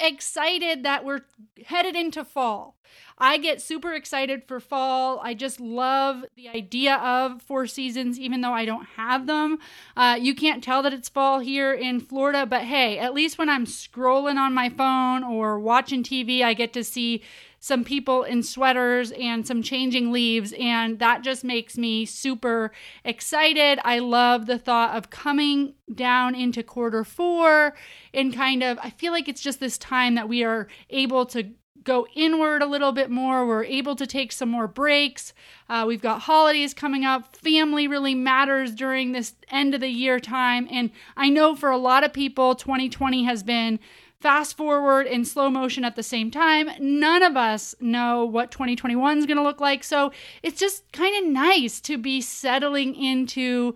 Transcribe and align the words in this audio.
excited 0.00 0.82
that 0.84 1.04
we're 1.04 1.22
headed 1.66 1.96
into 1.96 2.24
fall. 2.24 2.76
I 3.20 3.38
get 3.38 3.60
super 3.60 3.92
excited 3.92 4.44
for 4.46 4.60
fall. 4.60 5.20
I 5.22 5.34
just 5.34 5.60
love 5.60 6.24
the 6.36 6.48
idea 6.48 6.96
of 6.96 7.42
four 7.42 7.66
seasons, 7.66 8.18
even 8.18 8.40
though 8.40 8.52
I 8.52 8.64
don't 8.64 8.86
have 8.96 9.26
them. 9.26 9.58
Uh, 9.96 10.16
you 10.20 10.34
can't 10.34 10.62
tell 10.62 10.82
that 10.82 10.92
it's 10.92 11.08
fall 11.08 11.40
here 11.40 11.72
in 11.72 12.00
Florida, 12.00 12.46
but 12.46 12.62
hey, 12.62 12.98
at 12.98 13.14
least 13.14 13.36
when 13.36 13.48
I'm 13.48 13.66
scrolling 13.66 14.36
on 14.36 14.54
my 14.54 14.68
phone 14.68 15.24
or 15.24 15.58
watching 15.58 16.04
TV, 16.04 16.42
I 16.42 16.54
get 16.54 16.72
to 16.74 16.84
see 16.84 17.22
some 17.60 17.84
people 17.84 18.22
in 18.22 18.42
sweaters 18.42 19.10
and 19.12 19.46
some 19.46 19.62
changing 19.62 20.12
leaves, 20.12 20.54
and 20.58 20.98
that 20.98 21.22
just 21.22 21.44
makes 21.44 21.76
me 21.76 22.04
super 22.04 22.70
excited. 23.04 23.80
I 23.84 23.98
love 23.98 24.46
the 24.46 24.58
thought 24.58 24.96
of 24.96 25.10
coming 25.10 25.74
down 25.92 26.34
into 26.34 26.62
quarter 26.62 27.04
four 27.04 27.74
and 28.14 28.34
kind 28.34 28.62
of, 28.62 28.78
I 28.82 28.90
feel 28.90 29.12
like 29.12 29.28
it's 29.28 29.40
just 29.40 29.60
this 29.60 29.78
time 29.78 30.14
that 30.14 30.28
we 30.28 30.44
are 30.44 30.68
able 30.90 31.26
to 31.26 31.50
go 31.84 32.06
inward 32.14 32.62
a 32.62 32.66
little 32.66 32.92
bit 32.92 33.10
more. 33.10 33.46
We're 33.46 33.64
able 33.64 33.96
to 33.96 34.06
take 34.06 34.30
some 34.30 34.50
more 34.50 34.68
breaks. 34.68 35.32
Uh, 35.68 35.84
we've 35.86 36.02
got 36.02 36.22
holidays 36.22 36.74
coming 36.74 37.04
up. 37.04 37.34
Family 37.36 37.88
really 37.88 38.14
matters 38.14 38.74
during 38.74 39.12
this 39.12 39.34
end 39.50 39.74
of 39.74 39.80
the 39.80 39.88
year 39.88 40.20
time. 40.20 40.68
And 40.70 40.90
I 41.16 41.30
know 41.30 41.56
for 41.56 41.70
a 41.70 41.78
lot 41.78 42.04
of 42.04 42.12
people, 42.12 42.54
2020 42.54 43.24
has 43.24 43.42
been 43.42 43.80
fast 44.20 44.56
forward 44.56 45.06
and 45.06 45.26
slow 45.26 45.48
motion 45.48 45.84
at 45.84 45.96
the 45.96 46.02
same 46.02 46.30
time. 46.30 46.70
None 46.80 47.22
of 47.22 47.36
us 47.36 47.74
know 47.80 48.24
what 48.24 48.50
2021 48.50 49.18
is 49.18 49.26
going 49.26 49.36
to 49.36 49.42
look 49.42 49.60
like. 49.60 49.84
So 49.84 50.12
it's 50.42 50.58
just 50.58 50.90
kind 50.92 51.16
of 51.16 51.30
nice 51.30 51.80
to 51.82 51.96
be 51.96 52.20
settling 52.20 52.94
into 52.94 53.74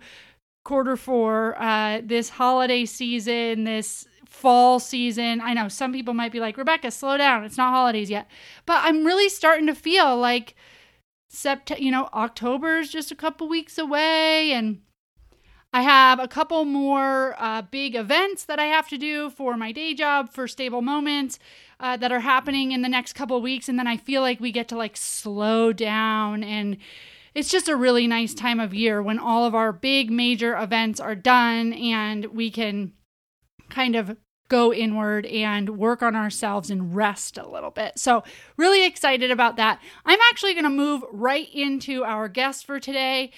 quarter 0.65 0.97
four, 0.97 1.61
uh, 1.61 2.01
this 2.03 2.29
holiday 2.29 2.85
season, 2.85 3.63
this 3.63 4.07
fall 4.25 4.79
season. 4.79 5.39
I 5.41 5.53
know 5.53 5.67
some 5.67 5.93
people 5.93 6.13
might 6.13 6.31
be 6.31 6.39
like, 6.39 6.57
Rebecca, 6.57 6.91
slow 6.91 7.17
down. 7.17 7.43
It's 7.43 7.57
not 7.57 7.71
holidays 7.71 8.09
yet. 8.09 8.27
But 8.65 8.81
I'm 8.83 9.05
really 9.05 9.29
starting 9.29 9.67
to 9.67 9.75
feel 9.75 10.17
like 10.17 10.55
September, 11.29 11.81
you 11.81 11.91
know, 11.91 12.09
October 12.13 12.79
is 12.79 12.89
just 12.89 13.11
a 13.11 13.15
couple 13.15 13.47
weeks 13.47 13.77
away 13.77 14.51
and 14.51 14.81
I 15.75 15.81
have 15.81 16.19
a 16.19 16.27
couple 16.27 16.65
more 16.65 17.35
uh, 17.39 17.63
big 17.63 17.95
events 17.95 18.45
that 18.45 18.59
I 18.59 18.65
have 18.65 18.87
to 18.89 18.97
do 18.97 19.31
for 19.31 19.57
my 19.57 19.71
day 19.71 19.95
job 19.95 20.31
for 20.31 20.47
Stable 20.47 20.83
Moments 20.83 21.39
uh, 21.79 21.97
that 21.97 22.11
are 22.11 22.19
happening 22.19 22.71
in 22.71 22.83
the 22.83 22.89
next 22.89 23.13
couple 23.13 23.41
weeks. 23.41 23.67
And 23.67 23.79
then 23.79 23.87
I 23.87 23.97
feel 23.97 24.21
like 24.21 24.39
we 24.39 24.51
get 24.51 24.67
to 24.67 24.77
like 24.77 24.95
slow 24.95 25.73
down. 25.73 26.43
And 26.43 26.77
it's 27.33 27.49
just 27.49 27.67
a 27.67 27.75
really 27.75 28.05
nice 28.05 28.35
time 28.35 28.59
of 28.59 28.75
year 28.75 29.01
when 29.01 29.17
all 29.17 29.45
of 29.45 29.55
our 29.55 29.73
big 29.73 30.11
major 30.11 30.55
events 30.55 30.99
are 30.99 31.15
done 31.15 31.73
and 31.73 32.25
we 32.25 32.51
can 32.51 32.93
kind 33.71 33.95
of 33.95 34.15
go 34.49 34.71
inward 34.71 35.25
and 35.25 35.77
work 35.79 36.03
on 36.03 36.15
ourselves 36.15 36.69
and 36.69 36.95
rest 36.95 37.39
a 37.39 37.49
little 37.49 37.71
bit. 37.71 37.97
So, 37.97 38.23
really 38.57 38.85
excited 38.85 39.31
about 39.31 39.55
that. 39.55 39.81
I'm 40.05 40.19
actually 40.29 40.53
going 40.53 40.65
to 40.65 40.69
move 40.69 41.03
right 41.11 41.47
into 41.51 42.03
our 42.03 42.27
guest 42.27 42.67
for 42.67 42.79
today. 42.79 43.31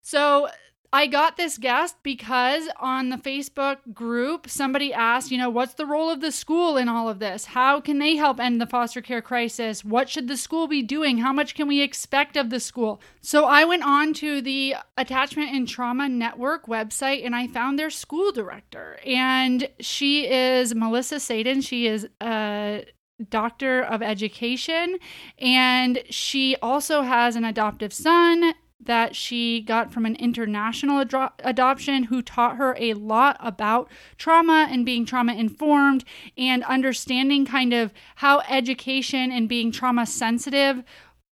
So, 0.00 0.48
I 0.94 1.08
got 1.08 1.36
this 1.36 1.58
guest 1.58 1.96
because 2.04 2.68
on 2.78 3.08
the 3.08 3.16
Facebook 3.16 3.78
group, 3.92 4.48
somebody 4.48 4.92
asked, 4.92 5.32
you 5.32 5.36
know, 5.36 5.50
what's 5.50 5.74
the 5.74 5.86
role 5.86 6.08
of 6.08 6.20
the 6.20 6.30
school 6.30 6.76
in 6.76 6.88
all 6.88 7.08
of 7.08 7.18
this? 7.18 7.46
How 7.46 7.80
can 7.80 7.98
they 7.98 8.14
help 8.14 8.38
end 8.38 8.60
the 8.60 8.66
foster 8.66 9.02
care 9.02 9.20
crisis? 9.20 9.84
What 9.84 10.08
should 10.08 10.28
the 10.28 10.36
school 10.36 10.68
be 10.68 10.82
doing? 10.82 11.18
How 11.18 11.32
much 11.32 11.56
can 11.56 11.66
we 11.66 11.80
expect 11.80 12.36
of 12.36 12.50
the 12.50 12.60
school? 12.60 13.00
So 13.20 13.44
I 13.44 13.64
went 13.64 13.82
on 13.82 14.12
to 14.14 14.40
the 14.40 14.76
Attachment 14.96 15.50
and 15.50 15.66
Trauma 15.66 16.08
Network 16.08 16.68
website 16.68 17.26
and 17.26 17.34
I 17.34 17.48
found 17.48 17.76
their 17.76 17.90
school 17.90 18.30
director. 18.30 19.00
And 19.04 19.68
she 19.80 20.30
is 20.30 20.76
Melissa 20.76 21.18
Sadin. 21.18 21.60
She 21.60 21.88
is 21.88 22.06
a 22.20 22.84
doctor 23.28 23.82
of 23.82 24.00
education 24.00 24.98
and 25.38 26.04
she 26.08 26.54
also 26.62 27.02
has 27.02 27.34
an 27.34 27.44
adoptive 27.44 27.92
son 27.92 28.54
that 28.86 29.16
she 29.16 29.60
got 29.60 29.92
from 29.92 30.06
an 30.06 30.16
international 30.16 31.00
ad- 31.00 31.32
adoption 31.40 32.04
who 32.04 32.22
taught 32.22 32.56
her 32.56 32.76
a 32.78 32.94
lot 32.94 33.36
about 33.40 33.90
trauma 34.16 34.68
and 34.70 34.84
being 34.84 35.04
trauma 35.04 35.34
informed 35.34 36.04
and 36.36 36.62
understanding 36.64 37.44
kind 37.46 37.72
of 37.72 37.92
how 38.16 38.40
education 38.48 39.30
and 39.30 39.48
being 39.48 39.70
trauma 39.70 40.06
sensitive 40.06 40.82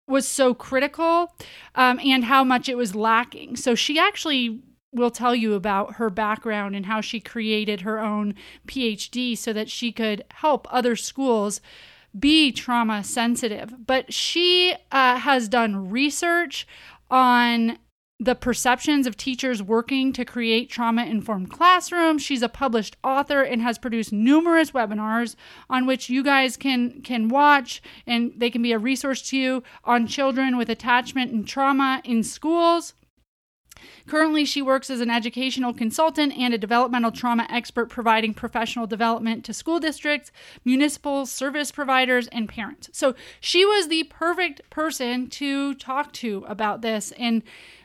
was 0.06 0.26
so 0.26 0.52
critical 0.52 1.34
um, 1.74 2.00
and 2.00 2.24
how 2.24 2.44
much 2.44 2.68
it 2.68 2.76
was 2.76 2.94
lacking. 2.94 3.56
So 3.56 3.74
she 3.74 3.98
actually 3.98 4.60
will 4.92 5.10
tell 5.10 5.34
you 5.34 5.54
about 5.54 5.94
her 5.94 6.10
background 6.10 6.76
and 6.76 6.86
how 6.86 7.00
she 7.00 7.18
created 7.18 7.80
her 7.80 7.98
own 7.98 8.34
PhD 8.66 9.36
so 9.36 9.52
that 9.52 9.70
she 9.70 9.90
could 9.90 10.22
help 10.32 10.66
other 10.70 10.96
schools 10.96 11.60
be 12.18 12.52
trauma 12.52 13.02
sensitive. 13.02 13.86
But 13.86 14.12
she 14.12 14.74
uh, 14.90 15.16
has 15.16 15.48
done 15.48 15.90
research 15.90 16.66
on 17.12 17.78
the 18.18 18.34
perceptions 18.34 19.06
of 19.06 19.16
teachers 19.16 19.62
working 19.62 20.12
to 20.12 20.24
create 20.24 20.70
trauma 20.70 21.04
informed 21.04 21.50
classrooms. 21.50 22.22
She's 22.22 22.42
a 22.42 22.48
published 22.48 22.96
author 23.02 23.42
and 23.42 23.60
has 23.60 23.78
produced 23.78 24.12
numerous 24.12 24.70
webinars 24.70 25.34
on 25.68 25.86
which 25.86 26.08
you 26.08 26.22
guys 26.22 26.56
can 26.56 27.02
can 27.02 27.28
watch 27.28 27.82
and 28.06 28.32
they 28.36 28.48
can 28.48 28.62
be 28.62 28.72
a 28.72 28.78
resource 28.78 29.22
to 29.30 29.36
you 29.36 29.62
on 29.84 30.06
children 30.06 30.56
with 30.56 30.70
attachment 30.70 31.32
and 31.32 31.46
trauma 31.46 32.00
in 32.04 32.22
schools. 32.22 32.94
Currently, 34.06 34.44
she 34.44 34.62
works 34.62 34.90
as 34.90 35.00
an 35.00 35.10
educational 35.10 35.72
consultant 35.72 36.36
and 36.36 36.54
a 36.54 36.58
developmental 36.58 37.12
trauma 37.12 37.46
expert, 37.50 37.88
providing 37.88 38.34
professional 38.34 38.86
development 38.86 39.44
to 39.44 39.54
school 39.54 39.80
districts, 39.80 40.32
municipal 40.64 41.26
service 41.26 41.70
providers, 41.70 42.28
and 42.28 42.48
parents. 42.48 42.90
So, 42.92 43.14
she 43.40 43.64
was 43.64 43.88
the 43.88 44.04
perfect 44.04 44.68
person 44.70 45.28
to 45.30 45.74
talk 45.74 46.12
to 46.14 46.44
about 46.48 46.82
this. 46.82 47.12
And 47.12 47.42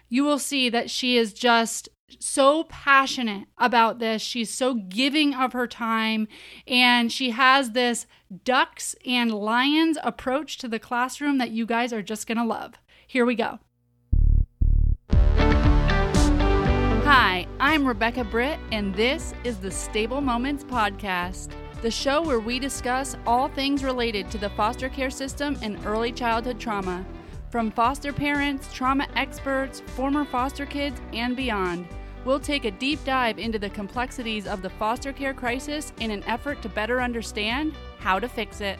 you 0.09 0.24
will 0.24 0.40
see 0.40 0.69
that 0.69 0.90
she 0.90 1.18
is 1.18 1.34
just 1.34 1.90
so 2.19 2.63
passionate 2.66 3.47
about 3.57 4.00
this. 4.00 4.22
She's 4.22 4.53
so 4.53 4.75
giving 4.75 5.34
of 5.34 5.53
her 5.53 5.68
time, 5.68 6.28
and 6.66 7.12
she 7.12 7.31
has 7.31 7.72
this 7.72 8.06
ducks 8.44 8.96
and 9.06 9.31
lions 9.31 9.97
approach 10.03 10.57
to 10.59 10.68
the 10.68 10.80
classroom 10.80 11.38
that 11.38 11.52
you 11.52 11.66
guys 11.66 11.91
are 11.91 12.02
just 12.02 12.28
going 12.28 12.38
to 12.38 12.44
love. 12.44 12.75
Here 13.06 13.25
we 13.25 13.36
go. 13.36 13.59
Hi, 17.09 17.47
I'm 17.62 17.88
Rebecca 17.88 18.25
Britt, 18.25 18.59
and 18.73 18.94
this 18.94 19.34
is 19.45 19.59
the 19.59 19.72
Stable 19.72 20.19
Moments 20.19 20.66
Podcast, 20.66 21.51
the 21.81 21.90
show 21.90 22.22
where 22.22 22.41
we 22.41 22.59
discuss 22.59 23.16
all 23.25 23.47
things 23.47 23.81
related 23.81 24.29
to 24.31 24.38
the 24.38 24.50
foster 24.50 24.90
care 24.90 25.09
system 25.09 25.57
and 25.62 25.79
early 25.85 26.12
childhood 26.12 26.59
trauma, 26.59 27.06
from 27.50 27.72
foster 27.72 28.12
parents, 28.12 28.68
trauma 28.73 29.07
experts, 29.16 29.79
former 29.95 30.25
foster 30.25 30.66
kids, 30.66 31.00
and 31.13 31.38
beyond. 31.38 31.88
We'll 32.25 32.41
take 32.41 32.66
a 32.66 32.72
deep 32.72 33.01
dive 33.06 33.39
into 33.39 33.57
the 33.57 33.69
complexities 33.69 34.45
of 34.45 34.62
the 34.62 34.69
foster 34.72 35.13
care 35.13 35.34
crisis 35.34 35.94
in 36.01 36.12
an 36.12 36.25
effort 36.25 36.62
to 36.63 36.68
better 36.68 37.01
understand 37.01 37.74
how 38.00 38.19
to 38.19 38.28
fix 38.28 38.59
it. 38.59 38.79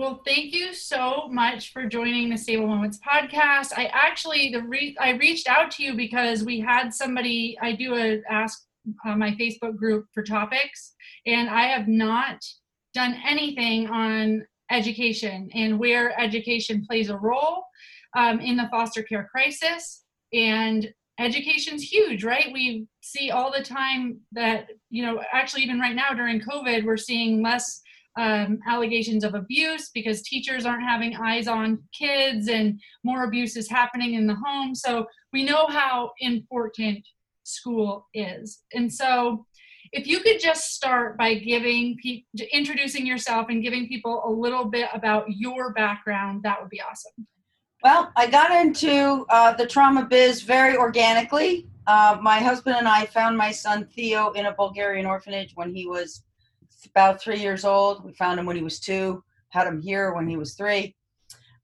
Well, 0.00 0.22
thank 0.24 0.54
you 0.54 0.72
so 0.72 1.28
much 1.30 1.74
for 1.74 1.84
joining 1.84 2.30
the 2.30 2.38
Stable 2.38 2.66
Moments 2.66 2.98
podcast. 3.06 3.74
I 3.76 3.90
actually 3.92 4.50
the 4.50 4.62
re- 4.62 4.96
I 4.98 5.10
reached 5.10 5.46
out 5.46 5.70
to 5.72 5.82
you 5.82 5.94
because 5.94 6.42
we 6.42 6.58
had 6.58 6.94
somebody 6.94 7.58
I 7.60 7.72
do 7.72 7.94
a 7.94 8.22
ask 8.30 8.64
uh, 9.04 9.14
my 9.14 9.32
Facebook 9.32 9.76
group 9.76 10.06
for 10.14 10.22
topics, 10.22 10.94
and 11.26 11.50
I 11.50 11.64
have 11.64 11.86
not 11.86 12.42
done 12.94 13.14
anything 13.28 13.90
on 13.90 14.46
education 14.70 15.50
and 15.52 15.78
where 15.78 16.18
education 16.18 16.86
plays 16.88 17.10
a 17.10 17.18
role 17.18 17.64
um, 18.16 18.40
in 18.40 18.56
the 18.56 18.70
foster 18.70 19.02
care 19.02 19.28
crisis. 19.30 20.02
And 20.32 20.90
education's 21.18 21.82
huge, 21.82 22.24
right? 22.24 22.50
We 22.54 22.86
see 23.02 23.32
all 23.32 23.52
the 23.52 23.62
time 23.62 24.20
that 24.32 24.68
you 24.88 25.04
know, 25.04 25.22
actually 25.30 25.64
even 25.64 25.78
right 25.78 25.94
now 25.94 26.14
during 26.14 26.40
COVID, 26.40 26.86
we're 26.86 26.96
seeing 26.96 27.42
less 27.42 27.82
um, 28.20 28.58
allegations 28.68 29.24
of 29.24 29.34
abuse 29.34 29.90
because 29.94 30.20
teachers 30.20 30.66
aren't 30.66 30.82
having 30.82 31.16
eyes 31.16 31.48
on 31.48 31.82
kids 31.98 32.48
and 32.48 32.78
more 33.02 33.24
abuse 33.24 33.56
is 33.56 33.68
happening 33.70 34.14
in 34.14 34.26
the 34.26 34.34
home. 34.34 34.74
So 34.74 35.06
we 35.32 35.42
know 35.42 35.66
how 35.68 36.10
important 36.20 37.02
school 37.44 38.06
is. 38.12 38.62
And 38.74 38.92
so 38.92 39.46
if 39.92 40.06
you 40.06 40.20
could 40.20 40.38
just 40.38 40.74
start 40.74 41.16
by 41.16 41.34
giving 41.34 41.96
pe- 42.02 42.24
introducing 42.52 43.06
yourself 43.06 43.46
and 43.48 43.62
giving 43.62 43.88
people 43.88 44.22
a 44.26 44.30
little 44.30 44.66
bit 44.66 44.90
about 44.92 45.24
your 45.28 45.72
background, 45.72 46.42
that 46.42 46.60
would 46.60 46.70
be 46.70 46.82
awesome. 46.82 47.26
Well, 47.82 48.12
I 48.16 48.26
got 48.26 48.50
into 48.50 49.24
uh, 49.30 49.54
the 49.54 49.66
trauma 49.66 50.04
biz 50.04 50.42
very 50.42 50.76
organically. 50.76 51.66
Uh, 51.86 52.18
my 52.20 52.38
husband 52.38 52.76
and 52.76 52.86
I 52.86 53.06
found 53.06 53.38
my 53.38 53.50
son 53.50 53.86
Theo 53.86 54.32
in 54.32 54.44
a 54.44 54.52
Bulgarian 54.52 55.06
orphanage 55.06 55.52
when 55.54 55.74
he 55.74 55.86
was 55.86 56.22
about 56.86 57.20
three 57.20 57.40
years 57.40 57.64
old. 57.64 58.04
We 58.04 58.12
found 58.12 58.38
him 58.38 58.46
when 58.46 58.56
he 58.56 58.62
was 58.62 58.80
two, 58.80 59.22
had 59.50 59.66
him 59.66 59.80
here 59.80 60.12
when 60.12 60.28
he 60.28 60.36
was 60.36 60.54
three. 60.54 60.96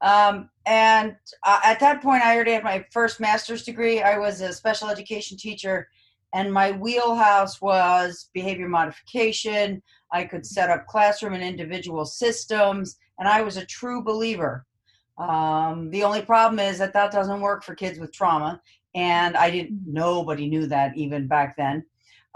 Um, 0.02 0.50
and 0.66 1.16
uh, 1.44 1.60
at 1.64 1.80
that 1.80 2.02
point, 2.02 2.22
I 2.22 2.34
already 2.34 2.52
had 2.52 2.64
my 2.64 2.84
first 2.92 3.18
master's 3.18 3.64
degree. 3.64 4.02
I 4.02 4.18
was 4.18 4.40
a 4.40 4.52
special 4.52 4.88
education 4.88 5.36
teacher 5.38 5.88
and 6.36 6.52
my 6.52 6.72
wheelhouse 6.72 7.60
was 7.62 8.28
behavior 8.34 8.68
modification. 8.68 9.82
I 10.12 10.24
could 10.24 10.44
set 10.44 10.70
up 10.70 10.86
classroom 10.86 11.32
and 11.32 11.42
individual 11.42 12.04
systems, 12.04 12.98
and 13.18 13.26
I 13.26 13.42
was 13.42 13.56
a 13.56 13.64
true 13.66 14.02
believer. 14.02 14.66
Um, 15.16 15.90
the 15.90 16.04
only 16.04 16.20
problem 16.22 16.58
is 16.58 16.78
that 16.78 16.92
that 16.92 17.10
doesn't 17.10 17.40
work 17.40 17.64
for 17.64 17.74
kids 17.74 17.98
with 17.98 18.12
trauma, 18.12 18.60
and 18.94 19.34
I 19.34 19.50
didn't. 19.50 19.80
Nobody 19.86 20.46
knew 20.46 20.66
that 20.66 20.96
even 20.96 21.26
back 21.26 21.56
then. 21.56 21.84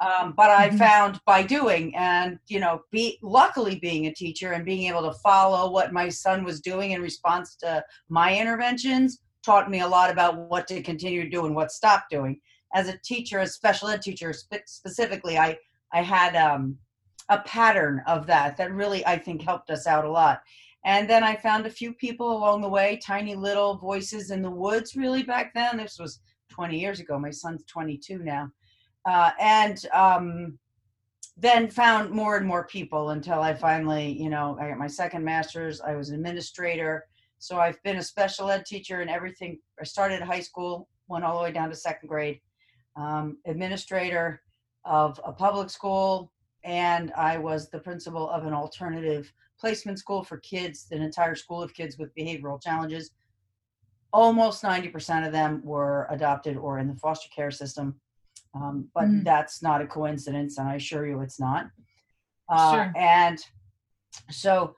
Um, 0.00 0.32
but 0.34 0.50
I 0.50 0.68
mm-hmm. 0.68 0.78
found 0.78 1.20
by 1.26 1.42
doing 1.42 1.94
and 1.94 2.38
you 2.48 2.58
know, 2.58 2.82
be 2.90 3.18
luckily 3.22 3.78
being 3.78 4.06
a 4.06 4.14
teacher 4.14 4.52
and 4.52 4.64
being 4.64 4.88
able 4.88 5.02
to 5.02 5.18
follow 5.18 5.70
what 5.70 5.92
my 5.92 6.08
son 6.08 6.42
was 6.42 6.60
doing 6.60 6.92
in 6.92 7.02
response 7.02 7.54
to 7.56 7.84
my 8.08 8.36
interventions 8.38 9.20
taught 9.42 9.70
me 9.70 9.80
a 9.80 9.88
lot 9.88 10.10
about 10.10 10.36
what 10.36 10.66
to 10.68 10.82
continue 10.82 11.24
to 11.24 11.30
do 11.30 11.46
and 11.46 11.54
what 11.54 11.70
stop 11.70 12.04
doing. 12.10 12.40
As 12.74 12.88
a 12.88 12.98
teacher, 13.04 13.40
a 13.40 13.46
special 13.46 13.88
ed 13.88 14.02
teacher 14.02 14.32
spe- 14.32 14.66
specifically, 14.66 15.38
I 15.38 15.58
I 15.92 16.02
had 16.02 16.36
um, 16.36 16.78
a 17.28 17.40
pattern 17.40 18.02
of 18.06 18.26
that 18.26 18.56
that 18.56 18.72
really 18.72 19.04
I 19.06 19.18
think 19.18 19.42
helped 19.42 19.70
us 19.70 19.86
out 19.86 20.04
a 20.04 20.10
lot. 20.10 20.40
And 20.84 21.10
then 21.10 21.22
I 21.22 21.36
found 21.36 21.66
a 21.66 21.70
few 21.70 21.92
people 21.92 22.32
along 22.32 22.62
the 22.62 22.68
way, 22.68 22.98
tiny 23.04 23.34
little 23.34 23.76
voices 23.76 24.30
in 24.30 24.40
the 24.40 24.50
woods. 24.50 24.96
Really 24.96 25.22
back 25.22 25.52
then, 25.52 25.76
this 25.76 25.98
was 25.98 26.20
20 26.50 26.78
years 26.78 27.00
ago. 27.00 27.18
My 27.18 27.30
son's 27.30 27.64
22 27.64 28.20
now 28.20 28.50
uh, 29.06 29.30
and 29.40 29.84
um, 29.92 30.58
then 31.36 31.70
found 31.70 32.10
more 32.10 32.36
and 32.36 32.46
more 32.46 32.66
people 32.66 33.10
until 33.10 33.40
I 33.40 33.54
finally, 33.54 34.12
you 34.20 34.28
know, 34.28 34.58
I 34.60 34.68
got 34.68 34.78
my 34.78 34.86
second 34.86 35.24
master's. 35.24 35.80
I 35.80 35.94
was 35.94 36.10
an 36.10 36.16
administrator. 36.16 37.06
So 37.38 37.58
I've 37.58 37.82
been 37.82 37.96
a 37.96 38.02
special 38.02 38.50
ed 38.50 38.66
teacher 38.66 39.00
and 39.00 39.08
everything. 39.08 39.58
I 39.80 39.84
started 39.84 40.20
high 40.20 40.40
school, 40.40 40.88
went 41.08 41.24
all 41.24 41.38
the 41.38 41.44
way 41.44 41.52
down 41.52 41.70
to 41.70 41.76
second 41.76 42.08
grade, 42.08 42.40
um, 42.96 43.38
administrator 43.46 44.42
of 44.84 45.18
a 45.24 45.32
public 45.32 45.70
school, 45.70 46.30
and 46.64 47.12
I 47.16 47.38
was 47.38 47.70
the 47.70 47.78
principal 47.78 48.28
of 48.28 48.44
an 48.44 48.52
alternative 48.52 49.32
placement 49.58 49.98
school 49.98 50.22
for 50.22 50.38
kids, 50.38 50.86
an 50.90 51.02
entire 51.02 51.34
school 51.34 51.62
of 51.62 51.72
kids 51.74 51.98
with 51.98 52.14
behavioral 52.14 52.62
challenges. 52.62 53.10
Almost 54.12 54.62
90% 54.62 55.26
of 55.26 55.32
them 55.32 55.62
were 55.62 56.06
adopted 56.10 56.56
or 56.56 56.78
in 56.78 56.88
the 56.88 56.96
foster 56.96 57.28
care 57.34 57.50
system. 57.50 58.00
Um, 58.54 58.88
but 58.94 59.04
mm. 59.04 59.24
that's 59.24 59.62
not 59.62 59.80
a 59.80 59.86
coincidence, 59.86 60.58
and 60.58 60.68
I 60.68 60.74
assure 60.74 61.06
you 61.06 61.20
it's 61.20 61.38
not. 61.38 61.66
Uh, 62.48 62.72
sure. 62.72 62.92
And 62.96 63.38
so 64.30 64.74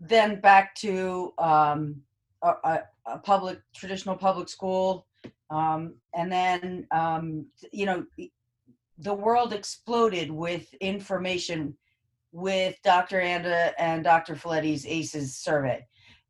then 0.00 0.40
back 0.40 0.74
to 0.76 1.32
um, 1.38 1.96
a, 2.42 2.80
a, 3.06 3.18
public, 3.18 3.60
traditional 3.74 4.14
public 4.14 4.48
school. 4.48 5.06
Um, 5.50 5.94
and 6.14 6.30
then, 6.30 6.86
um, 6.92 7.46
you 7.72 7.86
know, 7.86 8.04
the 8.98 9.14
world 9.14 9.52
exploded 9.52 10.30
with 10.30 10.72
information 10.74 11.76
with 12.32 12.76
Dr. 12.84 13.20
Anda 13.20 13.72
and 13.80 14.04
Dr. 14.04 14.36
Felitti's 14.36 14.86
ACEs 14.86 15.36
survey. 15.36 15.84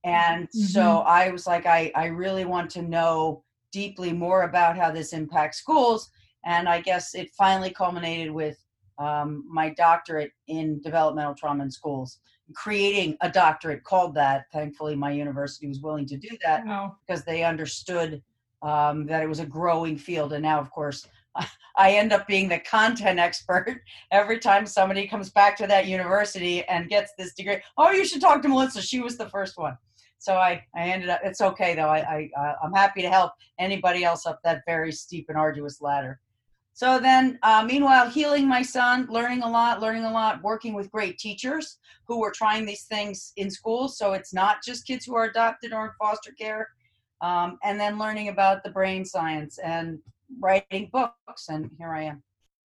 And 0.05 0.45
mm-hmm. 0.45 0.61
so 0.61 0.99
I 1.01 1.31
was 1.31 1.47
like, 1.47 1.67
I, 1.67 1.91
I 1.95 2.07
really 2.07 2.45
want 2.45 2.71
to 2.71 2.83
know 2.83 3.43
deeply 3.73 4.13
more 4.13 4.43
about 4.43 4.79
how 4.79 4.91
this 4.91 5.13
impacts 5.13 5.59
schools 5.59 6.11
and 6.45 6.69
I 6.69 6.81
guess 6.81 7.15
it 7.15 7.31
finally 7.37 7.71
culminated 7.71 8.31
with 8.31 8.57
um, 8.99 9.45
my 9.49 9.71
doctorate 9.71 10.33
in 10.49 10.81
developmental 10.81 11.35
trauma 11.35 11.65
in 11.65 11.71
schools, 11.71 12.19
creating 12.55 13.17
a 13.21 13.31
doctorate 13.31 13.85
called 13.85 14.15
that. 14.15 14.47
Thankfully, 14.53 14.97
my 14.97 15.11
university 15.11 15.69
was 15.69 15.81
willing 15.81 16.07
to 16.07 16.17
do 16.17 16.37
that 16.45 16.67
wow. 16.67 16.97
because 17.07 17.25
they 17.25 17.45
understood 17.45 18.23
um, 18.63 19.07
that 19.07 19.23
it 19.23 19.29
was 19.29 19.41
a 19.41 19.47
growing 19.47 19.97
field. 19.97 20.33
And 20.33 20.43
now, 20.43 20.59
of 20.59 20.71
course, 20.71 21.07
I 21.79 21.93
end 21.93 22.13
up 22.13 22.27
being 22.27 22.49
the 22.49 22.59
content 22.59 23.19
expert 23.19 23.81
every 24.11 24.39
time 24.39 24.67
somebody 24.67 25.07
comes 25.07 25.31
back 25.31 25.57
to 25.59 25.67
that 25.69 25.87
university 25.87 26.65
and 26.65 26.89
gets 26.89 27.13
this 27.17 27.35
degree. 27.35 27.59
Oh, 27.77 27.91
you 27.91 28.05
should 28.05 28.21
talk 28.21 28.43
to 28.43 28.49
Melissa. 28.49 28.83
She 28.83 29.01
was 29.01 29.17
the 29.17 29.29
first 29.29 29.57
one. 29.57 29.77
So 30.21 30.35
I, 30.35 30.65
I 30.75 30.89
ended 30.89 31.11
up, 31.11 31.21
it's 31.23 31.41
okay 31.41 31.77
though. 31.77 31.89
I, 31.89 31.99
I, 31.99 32.41
uh, 32.41 32.55
I'm 32.65 32.73
happy 32.73 33.03
to 33.03 33.11
help 33.11 33.33
anybody 33.61 34.03
else 34.03 34.27
up 34.27 34.41
that 34.43 34.63
very 34.67 34.91
steep 34.91 35.27
and 35.29 35.39
arduous 35.39 35.81
ladder. 35.81 36.21
So 36.79 37.01
then, 37.01 37.41
uh, 37.43 37.65
meanwhile, 37.67 38.09
healing 38.09 38.47
my 38.47 38.63
son, 38.63 39.09
learning 39.11 39.43
a 39.43 39.51
lot, 39.51 39.83
learning 39.83 40.05
a 40.05 40.13
lot, 40.13 40.41
working 40.45 40.75
with 40.75 40.93
great 40.93 41.19
teachers 41.19 41.79
who 42.07 42.21
were 42.21 42.31
trying 42.31 42.67
these 42.67 42.85
things 42.85 43.33
in 43.37 43.51
school. 43.51 43.89
So 43.89 44.13
it's 44.13 44.33
not 44.33 44.59
just 44.65 44.87
kids 44.87 45.05
who 45.05 45.17
are 45.17 45.25
adopted 45.25 45.73
or 45.73 45.87
in 45.87 45.91
foster 45.99 46.31
care. 46.31 46.69
Um, 47.21 47.59
and 47.65 47.81
then 47.81 47.99
learning 47.99 48.29
about 48.29 48.63
the 48.63 48.71
brain 48.71 49.05
science 49.05 49.59
and 49.59 49.99
writing 50.39 50.89
books. 50.93 51.49
And 51.49 51.69
here 51.79 51.93
I 51.93 52.05
am. 52.05 52.23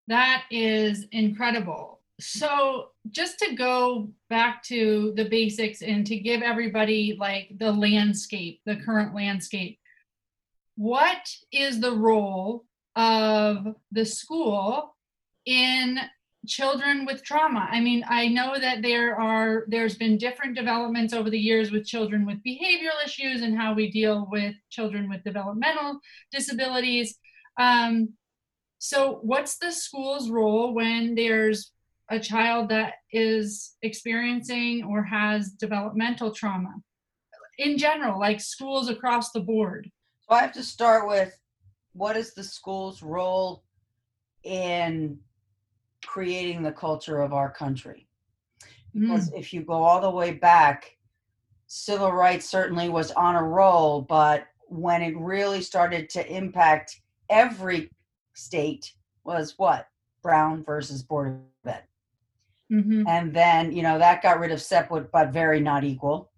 That 0.09 0.43
is 0.51 1.07
incredible. 1.13 2.03
So, 2.21 2.91
just 3.09 3.39
to 3.39 3.55
go 3.55 4.11
back 4.29 4.63
to 4.65 5.15
the 5.17 5.31
basics 5.31 5.81
and 5.81 6.07
to 6.09 6.17
give 6.19 6.43
everybody 6.43 7.17
like 7.19 7.57
the 7.59 7.73
landscape, 7.73 8.61
the 8.67 8.77
current 8.77 9.15
landscape, 9.15 9.79
what 10.77 11.27
is 11.51 11.81
the 11.81 11.93
role 11.93 12.67
of 12.97 13.75
the 13.93 14.05
school 14.05 14.97
in 15.47 15.99
children 16.47 17.05
with 17.07 17.25
trauma. 17.25 17.69
I 17.71 17.81
mean 17.81 18.05
i 18.09 18.29
know 18.29 18.59
that 18.59 18.83
there 18.83 19.19
are 19.19 19.65
there's 19.69 19.97
been 19.97 20.19
different 20.19 20.55
developments 20.55 21.15
over 21.15 21.31
the 21.31 21.39
years 21.39 21.71
with 21.71 21.87
children 21.87 22.27
with 22.27 22.39
behavioral 22.47 23.03
issues 23.05 23.43
and 23.43 23.57
how 23.57 23.75
we 23.75 23.91
deal 23.91 24.29
with 24.31 24.55
children 24.71 25.09
with 25.09 25.25
developmental 25.25 26.01
disabilities. 26.31 27.17
Um, 27.59 28.11
so 28.79 29.21
what's 29.23 29.57
the 29.57 29.73
school's 29.73 30.29
role 30.29 30.75
when 30.75 31.15
there's 31.15 31.73
a 32.11 32.21
child 32.21 32.69
that 32.69 32.95
is 33.11 33.77
experiencing 33.81 34.85
or 34.85 35.03
has 35.03 35.53
developmental 35.53 36.33
trauma? 36.33 36.75
In 37.57 37.79
general 37.79 38.21
like 38.21 38.41
schools 38.41 38.91
across 38.91 39.31
the 39.31 39.41
board. 39.41 39.91
So 40.29 40.35
i 40.35 40.41
have 40.41 40.53
to 40.53 40.63
start 40.63 41.09
with 41.09 41.33
what 41.95 42.17
is 42.17 42.35
the 42.35 42.45
school's 42.45 43.03
role 43.03 43.65
in 44.43 45.19
creating 46.05 46.63
the 46.63 46.73
culture 46.73 47.23
of 47.23 47.33
our 47.33 47.51
country? 47.51 48.07
Because 48.93 49.31
mm. 49.31 49.39
if 49.39 49.53
you 49.53 49.63
go 49.63 49.83
all 49.83 50.01
the 50.01 50.11
way 50.11 50.33
back, 50.33 50.97
civil 51.67 52.13
rights 52.13 52.49
certainly 52.49 52.89
was 52.89 53.11
on 53.13 53.37
a 53.37 53.43
roll, 53.43 54.03
but 54.03 54.47
when 54.69 55.03
it 55.03 55.17
really 55.17 55.63
started 55.63 56.09
to 56.11 56.27
impact 56.33 57.01
every 57.31 57.91
state 58.35 58.93
was 59.25 59.55
what? 59.57 59.89
Brown 60.23 60.63
versus 60.63 61.03
Board 61.03 61.41
of 61.65 61.71
Ed. 61.71 61.83
Mm-hmm. 62.73 63.07
And 63.07 63.33
then, 63.33 63.73
you 63.73 63.83
know, 63.83 63.99
that 63.99 64.23
got 64.23 64.41
rid 64.41 64.51
of 64.51 64.61
separate 64.61 65.13
but 65.13 65.33
very 65.33 65.61
not 65.61 65.85
equal 65.85 66.31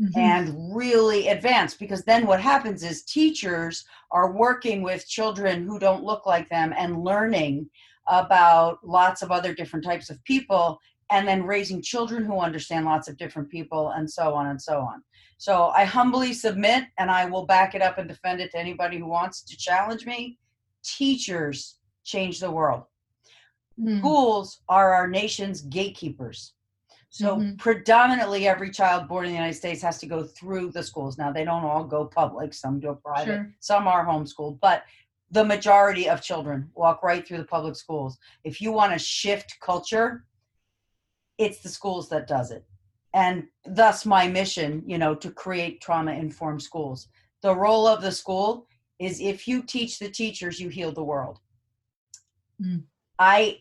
mm-hmm. 0.00 0.18
and 0.18 0.74
really 0.74 1.28
advance 1.28 1.74
because 1.74 2.04
then 2.04 2.26
what 2.26 2.40
happens 2.40 2.82
is 2.82 3.02
teachers 3.02 3.84
are 4.10 4.32
working 4.32 4.82
with 4.82 5.08
children 5.08 5.66
who 5.66 5.78
don't 5.78 6.04
look 6.04 6.26
like 6.26 6.48
them 6.48 6.74
and 6.76 7.02
learning 7.02 7.68
about 8.08 8.78
lots 8.84 9.22
of 9.22 9.30
other 9.30 9.54
different 9.54 9.84
types 9.84 10.10
of 10.10 10.22
people 10.24 10.78
and 11.10 11.26
then 11.26 11.44
raising 11.44 11.82
children 11.82 12.24
who 12.24 12.38
understand 12.38 12.84
lots 12.84 13.08
of 13.08 13.16
different 13.16 13.50
people 13.50 13.90
and 13.90 14.10
so 14.10 14.34
on 14.34 14.48
and 14.48 14.60
so 14.60 14.80
on. 14.80 15.02
So 15.38 15.68
I 15.68 15.84
humbly 15.84 16.32
submit 16.32 16.84
and 16.98 17.10
I 17.10 17.26
will 17.26 17.46
back 17.46 17.74
it 17.74 17.82
up 17.82 17.98
and 17.98 18.08
defend 18.08 18.40
it 18.40 18.50
to 18.52 18.58
anybody 18.58 18.98
who 18.98 19.06
wants 19.06 19.42
to 19.42 19.56
challenge 19.56 20.06
me. 20.06 20.38
Teachers 20.84 21.78
change 22.04 22.40
the 22.40 22.50
world. 22.50 22.84
Mm. 23.80 23.98
Schools 23.98 24.62
are 24.68 24.94
our 24.94 25.06
nation's 25.06 25.60
gatekeepers. 25.62 26.54
So 27.10 27.36
mm-hmm. 27.36 27.56
predominantly 27.56 28.46
every 28.46 28.70
child 28.70 29.08
born 29.08 29.26
in 29.26 29.30
the 29.30 29.36
United 29.36 29.56
States 29.56 29.82
has 29.82 29.98
to 29.98 30.06
go 30.06 30.22
through 30.22 30.72
the 30.72 30.82
schools. 30.82 31.16
Now 31.16 31.32
they 31.32 31.44
don't 31.44 31.64
all 31.64 31.84
go 31.84 32.04
public, 32.04 32.52
some 32.52 32.80
go 32.80 32.94
private, 32.94 33.26
sure. 33.26 33.54
some 33.60 33.88
are 33.88 34.04
homeschooled, 34.04 34.60
but 34.60 34.84
the 35.30 35.44
majority 35.44 36.08
of 36.08 36.22
children 36.22 36.70
walk 36.74 37.02
right 37.02 37.26
through 37.26 37.38
the 37.38 37.44
public 37.44 37.76
schools. 37.76 38.18
If 38.44 38.60
you 38.60 38.72
want 38.72 38.92
to 38.92 38.98
shift 38.98 39.56
culture, 39.60 40.24
it's 41.38 41.60
the 41.60 41.68
schools 41.68 42.08
that 42.10 42.26
does 42.26 42.50
it. 42.50 42.64
And 43.14 43.44
thus 43.64 44.04
my 44.04 44.28
mission, 44.28 44.82
you 44.86 44.98
know, 44.98 45.14
to 45.14 45.30
create 45.30 45.80
trauma 45.80 46.12
informed 46.12 46.62
schools. 46.62 47.08
The 47.42 47.54
role 47.54 47.86
of 47.86 48.02
the 48.02 48.12
school 48.12 48.66
is 48.98 49.20
if 49.20 49.48
you 49.48 49.62
teach 49.62 49.98
the 49.98 50.10
teachers, 50.10 50.60
you 50.60 50.68
heal 50.68 50.92
the 50.92 51.04
world. 51.04 51.38
Mm. 52.62 52.84
I 53.18 53.58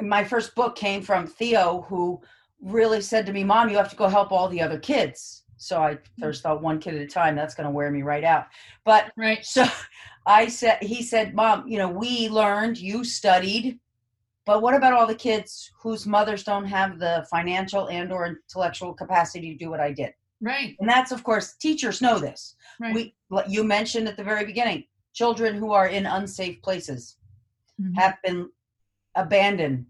my 0.00 0.24
first 0.24 0.54
book 0.54 0.76
came 0.76 1.02
from 1.02 1.26
Theo 1.26 1.86
who 1.88 2.20
really 2.60 3.00
said 3.00 3.26
to 3.26 3.32
me, 3.32 3.44
Mom, 3.44 3.68
you 3.68 3.76
have 3.76 3.90
to 3.90 3.96
go 3.96 4.08
help 4.08 4.32
all 4.32 4.48
the 4.48 4.62
other 4.62 4.78
kids. 4.78 5.44
So 5.56 5.82
I 5.82 5.94
mm-hmm. 5.94 6.22
first 6.22 6.42
thought 6.42 6.62
one 6.62 6.78
kid 6.78 6.94
at 6.94 7.00
a 7.00 7.06
time, 7.06 7.34
that's 7.34 7.54
going 7.54 7.66
to 7.66 7.70
wear 7.70 7.90
me 7.90 8.02
right 8.02 8.24
out. 8.24 8.46
But 8.84 9.12
right. 9.16 9.44
so 9.44 9.64
I 10.26 10.48
said, 10.48 10.78
he 10.82 11.02
said, 11.02 11.34
Mom, 11.34 11.66
you 11.68 11.78
know, 11.78 11.88
we 11.88 12.28
learned, 12.28 12.78
you 12.78 13.04
studied, 13.04 13.78
but 14.44 14.62
what 14.62 14.74
about 14.74 14.92
all 14.92 15.06
the 15.06 15.14
kids 15.14 15.70
whose 15.80 16.06
mothers 16.06 16.44
don't 16.44 16.66
have 16.66 16.98
the 16.98 17.26
financial 17.30 17.88
and 17.88 18.12
or 18.12 18.26
intellectual 18.26 18.94
capacity 18.94 19.52
to 19.52 19.58
do 19.58 19.70
what 19.70 19.80
I 19.80 19.92
did? 19.92 20.12
Right. 20.40 20.76
And 20.80 20.88
that's, 20.88 21.12
of 21.12 21.24
course, 21.24 21.54
teachers 21.54 22.02
know 22.02 22.18
this. 22.18 22.56
Right. 22.80 22.94
We, 22.94 23.14
you 23.48 23.64
mentioned 23.64 24.06
at 24.06 24.16
the 24.16 24.24
very 24.24 24.44
beginning, 24.44 24.84
children 25.14 25.56
who 25.56 25.72
are 25.72 25.88
in 25.88 26.06
unsafe 26.06 26.60
places. 26.62 27.16
mm-hmm. 27.80 27.94
have 27.94 28.16
been 28.24 28.48
abandoned 29.16 29.86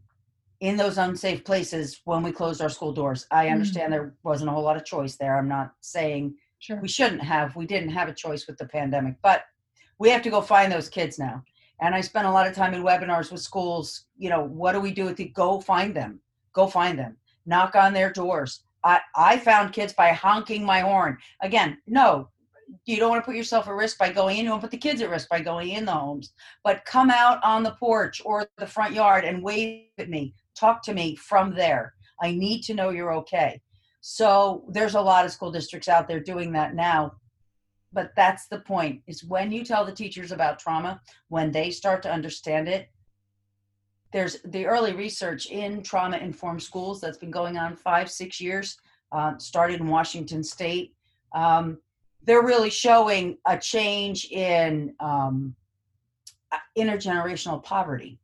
in 0.60 0.76
those 0.76 0.98
unsafe 0.98 1.44
places 1.44 2.00
when 2.04 2.22
we 2.22 2.32
closed 2.32 2.62
our 2.62 2.70
school 2.70 2.92
doors. 2.92 3.26
I 3.30 3.44
mm-hmm. 3.44 3.54
understand 3.54 3.92
mm-hmm. 3.92 4.04
there 4.04 4.14
wasn't 4.22 4.50
a 4.50 4.52
whole 4.52 4.62
lot 4.62 4.76
of 4.76 4.84
choice 4.84 5.16
there. 5.16 5.36
I'm 5.36 5.48
not 5.48 5.72
saying 5.80 6.34
sure. 6.58 6.80
we 6.80 6.88
shouldn't 6.88 7.22
have. 7.22 7.54
We 7.56 7.66
didn't 7.66 7.90
have 7.90 8.08
a 8.08 8.14
choice 8.14 8.46
with 8.46 8.56
the 8.56 8.66
pandemic, 8.66 9.16
but 9.22 9.44
we 9.98 10.08
have 10.10 10.22
to 10.22 10.30
go 10.30 10.40
find 10.40 10.72
those 10.72 10.88
kids 10.88 11.18
now. 11.18 11.42
And 11.80 11.94
I 11.94 12.00
spent 12.00 12.26
a 12.26 12.30
lot 12.30 12.46
of 12.46 12.54
time 12.54 12.72
in 12.72 12.82
webinars 12.82 13.30
with 13.30 13.42
schools. 13.42 14.06
You 14.16 14.30
know, 14.30 14.44
what 14.44 14.72
do 14.72 14.80
we 14.80 14.92
do 14.92 15.04
with 15.04 15.16
the 15.16 15.26
go 15.26 15.60
find 15.60 15.94
them? 15.94 16.20
Go 16.54 16.66
find 16.66 16.98
them. 16.98 17.16
Knock 17.44 17.74
on 17.74 17.92
their 17.92 18.10
doors. 18.10 18.62
I, 18.82 19.00
I 19.14 19.38
found 19.38 19.72
kids 19.72 19.92
by 19.92 20.10
honking 20.12 20.64
my 20.64 20.80
horn. 20.80 21.18
Again, 21.42 21.78
no, 21.86 22.28
you 22.84 22.96
don't 22.96 23.10
want 23.10 23.22
to 23.22 23.26
put 23.26 23.36
yourself 23.36 23.68
at 23.68 23.74
risk 23.74 23.98
by 23.98 24.12
going 24.12 24.38
in. 24.38 24.44
You 24.44 24.50
don't 24.50 24.60
put 24.60 24.70
the 24.70 24.76
kids 24.76 25.00
at 25.00 25.10
risk 25.10 25.28
by 25.28 25.40
going 25.40 25.70
in 25.70 25.84
the 25.84 25.92
homes. 25.92 26.32
But 26.64 26.84
come 26.84 27.10
out 27.10 27.38
on 27.44 27.62
the 27.62 27.76
porch 27.78 28.20
or 28.24 28.46
the 28.58 28.66
front 28.66 28.94
yard 28.94 29.24
and 29.24 29.42
wave 29.42 29.86
at 29.98 30.08
me. 30.08 30.34
Talk 30.54 30.82
to 30.84 30.94
me 30.94 31.16
from 31.16 31.54
there. 31.54 31.94
I 32.22 32.30
need 32.32 32.62
to 32.62 32.74
know 32.74 32.90
you're 32.90 33.14
okay. 33.14 33.60
So 34.00 34.64
there's 34.68 34.94
a 34.94 35.00
lot 35.00 35.24
of 35.24 35.32
school 35.32 35.50
districts 35.50 35.88
out 35.88 36.08
there 36.08 36.20
doing 36.20 36.52
that 36.52 36.74
now. 36.74 37.14
But 37.92 38.12
that's 38.16 38.46
the 38.48 38.60
point. 38.60 39.02
Is 39.06 39.24
when 39.24 39.50
you 39.52 39.64
tell 39.64 39.84
the 39.84 39.92
teachers 39.92 40.32
about 40.32 40.58
trauma, 40.58 41.00
when 41.28 41.50
they 41.50 41.70
start 41.70 42.02
to 42.02 42.12
understand 42.12 42.68
it, 42.68 42.88
there's 44.12 44.38
the 44.44 44.66
early 44.66 44.92
research 44.92 45.46
in 45.46 45.82
trauma 45.82 46.18
informed 46.18 46.62
schools 46.62 47.00
that's 47.00 47.18
been 47.18 47.30
going 47.30 47.58
on 47.58 47.76
five, 47.76 48.10
six 48.10 48.40
years, 48.40 48.78
uh, 49.12 49.36
started 49.38 49.80
in 49.80 49.88
Washington 49.88 50.42
State. 50.42 50.94
Um, 51.34 51.78
they're 52.26 52.42
really 52.42 52.70
showing 52.70 53.38
a 53.46 53.56
change 53.56 54.26
in 54.26 54.94
um, 55.00 55.54
uh, 56.52 56.58
intergenerational 56.76 57.62
poverty. 57.62 58.18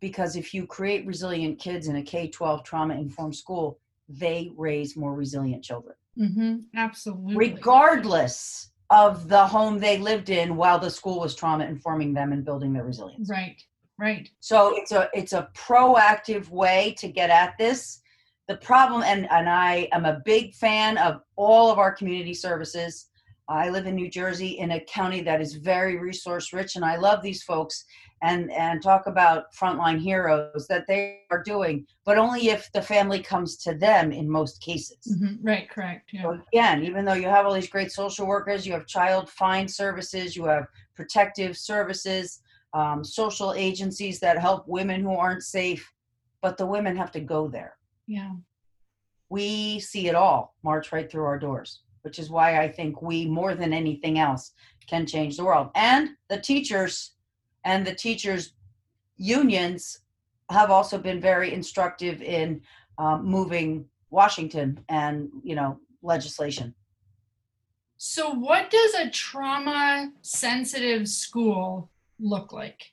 Because 0.00 0.36
if 0.36 0.54
you 0.54 0.66
create 0.66 1.04
resilient 1.06 1.58
kids 1.58 1.88
in 1.88 1.96
a 1.96 2.02
K 2.02 2.28
12 2.28 2.62
trauma 2.62 2.94
informed 2.94 3.34
school, 3.34 3.80
they 4.08 4.52
raise 4.56 4.96
more 4.96 5.14
resilient 5.14 5.62
children. 5.64 5.96
Mm-hmm. 6.18 6.56
Absolutely. 6.76 7.36
Regardless 7.36 8.70
of 8.90 9.28
the 9.28 9.46
home 9.46 9.78
they 9.78 9.98
lived 9.98 10.30
in 10.30 10.56
while 10.56 10.78
the 10.78 10.90
school 10.90 11.20
was 11.20 11.34
trauma 11.34 11.64
informing 11.66 12.14
them 12.14 12.32
and 12.32 12.44
building 12.44 12.72
their 12.72 12.84
resilience. 12.84 13.28
Right. 13.28 13.60
Right. 13.98 14.30
So 14.38 14.76
it's 14.76 14.92
a 14.92 15.10
it's 15.12 15.32
a 15.32 15.48
proactive 15.56 16.48
way 16.50 16.94
to 16.98 17.08
get 17.08 17.30
at 17.30 17.58
this 17.58 18.00
the 18.48 18.56
problem 18.56 19.02
and 19.02 19.30
and 19.30 19.48
i 19.48 19.88
am 19.92 20.04
a 20.04 20.20
big 20.24 20.54
fan 20.54 20.98
of 20.98 21.20
all 21.36 21.70
of 21.70 21.78
our 21.78 21.92
community 21.92 22.34
services 22.34 23.06
i 23.48 23.68
live 23.68 23.86
in 23.86 23.94
new 23.94 24.10
jersey 24.10 24.58
in 24.58 24.72
a 24.72 24.80
county 24.80 25.20
that 25.22 25.40
is 25.40 25.54
very 25.54 25.96
resource 25.98 26.52
rich 26.52 26.76
and 26.76 26.84
i 26.84 26.96
love 26.96 27.22
these 27.22 27.42
folks 27.42 27.84
and 28.22 28.50
and 28.50 28.82
talk 28.82 29.06
about 29.06 29.52
frontline 29.54 29.98
heroes 29.98 30.66
that 30.68 30.84
they 30.88 31.20
are 31.30 31.42
doing 31.42 31.86
but 32.04 32.18
only 32.18 32.48
if 32.48 32.70
the 32.72 32.82
family 32.82 33.22
comes 33.22 33.56
to 33.56 33.74
them 33.74 34.10
in 34.12 34.28
most 34.28 34.60
cases 34.60 34.98
mm-hmm. 35.08 35.46
right 35.46 35.70
correct 35.70 36.10
yeah. 36.12 36.22
so 36.22 36.40
again 36.52 36.82
even 36.82 37.04
though 37.04 37.12
you 37.12 37.28
have 37.28 37.46
all 37.46 37.54
these 37.54 37.70
great 37.70 37.92
social 37.92 38.26
workers 38.26 38.66
you 38.66 38.72
have 38.72 38.86
child 38.86 39.28
find 39.28 39.70
services 39.70 40.34
you 40.34 40.44
have 40.44 40.66
protective 40.96 41.56
services 41.56 42.40
um, 42.74 43.02
social 43.02 43.54
agencies 43.54 44.20
that 44.20 44.38
help 44.38 44.66
women 44.68 45.02
who 45.02 45.12
aren't 45.12 45.42
safe 45.42 45.90
but 46.42 46.56
the 46.56 46.66
women 46.66 46.96
have 46.96 47.12
to 47.12 47.20
go 47.20 47.48
there 47.48 47.77
yeah. 48.08 48.32
We 49.28 49.78
see 49.78 50.08
it 50.08 50.14
all 50.14 50.56
march 50.64 50.90
right 50.90 51.08
through 51.08 51.24
our 51.24 51.38
doors, 51.38 51.82
which 52.02 52.18
is 52.18 52.30
why 52.30 52.60
I 52.60 52.68
think 52.68 53.02
we, 53.02 53.26
more 53.26 53.54
than 53.54 53.72
anything 53.72 54.18
else, 54.18 54.52
can 54.88 55.06
change 55.06 55.36
the 55.36 55.44
world. 55.44 55.68
And 55.74 56.10
the 56.28 56.40
teachers 56.40 57.12
and 57.64 57.86
the 57.86 57.94
teachers' 57.94 58.54
unions 59.18 60.00
have 60.50 60.70
also 60.70 60.96
been 60.96 61.20
very 61.20 61.52
instructive 61.52 62.22
in 62.22 62.62
um, 62.96 63.26
moving 63.26 63.84
Washington 64.10 64.82
and, 64.88 65.28
you 65.44 65.54
know, 65.54 65.78
legislation. 66.02 66.74
So, 67.98 68.30
what 68.30 68.70
does 68.70 68.94
a 68.94 69.10
trauma 69.10 70.12
sensitive 70.22 71.08
school 71.08 71.90
look 72.18 72.52
like? 72.52 72.92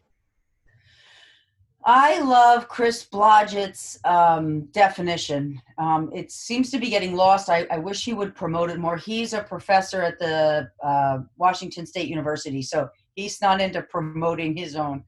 I 1.88 2.20
love 2.22 2.68
Chris 2.68 3.06
Blodgett's 3.06 4.00
um, 4.06 4.62
definition. 4.72 5.62
Um, 5.78 6.10
it 6.16 6.32
seems 6.32 6.72
to 6.72 6.80
be 6.80 6.90
getting 6.90 7.16
lost. 7.16 7.48
I, 7.48 7.68
I, 7.70 7.78
wish 7.78 8.04
he 8.04 8.14
would 8.14 8.34
promote 8.34 8.72
it 8.72 8.80
more. 8.80 8.98
He's 8.98 9.34
a 9.34 9.44
professor 9.44 10.02
at 10.02 10.18
the 10.18 10.68
uh, 10.84 11.20
Washington 11.38 11.86
State 11.86 12.08
University, 12.08 12.64
so 12.64 12.90
he's 13.14 13.40
not 13.40 13.62
into 13.62 13.84
promoting 13.84 14.58
his 14.58 14.76
own 14.76 15.04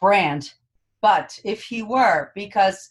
brand. 0.00 0.52
But 1.00 1.36
if 1.44 1.64
he 1.64 1.82
were, 1.82 2.30
because 2.36 2.90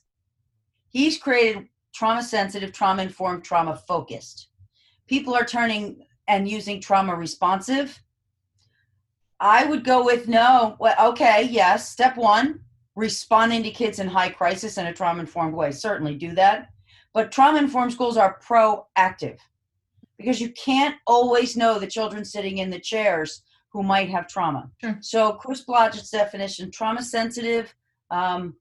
he's 0.90 1.18
created 1.18 1.70
trauma 1.96 2.24
sensitive, 2.24 2.74
trauma 2.74 3.04
informed, 3.04 3.46
trauma 3.46 3.82
focused. 3.88 4.50
People 5.08 5.34
are 5.34 5.46
turning 5.46 6.06
and 6.28 6.50
using 6.50 6.82
trauma 6.82 7.16
responsive. 7.16 7.98
I 9.40 9.64
would 9.64 9.86
go 9.86 10.04
with 10.04 10.28
no. 10.28 10.76
Well, 10.82 11.12
okay, 11.12 11.48
yes. 11.50 11.90
Step 11.90 12.18
one, 12.18 12.60
responding 12.96 13.64
to 13.64 13.72
kids 13.72 14.00
in 14.00 14.08
high 14.08 14.30
crisis 14.30 14.78
in 14.78 14.88
a 14.88 14.94
trauma 14.94 15.22
informed 15.22 15.54
way. 15.54 15.72
Certainly 15.72 16.16
do 16.16 16.34
that. 16.36 16.70
But 17.14 17.32
trauma 17.32 17.60
informed 17.60 17.94
schools 17.94 18.18
are 18.18 18.40
proactive 18.40 19.40
because 20.18 20.40
you 20.40 20.52
can't 20.52 20.96
always 21.08 21.58
know 21.58 21.80
the 21.80 21.88
children 21.88 22.24
sitting 22.24 22.60
in 22.60 22.70
the 22.70 22.80
chairs 22.80 23.44
who 23.70 23.84
might 23.84 24.10
have 24.10 24.28
trauma. 24.28 24.70
Sure. 24.82 24.98
So, 25.02 25.34
Chris 25.34 25.64
Blodgett's 25.66 26.10
definition 26.10 26.72
trauma 26.72 27.02
sensitive, 27.02 27.74
um, 28.12 28.56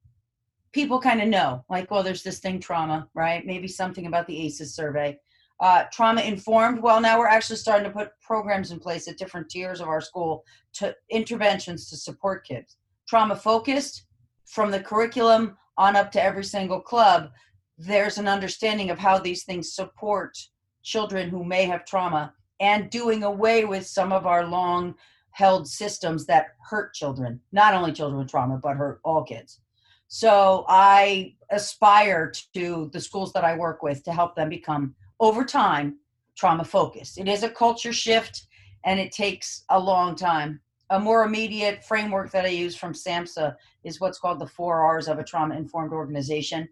people 0.73 1.01
kind 1.01 1.21
of 1.21 1.29
know, 1.29 1.65
like, 1.69 1.91
well, 1.91 2.03
there's 2.03 2.23
this 2.23 2.39
thing 2.39 2.61
trauma, 2.61 3.09
right? 3.15 3.45
Maybe 3.45 3.67
something 3.69 4.07
about 4.07 4.27
the 4.27 4.39
ACEs 4.47 4.75
survey. 4.75 5.19
Uh, 5.59 5.85
trauma 5.93 6.23
informed, 6.23 6.81
well, 6.81 7.01
now 7.01 7.19
we're 7.19 7.27
actually 7.27 7.57
starting 7.57 7.85
to 7.85 7.91
put 7.91 8.13
programs 8.23 8.71
in 8.71 8.79
place 8.79 9.09
at 9.09 9.19
different 9.19 9.51
tiers 9.51 9.81
of 9.81 9.89
our 9.89 10.01
school 10.01 10.45
to 10.73 10.95
interventions 11.11 11.91
to 11.91 11.97
support 11.97 12.47
kids. 12.47 12.77
Trauma 13.07 13.37
focused, 13.37 14.07
from 14.51 14.73
the 14.73 14.81
curriculum 14.81 15.57
on 15.79 15.95
up 15.97 16.11
to 16.13 16.23
every 16.23 16.45
single 16.45 16.81
club, 16.81 17.31
there's 17.79 18.19
an 18.19 18.29
understanding 18.29 18.91
of 18.91 18.99
how 18.99 19.19
these 19.19 19.45
things 19.45 19.73
support 19.73 20.37
children 20.83 21.31
who 21.31 21.45
may 21.45 21.65
have 21.65 21.85
trauma 21.85 22.35
and 22.59 22.91
doing 22.91 23.23
away 23.23 23.65
with 23.65 23.87
some 23.87 24.13
of 24.13 24.27
our 24.27 24.45
long 24.45 24.95
held 25.31 25.69
systems 25.69 26.27
that 26.27 26.49
hurt 26.69 26.93
children, 26.93 27.41
not 27.53 27.75
only 27.75 27.93
children 27.93 28.19
with 28.19 28.31
trauma, 28.31 28.59
but 28.61 28.77
hurt 28.77 29.01
all 29.05 29.23
kids. 29.23 29.61
So 30.09 30.65
I 30.69 31.37
aspire 31.51 32.33
to 32.55 32.91
the 32.93 33.01
schools 33.01 33.33
that 33.33 33.45
I 33.45 33.57
work 33.57 33.83
with 33.85 34.03
to 34.05 34.13
help 34.13 34.35
them 34.35 34.49
become, 34.49 34.95
over 35.21 35.45
time, 35.45 35.99
trauma 36.37 36.65
focused. 36.65 37.19
It 37.19 37.29
is 37.29 37.45
a 37.45 37.51
culture 37.51 37.93
shift 37.93 38.47
and 38.85 38.99
it 38.99 39.13
takes 39.13 39.65
a 39.71 39.79
long 39.79 40.17
time 40.17 40.61
a 40.91 40.99
more 40.99 41.25
immediate 41.25 41.85
framework 41.85 42.33
that 42.33 42.45
I 42.45 42.49
use 42.49 42.77
from 42.77 42.93
SAMHSA 42.93 43.55
is 43.85 44.01
what's 44.01 44.19
called 44.19 44.41
the 44.41 44.47
four 44.47 44.81
R's 44.83 45.07
of 45.07 45.21
a 45.21 45.25
trauma 45.25 45.55
informed 45.55 45.93
organization, 45.93 46.69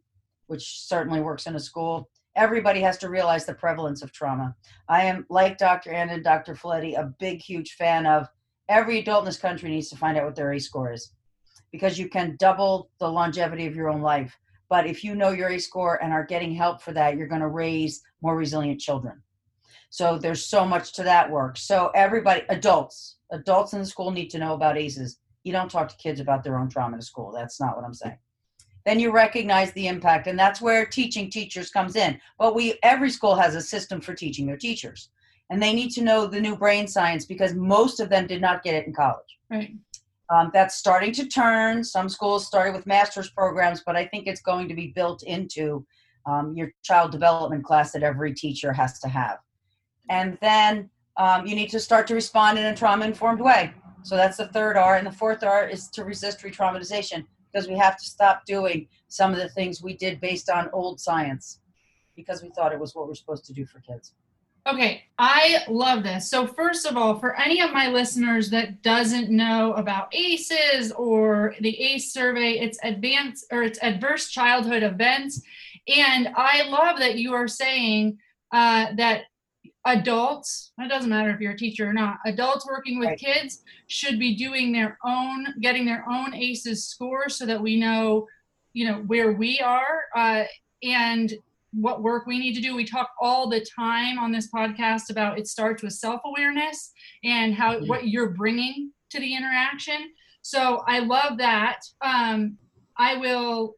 which 0.48 0.80
certainly 0.86 1.20
works 1.20 1.46
in 1.46 1.54
a 1.54 1.60
school. 1.60 2.10
Everybody 2.34 2.80
has 2.80 2.98
to 2.98 3.08
realize 3.08 3.46
the 3.46 3.54
prevalence 3.54 4.02
of 4.02 4.12
trauma. 4.12 4.56
I 4.88 5.04
am, 5.04 5.24
like 5.30 5.56
Dr. 5.56 5.92
Ann 5.92 6.10
and 6.10 6.24
Dr. 6.24 6.54
Felitti, 6.54 6.98
a 6.98 7.14
big, 7.20 7.40
huge 7.40 7.74
fan 7.74 8.06
of 8.06 8.28
every 8.68 8.98
adult 8.98 9.20
in 9.20 9.26
this 9.26 9.38
country 9.38 9.70
needs 9.70 9.88
to 9.90 9.96
find 9.96 10.18
out 10.18 10.24
what 10.24 10.34
their 10.34 10.52
ACE 10.52 10.66
score 10.66 10.92
is 10.92 11.12
because 11.70 11.98
you 11.98 12.08
can 12.08 12.36
double 12.38 12.90
the 12.98 13.08
longevity 13.08 13.66
of 13.66 13.76
your 13.76 13.88
own 13.88 14.00
life. 14.00 14.36
But 14.68 14.86
if 14.86 15.04
you 15.04 15.14
know 15.14 15.30
your 15.30 15.50
ACE 15.50 15.66
score 15.66 16.02
and 16.02 16.12
are 16.12 16.24
getting 16.24 16.54
help 16.54 16.82
for 16.82 16.92
that, 16.92 17.16
you're 17.16 17.28
going 17.28 17.40
to 17.40 17.48
raise 17.48 18.02
more 18.20 18.36
resilient 18.36 18.80
children. 18.80 19.22
So 19.90 20.18
there's 20.18 20.44
so 20.44 20.64
much 20.64 20.92
to 20.94 21.02
that 21.04 21.30
work. 21.30 21.56
So 21.56 21.90
everybody, 21.94 22.42
adults, 22.48 23.16
adults 23.30 23.72
in 23.72 23.80
the 23.80 23.86
school 23.86 24.10
need 24.10 24.28
to 24.30 24.38
know 24.38 24.54
about 24.54 24.76
ACEs. 24.76 25.18
You 25.44 25.52
don't 25.52 25.70
talk 25.70 25.88
to 25.88 25.96
kids 25.96 26.20
about 26.20 26.44
their 26.44 26.58
own 26.58 26.68
trauma 26.68 26.98
to 26.98 27.02
school. 27.02 27.32
That's 27.32 27.60
not 27.60 27.76
what 27.76 27.84
I'm 27.84 27.94
saying. 27.94 28.18
Then 28.84 29.00
you 29.00 29.12
recognize 29.12 29.72
the 29.72 29.86
impact, 29.86 30.26
and 30.28 30.38
that's 30.38 30.60
where 30.60 30.86
teaching 30.86 31.30
teachers 31.30 31.70
comes 31.70 31.96
in. 31.96 32.18
But 32.38 32.54
we 32.54 32.78
every 32.82 33.10
school 33.10 33.34
has 33.34 33.54
a 33.54 33.60
system 33.60 34.00
for 34.00 34.14
teaching 34.14 34.46
their 34.46 34.56
teachers, 34.56 35.10
and 35.50 35.62
they 35.62 35.74
need 35.74 35.90
to 35.90 36.02
know 36.02 36.26
the 36.26 36.40
new 36.40 36.56
brain 36.56 36.86
science 36.86 37.26
because 37.26 37.54
most 37.54 38.00
of 38.00 38.08
them 38.08 38.26
did 38.26 38.40
not 38.40 38.62
get 38.62 38.74
it 38.74 38.86
in 38.86 38.94
college. 38.94 39.38
Right. 39.50 39.74
Um, 40.30 40.50
that's 40.52 40.76
starting 40.76 41.12
to 41.12 41.26
turn. 41.26 41.82
Some 41.82 42.08
schools 42.08 42.46
started 42.46 42.74
with 42.74 42.86
master's 42.86 43.30
programs, 43.30 43.82
but 43.84 43.96
I 43.96 44.06
think 44.06 44.26
it's 44.26 44.42
going 44.42 44.68
to 44.68 44.74
be 44.74 44.88
built 44.88 45.22
into 45.22 45.86
um, 46.26 46.54
your 46.54 46.70
child 46.82 47.12
development 47.12 47.64
class 47.64 47.92
that 47.92 48.02
every 48.02 48.34
teacher 48.34 48.72
has 48.72 49.00
to 49.00 49.08
have. 49.08 49.38
And 50.08 50.38
then 50.40 50.90
um, 51.16 51.46
you 51.46 51.54
need 51.54 51.70
to 51.70 51.80
start 51.80 52.06
to 52.08 52.14
respond 52.14 52.58
in 52.58 52.66
a 52.66 52.76
trauma 52.76 53.04
informed 53.04 53.40
way. 53.40 53.72
So 54.02 54.16
that's 54.16 54.36
the 54.36 54.48
third 54.48 54.76
R. 54.76 54.96
And 54.96 55.06
the 55.06 55.12
fourth 55.12 55.42
R 55.42 55.68
is 55.68 55.88
to 55.90 56.04
resist 56.04 56.42
re 56.42 56.50
traumatization 56.50 57.26
because 57.52 57.68
we 57.68 57.76
have 57.76 57.98
to 57.98 58.04
stop 58.04 58.44
doing 58.46 58.88
some 59.08 59.32
of 59.32 59.38
the 59.38 59.48
things 59.48 59.82
we 59.82 59.94
did 59.94 60.20
based 60.20 60.50
on 60.50 60.70
old 60.72 61.00
science 61.00 61.60
because 62.14 62.42
we 62.42 62.50
thought 62.50 62.72
it 62.72 62.80
was 62.80 62.94
what 62.94 63.06
we're 63.06 63.14
supposed 63.14 63.44
to 63.46 63.52
do 63.52 63.64
for 63.64 63.80
kids. 63.80 64.12
Okay, 64.68 65.04
I 65.18 65.62
love 65.68 66.02
this. 66.02 66.28
So 66.28 66.46
first 66.46 66.84
of 66.84 66.96
all, 66.96 67.18
for 67.18 67.34
any 67.36 67.62
of 67.62 67.72
my 67.72 67.88
listeners 67.88 68.50
that 68.50 68.82
doesn't 68.82 69.30
know 69.30 69.72
about 69.74 70.14
ACEs 70.14 70.92
or 70.92 71.54
the 71.60 71.80
ACE 71.80 72.12
survey, 72.12 72.58
it's 72.58 72.78
advanced 72.82 73.46
or 73.50 73.62
it's 73.62 73.78
adverse 73.80 74.28
childhood 74.28 74.82
events. 74.82 75.40
And 75.86 76.28
I 76.36 76.68
love 76.68 76.98
that 76.98 77.16
you 77.16 77.32
are 77.32 77.48
saying 77.48 78.18
uh, 78.52 78.88
that 78.96 79.22
adults, 79.88 80.72
it 80.78 80.88
doesn't 80.88 81.10
matter 81.10 81.30
if 81.30 81.40
you're 81.40 81.52
a 81.52 81.56
teacher 81.56 81.88
or 81.88 81.92
not, 81.92 82.18
adults 82.26 82.66
working 82.66 82.98
with 82.98 83.08
right. 83.08 83.18
kids 83.18 83.62
should 83.88 84.18
be 84.18 84.36
doing 84.36 84.72
their 84.72 84.98
own, 85.04 85.46
getting 85.60 85.84
their 85.84 86.04
own 86.08 86.34
ACEs 86.34 86.84
score 86.84 87.28
so 87.28 87.46
that 87.46 87.60
we 87.60 87.78
know, 87.78 88.26
you 88.72 88.86
know, 88.86 88.98
where 89.06 89.32
we 89.32 89.60
are. 89.60 90.02
Uh, 90.14 90.44
and 90.82 91.32
what 91.72 92.02
work 92.02 92.26
we 92.26 92.38
need 92.38 92.54
to 92.54 92.60
do. 92.60 92.74
We 92.74 92.84
talk 92.84 93.10
all 93.20 93.48
the 93.48 93.64
time 93.78 94.18
on 94.18 94.32
this 94.32 94.48
podcast 94.50 95.10
about 95.10 95.38
it 95.38 95.46
starts 95.46 95.82
with 95.82 95.92
self 95.92 96.20
awareness 96.24 96.92
and 97.24 97.54
how 97.54 97.74
mm-hmm. 97.74 97.86
what 97.86 98.08
you're 98.08 98.30
bringing 98.30 98.92
to 99.10 99.20
the 99.20 99.34
interaction. 99.34 100.12
So 100.42 100.82
I 100.86 101.00
love 101.00 101.38
that. 101.38 101.80
Um, 102.00 102.56
I 102.96 103.16
will. 103.16 103.74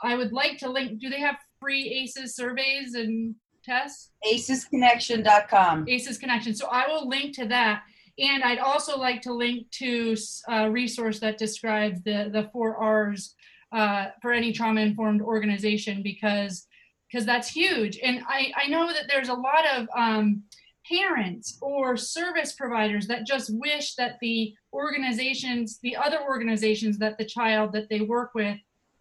I 0.00 0.14
would 0.14 0.32
like 0.32 0.58
to 0.58 0.70
link. 0.70 1.00
Do 1.00 1.10
they 1.10 1.20
have 1.20 1.36
free 1.60 1.88
ACEs 1.88 2.36
surveys 2.36 2.94
and 2.94 3.34
tests? 3.68 4.10
ACEsconnection.com. 4.26 5.88
ACEs 5.88 6.18
Connection. 6.18 6.54
So 6.54 6.66
I 6.68 6.88
will 6.88 7.08
link 7.08 7.34
to 7.36 7.46
that. 7.46 7.82
And 8.18 8.42
I'd 8.42 8.58
also 8.58 8.98
like 8.98 9.22
to 9.22 9.32
link 9.32 9.70
to 9.72 10.16
a 10.48 10.70
resource 10.70 11.20
that 11.20 11.38
describes 11.38 12.02
the 12.02 12.30
the 12.32 12.50
four 12.52 12.76
R's 12.76 13.36
uh, 13.70 14.06
for 14.20 14.32
any 14.32 14.52
trauma 14.52 14.80
informed 14.80 15.22
organization 15.22 16.02
because 16.02 16.66
because 17.10 17.24
that's 17.24 17.48
huge. 17.48 17.98
And 18.02 18.22
I, 18.28 18.52
I 18.56 18.68
know 18.68 18.88
that 18.88 19.04
there's 19.08 19.30
a 19.30 19.34
lot 19.34 19.64
of 19.76 19.88
um, 19.96 20.42
parents 20.90 21.58
or 21.62 21.96
service 21.96 22.52
providers 22.52 23.06
that 23.06 23.26
just 23.26 23.50
wish 23.54 23.94
that 23.94 24.18
the 24.20 24.54
organizations, 24.72 25.78
the 25.82 25.96
other 25.96 26.18
organizations 26.22 26.98
that 26.98 27.16
the 27.18 27.24
child 27.24 27.72
that 27.72 27.88
they 27.88 28.02
work 28.02 28.34
with 28.34 28.58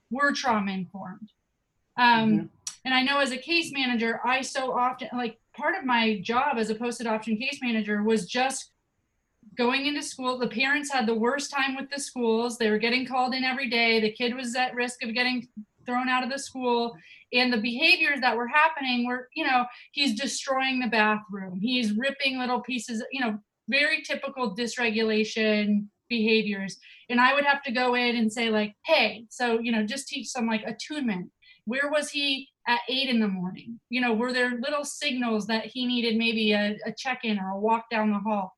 were 0.10 0.32
trauma 0.32 0.72
informed. 0.72 1.30
Um, 1.98 2.32
mm-hmm. 2.32 2.46
And 2.88 2.94
I 2.94 3.03
know 3.03 3.20
as 3.20 3.34
a 3.34 3.38
case 3.38 3.74
manager, 3.74 4.22
I 4.24 4.39
so 4.39 4.72
often, 4.72 5.10
like, 5.12 5.38
part 5.53 5.75
of 5.75 5.84
my 5.84 6.22
job 6.22 6.58
as 6.58 6.70
a 6.70 6.75
post 6.75 7.01
adoption 7.01 7.36
case 7.36 7.60
manager 7.62 8.01
was 8.01 8.25
just 8.25 8.72
going 9.58 9.88
into 9.88 10.01
school. 10.01 10.38
The 10.38 10.48
parents 10.48 10.89
had 10.89 11.06
the 11.06 11.13
worst 11.13 11.51
time 11.51 11.75
with 11.75 11.89
the 11.89 12.00
schools. 12.00 12.58
They 12.58 12.70
were 12.70 12.77
getting 12.77 13.06
called 13.06 13.34
in 13.34 13.44
every 13.44 13.70
day. 13.70 14.00
The 14.00 14.13
kid 14.13 14.34
was 14.34 14.56
at 14.56 14.74
risk 14.74 15.03
of 15.03 15.13
getting 15.13 15.46
thrown 15.86 16.08
out 16.08 16.24
of 16.24 16.29
the 16.29 16.39
school 16.39 16.96
and 17.34 17.51
the 17.51 17.58
behaviors 17.58 18.22
that 18.22 18.38
were 18.38 18.48
happening 18.48 19.06
were 19.06 19.27
you 19.34 19.46
know 19.46 19.65
he's 19.91 20.20
destroying 20.20 20.79
the 20.79 20.88
bathroom 20.88 21.60
he's 21.62 21.94
ripping 21.94 22.38
little 22.38 22.62
pieces 22.62 23.03
you 23.12 23.22
know 23.22 23.39
very 23.70 24.01
typical 24.01 24.56
dysregulation 24.56 25.88
behaviors 26.10 26.77
and 27.10 27.22
i 27.22 27.34
would 27.34 27.46
have 27.46 27.63
to 27.63 27.72
go 27.72 27.96
in 27.96 28.17
and 28.17 28.32
say 28.32 28.50
like 28.50 28.75
hey 28.86 29.25
so 29.29 29.60
you 29.60 29.72
know 29.72 29.86
just 29.86 30.08
teach 30.08 30.27
some 30.27 30.46
like 30.46 30.63
attunement 30.65 31.29
where 31.65 31.89
was 31.89 32.10
he 32.10 32.50
at 32.68 32.82
eight 32.90 33.10
in 33.10 33.20
the 33.20 33.28
morning 33.28 33.80
you 33.90 34.02
know 34.02 34.14
were 34.14 34.34
there 34.34 34.60
little 34.60 34.84
signals 34.84 35.48
that 35.48 35.66
he 35.66 35.86
needed 35.86 36.18
maybe 36.18 36.52
a, 36.54 36.78
a 36.86 36.92
check-in 36.92 37.40
or 37.40 37.52
a 37.52 37.60
walk 37.60 37.90
down 37.90 38.12
the 38.12 38.20
hall 38.20 38.54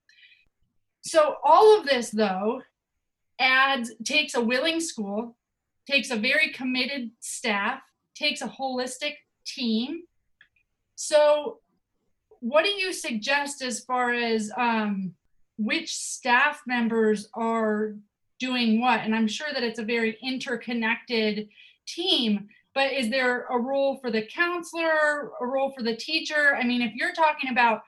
so 1.02 1.36
all 1.44 1.80
of 1.80 1.86
this 1.86 2.10
though 2.10 2.62
adds 3.40 3.92
takes 4.04 4.36
a 4.36 4.42
willing 4.42 4.80
school 4.80 5.38
takes 5.90 6.12
a 6.12 6.16
very 6.16 6.50
committed 6.52 7.12
staff 7.20 7.82
takes 8.20 8.42
a 8.42 8.48
holistic 8.48 9.16
team. 9.46 10.02
So, 10.96 11.60
what 12.42 12.64
do 12.64 12.72
you 12.72 12.94
suggest 12.94 13.62
as 13.62 13.84
far 13.84 14.14
as 14.14 14.52
um, 14.58 15.14
which 15.58 15.96
staff 15.96 16.62
members 16.68 17.28
are 17.34 17.96
doing 18.40 18.80
what? 18.80 19.02
And 19.02 19.16
I'm 19.16 19.28
sure 19.28 19.48
that 19.54 19.64
it's 19.64 19.80
a 19.80 19.84
very 19.84 20.18
interconnected 20.22 21.50
team, 21.88 22.48
but 22.80 22.94
is 22.94 23.10
there 23.10 23.44
a 23.48 23.60
role 23.60 23.98
for 23.98 24.10
the 24.10 24.26
counselor, 24.34 25.32
a 25.42 25.46
role 25.46 25.74
for 25.76 25.84
the 25.84 25.98
teacher? 25.98 26.56
I 26.56 26.64
mean, 26.64 26.82
if 26.82 26.94
you're 26.96 27.12
talking 27.12 27.50
about 27.52 27.82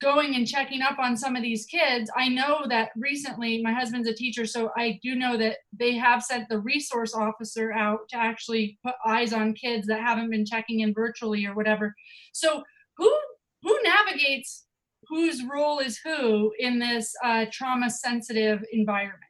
going 0.00 0.34
and 0.34 0.48
checking 0.48 0.82
up 0.82 0.98
on 0.98 1.16
some 1.16 1.36
of 1.36 1.44
these 1.44 1.64
kids. 1.64 2.10
I 2.16 2.28
know 2.28 2.64
that 2.68 2.88
recently 2.96 3.62
my 3.62 3.72
husband's 3.72 4.08
a 4.08 4.12
teacher, 4.12 4.44
so 4.46 4.72
I 4.76 4.98
do 5.00 5.14
know 5.14 5.36
that 5.36 5.58
they 5.72 5.94
have 5.94 6.24
sent 6.24 6.48
the 6.48 6.58
resource 6.58 7.14
officer 7.14 7.72
out 7.72 8.00
to 8.08 8.16
actually 8.16 8.80
put 8.84 8.94
eyes 9.06 9.32
on 9.32 9.54
kids 9.54 9.86
that 9.86 10.00
haven't 10.00 10.28
been 10.28 10.44
checking 10.44 10.80
in 10.80 10.92
virtually 10.92 11.46
or 11.46 11.54
whatever. 11.54 11.94
So 12.32 12.64
who 12.96 13.16
who 13.62 13.78
navigates 13.84 14.66
whose 15.06 15.40
role 15.44 15.78
is 15.78 15.98
who 15.98 16.52
in 16.58 16.80
this 16.80 17.14
uh, 17.24 17.46
trauma 17.52 17.88
sensitive 17.88 18.64
environment? 18.72 19.22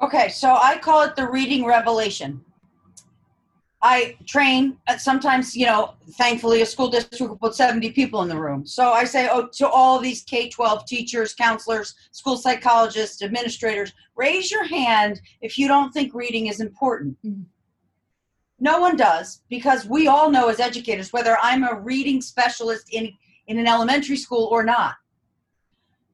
Okay, 0.00 0.28
so 0.28 0.56
I 0.56 0.78
call 0.78 1.02
it 1.02 1.14
the 1.14 1.30
reading 1.30 1.64
revelation. 1.64 2.44
I 3.82 4.16
train 4.28 4.76
uh, 4.86 4.96
sometimes, 4.96 5.56
you 5.56 5.66
know, 5.66 5.94
thankfully 6.12 6.62
a 6.62 6.66
school 6.66 6.88
district 6.88 7.20
will 7.20 7.36
put 7.36 7.56
70 7.56 7.90
people 7.90 8.22
in 8.22 8.28
the 8.28 8.38
room. 8.38 8.64
So 8.64 8.92
I 8.92 9.02
say, 9.02 9.28
oh, 9.30 9.48
to 9.54 9.68
all 9.68 9.98
these 9.98 10.22
K 10.22 10.48
12 10.48 10.86
teachers, 10.86 11.34
counselors, 11.34 11.96
school 12.12 12.36
psychologists, 12.36 13.22
administrators, 13.22 13.92
raise 14.14 14.52
your 14.52 14.64
hand 14.64 15.20
if 15.40 15.58
you 15.58 15.66
don't 15.66 15.92
think 15.92 16.14
reading 16.14 16.46
is 16.46 16.60
important. 16.60 17.16
Mm-hmm. 17.26 17.42
No 18.60 18.78
one 18.78 18.96
does 18.96 19.42
because 19.50 19.84
we 19.84 20.06
all 20.06 20.30
know 20.30 20.48
as 20.48 20.60
educators 20.60 21.12
whether 21.12 21.36
I'm 21.42 21.64
a 21.64 21.74
reading 21.74 22.20
specialist 22.20 22.86
in, 22.92 23.12
in 23.48 23.58
an 23.58 23.66
elementary 23.66 24.16
school 24.16 24.48
or 24.52 24.62
not. 24.62 24.94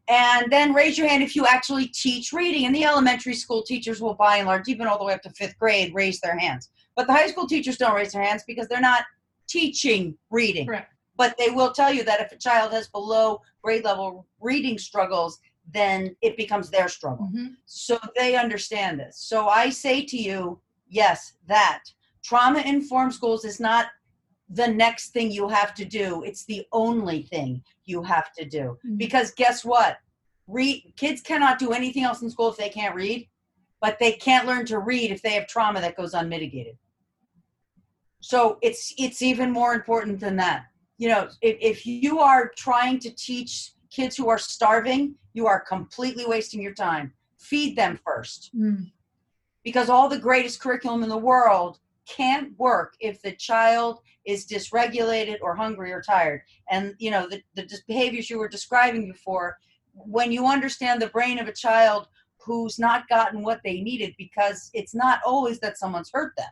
And 0.08 0.50
then 0.50 0.72
raise 0.72 0.96
your 0.96 1.06
hand 1.06 1.22
if 1.22 1.36
you 1.36 1.44
actually 1.46 1.88
teach 1.88 2.32
reading. 2.32 2.64
And 2.64 2.74
the 2.74 2.84
elementary 2.84 3.34
school 3.34 3.62
teachers 3.62 4.00
will, 4.00 4.14
by 4.14 4.38
and 4.38 4.46
large, 4.46 4.66
even 4.68 4.86
all 4.86 4.98
the 4.98 5.04
way 5.04 5.12
up 5.12 5.20
to 5.20 5.30
fifth 5.32 5.58
grade, 5.58 5.92
raise 5.94 6.18
their 6.20 6.38
hands 6.38 6.70
but 6.98 7.06
the 7.06 7.12
high 7.12 7.28
school 7.28 7.46
teachers 7.46 7.76
don't 7.76 7.94
raise 7.94 8.12
their 8.12 8.24
hands 8.24 8.42
because 8.44 8.66
they're 8.66 8.80
not 8.80 9.04
teaching 9.48 10.18
reading. 10.30 10.66
Correct. 10.66 10.92
But 11.16 11.36
they 11.38 11.48
will 11.48 11.70
tell 11.70 11.92
you 11.92 12.02
that 12.02 12.20
if 12.20 12.32
a 12.32 12.36
child 12.36 12.72
has 12.72 12.88
below 12.88 13.40
grade 13.62 13.84
level 13.84 14.26
reading 14.40 14.76
struggles, 14.78 15.38
then 15.72 16.16
it 16.22 16.36
becomes 16.36 16.70
their 16.70 16.88
struggle. 16.88 17.26
Mm-hmm. 17.32 17.52
So 17.66 18.00
they 18.16 18.34
understand 18.34 18.98
this. 18.98 19.16
So 19.16 19.46
I 19.46 19.70
say 19.70 20.04
to 20.06 20.16
you, 20.16 20.60
yes, 20.88 21.34
that 21.46 21.84
trauma 22.24 22.62
informed 22.62 23.14
schools 23.14 23.44
is 23.44 23.60
not 23.60 23.86
the 24.50 24.66
next 24.66 25.10
thing 25.10 25.30
you 25.30 25.46
have 25.46 25.74
to 25.74 25.84
do. 25.84 26.24
It's 26.24 26.46
the 26.46 26.66
only 26.72 27.22
thing 27.22 27.62
you 27.84 28.02
have 28.02 28.32
to 28.32 28.44
do. 28.44 28.76
Mm-hmm. 28.84 28.96
Because 28.96 29.30
guess 29.30 29.64
what? 29.64 29.98
Read 30.48 30.94
kids 30.96 31.20
cannot 31.20 31.60
do 31.60 31.70
anything 31.70 32.02
else 32.02 32.22
in 32.22 32.30
school 32.30 32.48
if 32.48 32.56
they 32.56 32.70
can't 32.70 32.96
read, 32.96 33.28
but 33.80 34.00
they 34.00 34.14
can't 34.14 34.48
learn 34.48 34.66
to 34.66 34.80
read 34.80 35.12
if 35.12 35.22
they 35.22 35.34
have 35.34 35.46
trauma 35.46 35.80
that 35.80 35.96
goes 35.96 36.14
unmitigated. 36.14 36.76
So 38.20 38.58
it's 38.62 38.94
it's 38.98 39.22
even 39.22 39.50
more 39.50 39.74
important 39.74 40.20
than 40.20 40.36
that. 40.36 40.66
You 40.98 41.08
know, 41.08 41.28
if, 41.40 41.56
if 41.60 41.86
you 41.86 42.18
are 42.18 42.50
trying 42.56 42.98
to 43.00 43.10
teach 43.10 43.72
kids 43.90 44.16
who 44.16 44.28
are 44.28 44.38
starving, 44.38 45.14
you 45.32 45.46
are 45.46 45.60
completely 45.60 46.24
wasting 46.26 46.60
your 46.60 46.74
time. 46.74 47.12
Feed 47.38 47.76
them 47.76 47.98
first. 48.04 48.50
Mm. 48.56 48.90
Because 49.62 49.88
all 49.88 50.08
the 50.08 50.18
greatest 50.18 50.60
curriculum 50.60 51.02
in 51.02 51.08
the 51.08 51.16
world 51.16 51.78
can't 52.06 52.58
work 52.58 52.94
if 53.00 53.22
the 53.22 53.32
child 53.32 54.00
is 54.24 54.46
dysregulated 54.46 55.38
or 55.40 55.54
hungry 55.54 55.92
or 55.92 56.02
tired. 56.02 56.42
And 56.70 56.94
you 56.98 57.10
know, 57.10 57.28
the, 57.28 57.42
the 57.54 57.68
behaviors 57.86 58.28
you 58.28 58.38
were 58.38 58.48
describing 58.48 59.10
before, 59.10 59.58
when 59.92 60.32
you 60.32 60.46
understand 60.46 61.00
the 61.00 61.08
brain 61.08 61.38
of 61.38 61.48
a 61.48 61.52
child 61.52 62.08
who's 62.36 62.78
not 62.78 63.08
gotten 63.08 63.42
what 63.42 63.60
they 63.64 63.80
needed 63.80 64.14
because 64.16 64.70
it's 64.72 64.94
not 64.94 65.20
always 65.24 65.60
that 65.60 65.78
someone's 65.78 66.10
hurt 66.12 66.34
them 66.36 66.46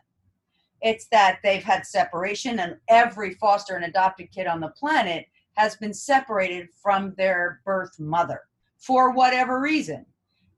it's 0.81 1.07
that 1.07 1.39
they've 1.43 1.63
had 1.63 1.85
separation, 1.85 2.59
and 2.59 2.77
every 2.87 3.33
foster 3.35 3.75
and 3.75 3.85
adopted 3.85 4.31
kid 4.31 4.47
on 4.47 4.59
the 4.59 4.69
planet 4.69 5.25
has 5.55 5.75
been 5.75 5.93
separated 5.93 6.69
from 6.81 7.13
their 7.17 7.61
birth 7.65 7.99
mother 7.99 8.41
for 8.77 9.11
whatever 9.11 9.59
reason. 9.59 10.05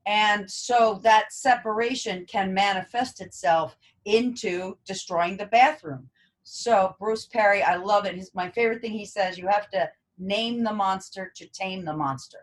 And 0.05 0.49
so 0.49 0.99
that 1.03 1.32
separation 1.32 2.25
can 2.25 2.53
manifest 2.53 3.21
itself 3.21 3.77
into 4.05 4.77
destroying 4.86 5.38
the 5.38 5.45
bathroom. 5.45 6.10
So 6.43 6.95
Bruce 6.99 7.25
Perry, 7.25 7.62
I 7.62 7.75
love 7.75 8.05
it. 8.05 8.15
His, 8.15 8.34
my 8.34 8.49
favorite 8.49 8.82
thing 8.82 8.91
he 8.91 9.05
says, 9.05 9.38
you 9.38 9.47
have 9.47 9.69
to 9.69 9.89
name 10.17 10.63
the 10.63 10.73
monster 10.73 11.32
to 11.36 11.47
tame 11.47 11.86
the 11.86 11.93
monster. 11.93 12.39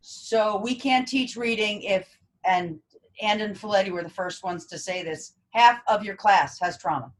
So 0.00 0.56
we 0.56 0.74
can't 0.74 1.06
teach 1.06 1.36
reading 1.36 1.82
if, 1.82 2.08
and 2.44 2.80
and 3.22 3.42
and 3.42 3.92
were 3.92 4.02
the 4.02 4.08
first 4.08 4.42
ones 4.42 4.64
to 4.66 4.78
say 4.78 5.02
this, 5.02 5.34
half 5.50 5.82
of 5.86 6.02
your 6.02 6.16
class 6.16 6.58
has 6.58 6.78
trauma 6.78 7.12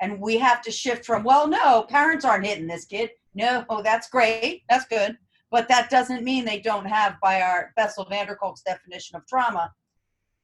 and 0.00 0.20
we 0.20 0.36
have 0.38 0.62
to 0.62 0.70
shift 0.70 1.04
from 1.04 1.22
well 1.22 1.46
no 1.46 1.82
parents 1.82 2.24
aren't 2.24 2.46
hitting 2.46 2.66
this 2.66 2.84
kid 2.84 3.10
no 3.34 3.64
oh 3.68 3.82
that's 3.82 4.08
great 4.08 4.62
that's 4.68 4.86
good 4.86 5.16
but 5.50 5.68
that 5.68 5.90
doesn't 5.90 6.24
mean 6.24 6.44
they 6.44 6.60
don't 6.60 6.86
have 6.86 7.16
by 7.22 7.40
our 7.40 7.72
bessel 7.76 8.06
van 8.08 8.26
der 8.26 8.36
kolk's 8.36 8.62
definition 8.62 9.16
of 9.16 9.26
trauma 9.26 9.72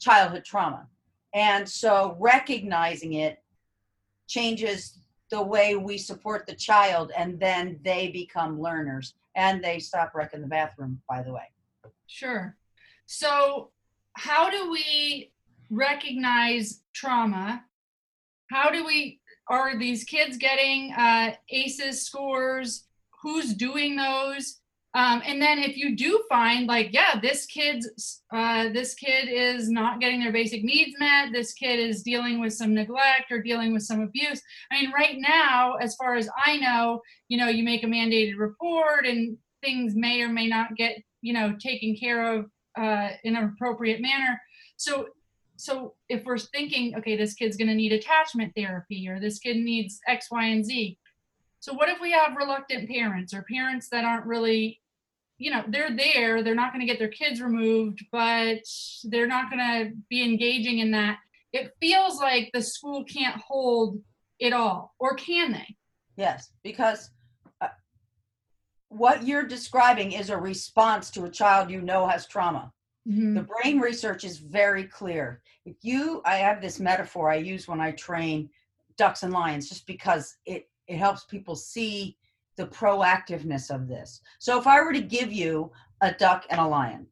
childhood 0.01 0.45
trauma 0.45 0.87
and 1.35 1.69
so 1.69 2.17
recognizing 2.19 3.15
it 3.15 3.39
changes 4.29 4.99
the 5.31 5.43
way 5.43 5.77
we 5.77 5.97
support 5.97 6.47
the 6.47 6.55
child 6.55 7.13
and 7.17 7.39
then 7.39 7.79
they 7.85 8.09
become 8.09 8.61
learners 8.61 9.15
and 9.37 9.63
they 9.63 9.79
stop 9.79 10.13
wrecking 10.15 10.41
the 10.41 10.47
bathroom 10.47 11.01
by 11.09 11.23
the 11.23 11.33
way 11.33 11.45
Sure. 12.11 12.57
So, 13.07 13.71
how 14.15 14.51
do 14.51 14.71
we 14.71 15.33
recognize 15.71 16.83
trauma? 16.93 17.65
How 18.51 18.71
do 18.71 18.85
we, 18.85 19.20
are 19.51 19.79
these 19.79 20.05
kids 20.05 20.37
getting 20.37 20.93
uh, 20.93 21.33
ACEs 21.51 22.03
scores? 22.03 22.85
Who's 23.23 23.53
doing 23.55 23.97
those? 23.97 24.61
Um, 24.95 25.23
and 25.25 25.41
then 25.41 25.59
if 25.59 25.77
you 25.77 25.95
do 25.95 26.25
find 26.29 26.67
like, 26.67 26.89
yeah, 26.93 27.21
this 27.21 27.47
kid's, 27.47 28.23
uh, 28.33 28.71
this 28.71 28.95
kid 28.95 29.29
is 29.29 29.71
not 29.71 30.01
getting 30.01 30.21
their 30.21 30.33
basic 30.33 30.65
needs 30.65 30.99
met. 30.99 31.33
This 31.33 31.53
kid 31.53 31.79
is 31.79 32.03
dealing 32.03 32.41
with 32.41 32.55
some 32.55 32.75
neglect 32.75 33.31
or 33.31 33.43
dealing 33.43 33.73
with 33.73 33.83
some 33.83 34.01
abuse. 34.01 34.41
I 34.73 34.81
mean, 34.81 34.91
right 34.91 35.17
now, 35.19 35.75
as 35.75 35.95
far 35.95 36.17
as 36.17 36.29
I 36.47 36.57
know, 36.57 37.03
you 37.29 37.39
know, 37.39 37.49
you 37.49 37.63
make 37.63 37.85
a 37.85 37.87
mandated 37.87 38.39
report 38.39 39.07
and 39.07 39.37
things 39.63 39.95
may 39.95 40.23
or 40.23 40.29
may 40.29 40.49
not 40.49 40.75
get 40.77 41.03
you 41.23 41.33
know 41.33 41.55
taken 41.59 41.97
care 41.97 42.35
of 42.35 42.47
uh, 42.79 43.11
in 43.25 43.37
an 43.37 43.45
appropriate 43.45 44.01
manner 44.01 44.41
so 44.77 45.09
so 45.61 45.95
if 46.09 46.25
we're 46.25 46.39
thinking 46.39 46.95
okay 46.97 47.17
this 47.17 47.35
kid's 47.35 47.57
going 47.57 47.69
to 47.69 47.75
need 47.75 47.93
attachment 47.93 48.53
therapy 48.57 49.09
or 49.09 49.21
this 49.21 49.39
kid 49.39 49.57
needs 49.57 50.01
x 50.09 50.31
y 50.31 50.47
and 50.47 50.65
z. 50.65 50.99
So 51.61 51.75
what 51.75 51.91
if 51.91 52.01
we 52.01 52.13
have 52.13 52.37
reluctant 52.37 52.89
parents 52.89 53.35
or 53.35 53.45
parents 53.51 53.89
that 53.91 54.05
aren't 54.05 54.27
really 54.27 54.81
you 55.39 55.51
know 55.51 55.63
they're 55.69 55.95
there 55.95 56.43
they're 56.43 56.55
not 56.55 56.73
going 56.73 56.81
to 56.81 56.91
get 56.91 56.99
their 56.99 57.09
kids 57.09 57.41
removed 57.41 58.05
but 58.11 58.63
they're 59.05 59.27
not 59.27 59.51
going 59.51 59.61
to 59.61 59.97
be 60.09 60.23
engaging 60.23 60.79
in 60.79 60.93
that. 60.93 61.19
It 61.53 61.73
feels 61.81 62.21
like 62.21 62.51
the 62.53 62.63
school 62.63 63.05
can't 63.05 63.41
hold 63.41 64.01
it 64.39 64.53
all 64.53 64.95
or 64.99 65.15
can 65.15 65.53
they? 65.53 65.77
Yes 66.17 66.51
because 66.63 67.11
uh, 67.61 67.69
what 68.89 69.27
you're 69.27 69.47
describing 69.47 70.13
is 70.13 70.31
a 70.31 70.37
response 70.37 71.11
to 71.11 71.25
a 71.25 71.31
child 71.31 71.71
you 71.71 71.83
know 71.83 72.07
has 72.07 72.27
trauma 72.27 72.73
Mhm. 73.09 73.35
the 73.35 73.43
brain 73.43 73.81
research 73.81 74.25
is 74.25 74.39
very 74.39 74.85
clear. 74.85 75.43
If 75.65 75.77
you 75.83 76.21
i 76.25 76.37
have 76.37 76.61
this 76.61 76.79
metaphor 76.79 77.31
i 77.31 77.37
use 77.37 77.67
when 77.67 77.81
i 77.81 77.93
train 77.93 78.51
ducks 78.97 79.23
and 79.23 79.33
lions 79.33 79.69
just 79.69 79.87
because 79.87 80.37
it 80.47 80.69
it 80.87 80.97
helps 80.97 81.25
people 81.25 81.57
see 81.57 82.17
the 82.57 82.67
proactiveness 82.67 83.71
of 83.75 83.89
this. 83.89 84.21
So 84.39 84.59
if 84.59 84.67
i 84.67 84.81
were 84.83 84.93
to 84.93 85.01
give 85.01 85.33
you 85.33 85.73
a 86.03 86.13
duck 86.13 86.45
and 86.51 86.61
a 86.61 86.67
lion 86.67 87.07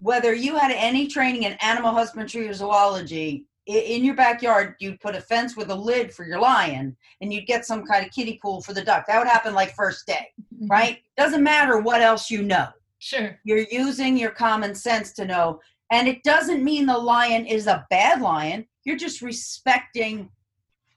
whether 0.00 0.32
you 0.34 0.56
had 0.56 0.70
any 0.72 1.06
training 1.06 1.44
in 1.44 1.52
animal 1.54 1.92
husbandry 1.92 2.48
or 2.48 2.54
zoology 2.54 3.46
in 3.66 4.04
your 4.04 4.14
backyard 4.16 4.74
you'd 4.80 5.00
put 5.00 5.14
a 5.14 5.20
fence 5.20 5.56
with 5.56 5.70
a 5.70 5.74
lid 5.74 6.12
for 6.12 6.24
your 6.24 6.40
lion 6.40 6.96
and 7.20 7.32
you'd 7.32 7.46
get 7.46 7.64
some 7.64 7.84
kind 7.84 8.04
of 8.04 8.12
kiddie 8.12 8.38
pool 8.42 8.60
for 8.60 8.72
the 8.74 8.82
duck. 8.82 9.06
That 9.06 9.18
would 9.18 9.28
happen 9.28 9.54
like 9.54 9.74
first 9.74 10.06
day 10.06 10.32
right? 10.68 11.02
Doesn't 11.16 11.42
matter 11.42 11.80
what 11.80 12.02
else 12.02 12.30
you 12.30 12.42
know 12.42 12.68
sure. 13.02 13.38
You're 13.44 13.66
using 13.70 14.16
your 14.16 14.30
common 14.30 14.74
sense 14.74 15.12
to 15.14 15.24
know. 15.24 15.60
And 15.90 16.06
it 16.08 16.22
doesn't 16.22 16.64
mean 16.64 16.86
the 16.86 16.96
lion 16.96 17.46
is 17.46 17.66
a 17.66 17.84
bad 17.90 18.22
lion. 18.22 18.66
You're 18.84 18.96
just 18.96 19.20
respecting 19.20 20.30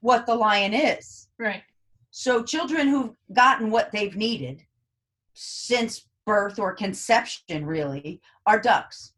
what 0.00 0.24
the 0.24 0.34
lion 0.34 0.72
is. 0.72 1.28
Right. 1.38 1.62
So 2.12 2.42
children 2.42 2.86
who've 2.88 3.14
gotten 3.32 3.70
what 3.70 3.90
they've 3.92 4.16
needed 4.16 4.62
since 5.34 6.06
birth 6.24 6.58
or 6.58 6.72
conception 6.74 7.66
really 7.66 8.20
are 8.46 8.60
ducks. 8.60 9.12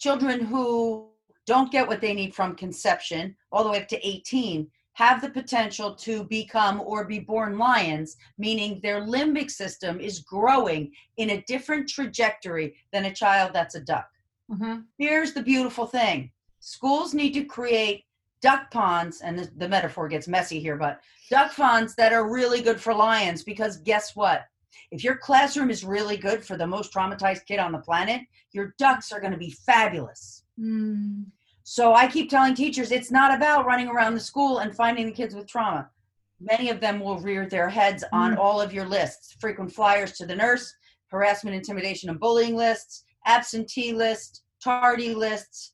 Children 0.00 0.40
who 0.46 1.10
don't 1.46 1.70
get 1.70 1.86
what 1.86 2.00
they 2.00 2.14
need 2.14 2.34
from 2.34 2.56
conception 2.56 3.36
all 3.52 3.64
the 3.64 3.70
way 3.70 3.82
up 3.82 3.88
to 3.88 4.06
18 4.06 4.66
have 4.94 5.20
the 5.20 5.30
potential 5.30 5.94
to 5.94 6.24
become 6.24 6.80
or 6.80 7.04
be 7.04 7.18
born 7.18 7.58
lions, 7.58 8.16
meaning 8.38 8.80
their 8.82 9.00
limbic 9.02 9.50
system 9.50 10.00
is 10.00 10.20
growing 10.20 10.92
in 11.16 11.30
a 11.30 11.42
different 11.42 11.88
trajectory 11.88 12.74
than 12.92 13.04
a 13.04 13.14
child 13.14 13.52
that's 13.52 13.74
a 13.74 13.80
duck. 13.80 14.08
uh-huh. 14.52 14.78
Here's 14.98 15.32
the 15.32 15.42
beautiful 15.42 15.86
thing 15.86 16.30
schools 16.60 17.12
need 17.12 17.34
to 17.34 17.44
create 17.44 18.04
duck 18.40 18.70
ponds, 18.70 19.20
and 19.20 19.38
the, 19.38 19.50
the 19.56 19.68
metaphor 19.68 20.06
gets 20.06 20.28
messy 20.28 20.60
here, 20.60 20.76
but 20.76 21.00
duck 21.30 21.56
ponds 21.56 21.94
that 21.96 22.12
are 22.12 22.30
really 22.30 22.60
good 22.60 22.80
for 22.80 22.94
lions 22.94 23.42
because 23.42 23.78
guess 23.78 24.14
what? 24.14 24.44
If 24.90 25.02
your 25.02 25.16
classroom 25.16 25.70
is 25.70 25.82
really 25.82 26.16
good 26.16 26.44
for 26.44 26.56
the 26.56 26.66
most 26.66 26.92
traumatized 26.92 27.46
kid 27.46 27.58
on 27.58 27.72
the 27.72 27.78
planet, 27.78 28.20
your 28.52 28.74
ducks 28.78 29.12
are 29.12 29.20
going 29.20 29.32
to 29.32 29.38
be 29.38 29.50
fabulous. 29.50 30.44
Mm, 30.60 31.24
So 31.64 31.94
I 31.94 32.06
keep 32.06 32.28
telling 32.30 32.54
teachers 32.54 32.92
it's 32.92 33.10
not 33.10 33.34
about 33.34 33.64
running 33.66 33.88
around 33.88 34.14
the 34.14 34.20
school 34.20 34.58
and 34.58 34.74
finding 34.74 35.06
the 35.06 35.12
kids 35.12 35.34
with 35.34 35.46
trauma. 35.48 35.90
Many 36.38 36.68
of 36.68 36.78
them 36.80 37.00
will 37.00 37.18
rear 37.20 37.48
their 37.48 37.68
heads 37.70 38.04
on 38.12 38.34
Mm. 38.34 38.38
all 38.38 38.60
of 38.60 38.72
your 38.72 38.86
lists 38.86 39.34
frequent 39.40 39.72
flyers 39.72 40.12
to 40.18 40.26
the 40.26 40.36
nurse, 40.36 40.72
harassment, 41.08 41.56
intimidation, 41.56 42.10
and 42.10 42.20
bullying 42.20 42.54
lists, 42.54 43.04
absentee 43.26 43.92
lists, 43.92 44.42
tardy 44.62 45.14
lists, 45.14 45.72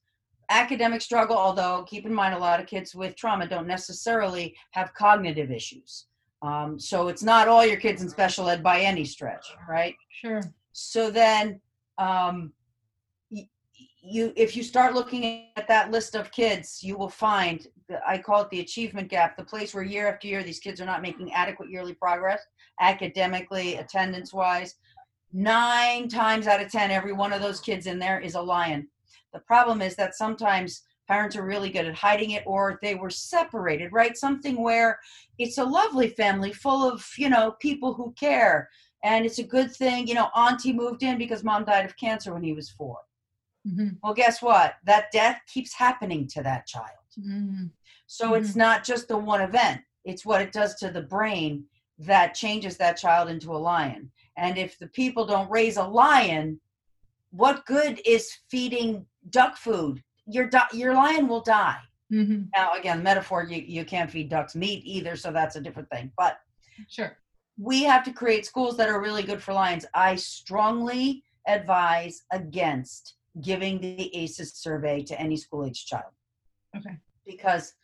academic 0.49 1.03
struggle. 1.03 1.37
Although, 1.37 1.85
keep 1.89 2.07
in 2.07 2.15
mind, 2.15 2.35
a 2.35 2.39
lot 2.39 2.61
of 2.61 2.67
kids 2.67 2.95
with 2.95 3.17
trauma 3.17 3.47
don't 3.49 3.67
necessarily 3.67 4.55
have 4.73 4.95
cognitive 4.95 5.51
issues. 5.51 6.07
Um, 6.43 6.79
so 6.79 7.09
it's 7.09 7.23
not 7.23 7.49
all 7.49 7.67
your 7.67 7.77
kids 7.79 8.01
in 8.03 8.09
special 8.09 8.49
ed 8.49 8.63
by 8.63 8.81
any 8.81 9.05
stretch, 9.05 9.47
right? 9.69 9.95
sure 10.11 10.41
so 10.73 11.11
then 11.11 11.61
um, 11.99 12.53
you 14.03 14.33
if 14.37 14.57
you 14.57 14.63
start 14.63 14.95
looking 14.95 15.47
at 15.57 15.69
that 15.69 15.91
list 15.91 16.15
of 16.15 16.31
kids 16.33 16.83
you 16.83 16.97
will 16.97 17.09
find 17.09 17.67
i 18.07 18.17
call 18.17 18.43
it 18.43 18.51
the 18.51 18.61
achievement 18.61 19.09
gap 19.09 19.37
the 19.37 19.45
place 19.45 19.75
where 19.75 19.85
year 19.85 20.09
after 20.09 20.27
year 20.27 20.43
these 20.43 20.59
kids 20.59 20.81
are 20.81 20.87
not 20.87 21.03
making 21.03 21.33
adequate 21.33 21.71
yearly 21.71 21.93
progress 21.93 22.41
academically 22.81 23.77
attendance 23.77 24.33
wise 24.33 24.77
nine 25.33 26.09
times 26.09 26.47
out 26.47 26.63
of 26.63 26.71
ten 26.71 26.91
every 26.91 27.13
one 27.13 27.33
of 27.33 27.41
those 27.41 27.61
kids 27.61 27.87
in 27.87 27.99
there 27.99 28.21
is 28.21 28.35
a 28.35 28.41
lion. 28.41 28.89
The 29.33 29.41
problem 29.41 29.81
is 29.81 29.95
that 29.97 30.17
sometimes 30.17 30.83
parents 31.07 31.37
are 31.37 31.45
really 31.45 31.71
good 31.71 31.87
at 31.87 31.95
hiding 31.95 32.33
it 32.33 32.45
or 32.47 32.79
they 32.83 32.95
were 32.95 33.11
separated 33.11 33.93
right? 33.93 34.17
Something 34.17 34.63
where 34.63 34.99
it's 35.39 35.59
a 35.59 35.65
lovely 35.65 36.09
family 36.09 36.53
full 36.53 36.89
of 36.89 37.07
you 37.17 37.29
know 37.29 37.53
people 37.61 37.95
who 37.95 38.13
care. 38.19 38.69
And 39.03 39.25
it's 39.25 39.39
a 39.39 39.45
good 39.45 39.75
thing 39.75 40.07
you 40.07 40.15
know 40.15 40.29
auntie 40.35 40.73
moved 40.73 41.03
in 41.03 41.19
because 41.19 41.45
mom 41.45 41.65
died 41.65 41.85
of 41.85 41.97
cancer 41.97 42.33
when 42.33 42.43
he 42.43 42.53
was 42.53 42.71
four 42.71 42.99
Mhm. 43.67 43.99
well 44.03 44.15
guess 44.15 44.41
what? 44.41 44.77
That 44.85 45.11
death 45.13 45.41
keeps 45.47 45.75
happening 45.75 46.27
to 46.29 46.43
that 46.43 46.67
child. 46.67 46.97
Mhm. 47.19 47.71
so 48.07 48.35
it's 48.35 48.57
not 48.57 48.85
just 48.85 49.09
the 49.09 49.17
one 49.19 49.41
event. 49.41 49.83
It's 50.05 50.25
what 50.25 50.41
it 50.43 50.53
does 50.53 50.75
to 50.77 50.91
the 50.91 51.03
brain 51.03 51.67
that 51.99 52.35
changes 52.35 52.77
that 52.79 52.97
child 52.97 53.29
into 53.29 53.53
a 53.55 53.59
lion. 53.59 54.11
And 54.37 54.57
if 54.59 54.79
the 54.79 54.89
people 54.89 55.27
don't 55.27 55.51
raise 55.51 55.77
a 55.77 55.85
lion 55.85 56.61
what 57.31 57.65
good 57.67 58.01
is 58.05 58.33
feeding 58.51 59.07
duck 59.29 59.57
food? 59.57 60.03
Your 60.27 60.49
du- 60.49 60.69
your 60.73 60.95
lion 60.95 61.29
will 61.29 61.43
die. 61.43 61.81
Mhm. 62.13 62.49
now 62.57 62.73
again 62.73 63.03
metaphor 63.05 63.45
you, 63.45 63.63
you 63.63 63.85
can't 63.85 64.11
feed 64.11 64.29
ducks 64.31 64.57
meat 64.57 64.83
either 64.85 65.15
so 65.15 65.31
that's 65.31 65.55
a 65.57 65.61
different 65.61 65.89
thing. 65.91 66.11
But 66.17 66.41
sure. 66.89 67.19
we 67.57 67.85
have 67.85 68.03
to 68.05 68.13
create 68.13 68.45
schools 68.47 68.77
that 68.79 68.89
are 68.89 69.01
really 69.01 69.23
good 69.23 69.41
for 69.43 69.53
lions. 69.53 69.85
I 69.95 70.17
strongly 70.17 71.23
advise 71.47 72.23
against 72.33 73.15
giving 73.43 73.81
the 73.81 74.15
ACEs 74.17 74.55
survey 74.55 75.03
to 75.03 75.21
any 75.21 75.37
school 75.37 75.65
age 75.65 75.87
child 75.87 76.13
okay 76.77 76.97
because 77.25 77.75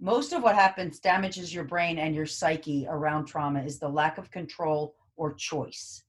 most 0.00 0.32
of 0.32 0.42
what 0.42 0.54
happens 0.54 0.98
damages 0.98 1.54
your 1.54 1.64
brain 1.64 1.98
and 1.98 2.14
your 2.14 2.26
psyche 2.26 2.86
around 2.88 3.26
trauma 3.26 3.62
is 3.62 3.78
the 3.78 3.88
lack 3.88 4.18
of 4.18 4.30
control 4.30 4.96
or 5.16 5.32
choice. 5.34 6.04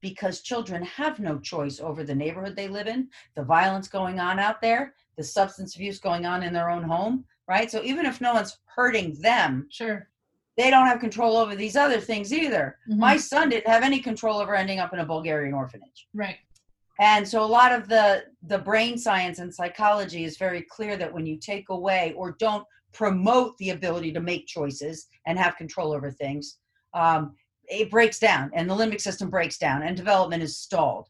Because 0.00 0.40
children 0.40 0.82
have 0.82 1.20
no 1.20 1.38
choice 1.38 1.80
over 1.80 2.04
the 2.04 2.14
neighborhood 2.14 2.56
they 2.56 2.68
live 2.68 2.86
in, 2.86 3.08
the 3.34 3.42
violence 3.42 3.88
going 3.88 4.20
on 4.20 4.38
out 4.38 4.60
there, 4.60 4.94
the 5.16 5.24
substance 5.24 5.74
abuse 5.74 5.98
going 5.98 6.26
on 6.26 6.42
in 6.42 6.52
their 6.52 6.70
own 6.70 6.82
home, 6.82 7.24
right? 7.48 7.70
So 7.70 7.82
even 7.82 8.06
if 8.06 8.20
no 8.20 8.34
one's 8.34 8.58
hurting 8.64 9.20
them, 9.20 9.66
sure 9.70 10.08
they 10.56 10.70
don't 10.70 10.86
have 10.86 11.00
control 11.00 11.36
over 11.36 11.54
these 11.54 11.76
other 11.76 12.00
things 12.00 12.32
either. 12.32 12.78
Mhm. 12.88 12.96
My 12.96 13.16
son 13.18 13.50
didn't 13.50 13.68
have 13.68 13.82
any 13.82 14.00
control 14.00 14.38
over 14.38 14.54
ending 14.54 14.78
up 14.78 14.92
in 14.94 15.00
a 15.00 15.06
Bulgarian 15.06 15.54
orphanage. 15.54 16.08
right 16.14 16.38
And 16.98 17.28
so 17.28 17.42
a 17.42 17.44
lot 17.44 17.72
of 17.72 17.88
the 17.88 18.24
the 18.46 18.58
brain 18.58 18.96
science 18.96 19.38
and 19.38 19.54
psychology 19.54 20.24
is 20.24 20.38
very 20.38 20.62
clear 20.62 20.96
that 20.96 21.12
when 21.12 21.26
you 21.26 21.36
take 21.38 21.68
away 21.68 22.14
or 22.16 22.36
don't 22.38 22.64
promote 22.92 23.56
the 23.58 23.70
ability 23.70 24.12
to 24.12 24.20
make 24.20 24.46
choices 24.46 25.06
and 25.26 25.38
have 25.38 25.56
control 25.56 25.92
over 25.92 26.10
things, 26.10 26.58
um, 26.94 27.34
it 27.64 27.90
breaks 27.90 28.18
down 28.18 28.50
and 28.54 28.70
the 28.70 28.74
limbic 28.74 29.00
system 29.00 29.28
breaks 29.28 29.58
down 29.58 29.82
and 29.82 29.96
development 29.96 30.42
is 30.42 30.56
stalled. 30.56 31.08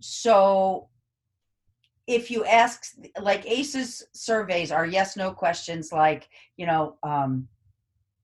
So 0.00 0.88
if 2.06 2.30
you 2.30 2.44
ask 2.44 2.94
like 3.20 3.46
ACEs 3.46 4.04
surveys 4.12 4.70
are 4.70 4.86
yes 4.86 5.16
no 5.16 5.32
questions 5.32 5.92
like, 5.92 6.28
you 6.56 6.66
know, 6.66 6.96
um, 7.02 7.48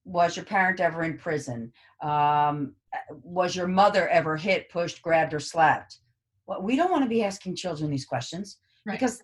was 0.05 0.37
your 0.37 0.45
parent 0.45 0.81
ever 0.81 1.03
in 1.03 1.17
prison? 1.17 1.73
Um, 2.03 2.75
was 3.23 3.55
your 3.55 3.69
mother 3.69 4.09
ever 4.09 4.37
hit, 4.37 4.71
pushed, 4.71 5.03
grabbed, 5.03 5.35
or 5.35 5.41
slapped? 5.41 5.99
Well, 6.51 6.63
we 6.63 6.75
don't 6.75 6.91
want 6.91 7.05
to 7.05 7.09
be 7.09 7.23
asking 7.23 7.55
children 7.55 7.91
these 7.91 8.05
questions 8.05 8.59
Right. 8.85 8.99
because 8.99 9.23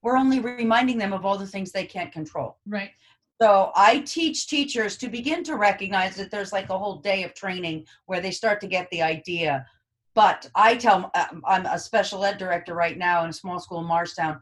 we're 0.00 0.16
only 0.16 0.40
reminding 0.40 0.96
them 0.96 1.12
of 1.12 1.26
all 1.26 1.36
the 1.36 1.46
things 1.46 1.70
they 1.70 1.84
can't 1.84 2.10
control. 2.10 2.56
right 2.66 2.92
So 3.40 3.72
I 3.76 3.98
teach 4.00 4.46
teachers 4.46 4.96
to 4.98 5.08
begin 5.08 5.44
to 5.44 5.56
recognize 5.56 6.16
that 6.16 6.30
there's 6.30 6.50
like 6.52 6.70
a 6.70 6.78
whole 6.78 6.96
day 6.96 7.24
of 7.24 7.34
training 7.34 7.86
where 8.06 8.22
they 8.22 8.30
start 8.30 8.58
to 8.62 8.66
get 8.66 8.88
the 8.90 9.02
idea. 9.02 9.66
But 10.14 10.48
I 10.54 10.76
tell 10.76 11.10
um, 11.14 11.42
I'm 11.46 11.66
a 11.66 11.78
special 11.78 12.24
ed 12.24 12.38
director 12.38 12.74
right 12.74 12.96
now 12.96 13.22
in 13.24 13.30
a 13.30 13.34
small 13.34 13.60
school 13.60 13.80
in 13.80 13.86
Morristown. 13.86 14.40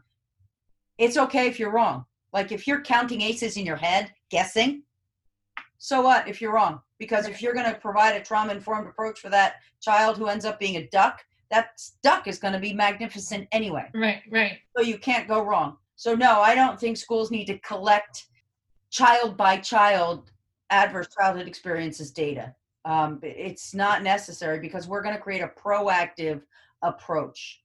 It's 0.97 1.17
okay 1.17 1.47
if 1.47 1.59
you're 1.59 1.71
wrong. 1.71 2.05
Like 2.31 2.53
if 2.53 2.65
you're 2.65 2.81
counting 2.81 3.21
aces 3.21 3.57
in 3.57 3.65
your 3.65 3.75
head, 3.75 4.13
guessing, 4.29 4.83
so 5.79 6.01
what 6.01 6.29
if 6.29 6.39
you're 6.39 6.53
wrong? 6.53 6.79
Because 6.97 7.27
if 7.27 7.41
you're 7.41 7.55
going 7.55 7.71
to 7.73 7.79
provide 7.79 8.15
a 8.15 8.23
trauma 8.23 8.53
informed 8.53 8.87
approach 8.87 9.19
for 9.19 9.29
that 9.29 9.55
child 9.81 10.17
who 10.17 10.27
ends 10.27 10.45
up 10.45 10.59
being 10.59 10.77
a 10.77 10.87
duck, 10.89 11.25
that 11.51 11.81
duck 12.01 12.27
is 12.27 12.39
going 12.39 12.53
to 12.53 12.59
be 12.59 12.73
magnificent 12.73 13.47
anyway. 13.51 13.89
Right, 13.93 14.21
right. 14.31 14.57
So 14.75 14.83
you 14.83 14.97
can't 14.97 15.27
go 15.27 15.43
wrong. 15.43 15.77
So 15.95 16.15
no, 16.15 16.41
I 16.41 16.55
don't 16.55 16.79
think 16.79 16.97
schools 16.97 17.29
need 17.29 17.45
to 17.45 17.59
collect 17.59 18.25
child 18.89 19.37
by 19.37 19.57
child 19.57 20.31
adverse 20.71 21.09
childhood 21.15 21.47
experiences 21.47 22.11
data. 22.11 22.55
Um, 22.85 23.19
it's 23.21 23.75
not 23.75 24.01
necessary 24.01 24.59
because 24.59 24.87
we're 24.87 25.03
going 25.03 25.15
to 25.15 25.21
create 25.21 25.41
a 25.41 25.47
proactive 25.47 26.41
approach. 26.81 27.61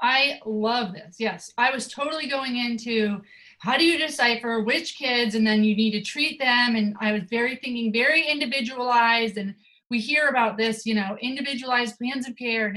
I 0.00 0.38
love 0.44 0.92
this. 0.92 1.16
Yes, 1.18 1.52
I 1.58 1.70
was 1.72 1.88
totally 1.88 2.28
going 2.28 2.56
into 2.56 3.20
how 3.60 3.76
do 3.76 3.84
you 3.84 3.98
decipher 3.98 4.62
which 4.62 4.96
kids 4.96 5.34
and 5.34 5.46
then 5.46 5.64
you 5.64 5.74
need 5.74 5.92
to 5.92 6.02
treat 6.02 6.38
them. 6.38 6.76
And 6.76 6.94
I 7.00 7.12
was 7.12 7.22
very 7.24 7.56
thinking 7.56 7.92
very 7.92 8.28
individualized. 8.28 9.38
And 9.38 9.54
we 9.90 9.98
hear 9.98 10.28
about 10.28 10.56
this, 10.56 10.86
you 10.86 10.94
know, 10.94 11.16
individualized 11.20 11.98
plans 11.98 12.28
of 12.28 12.36
care. 12.36 12.72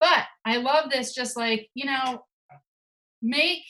But 0.00 0.24
I 0.44 0.58
love 0.58 0.90
this, 0.90 1.14
just 1.14 1.36
like, 1.36 1.68
you 1.74 1.86
know, 1.86 2.24
make 3.22 3.62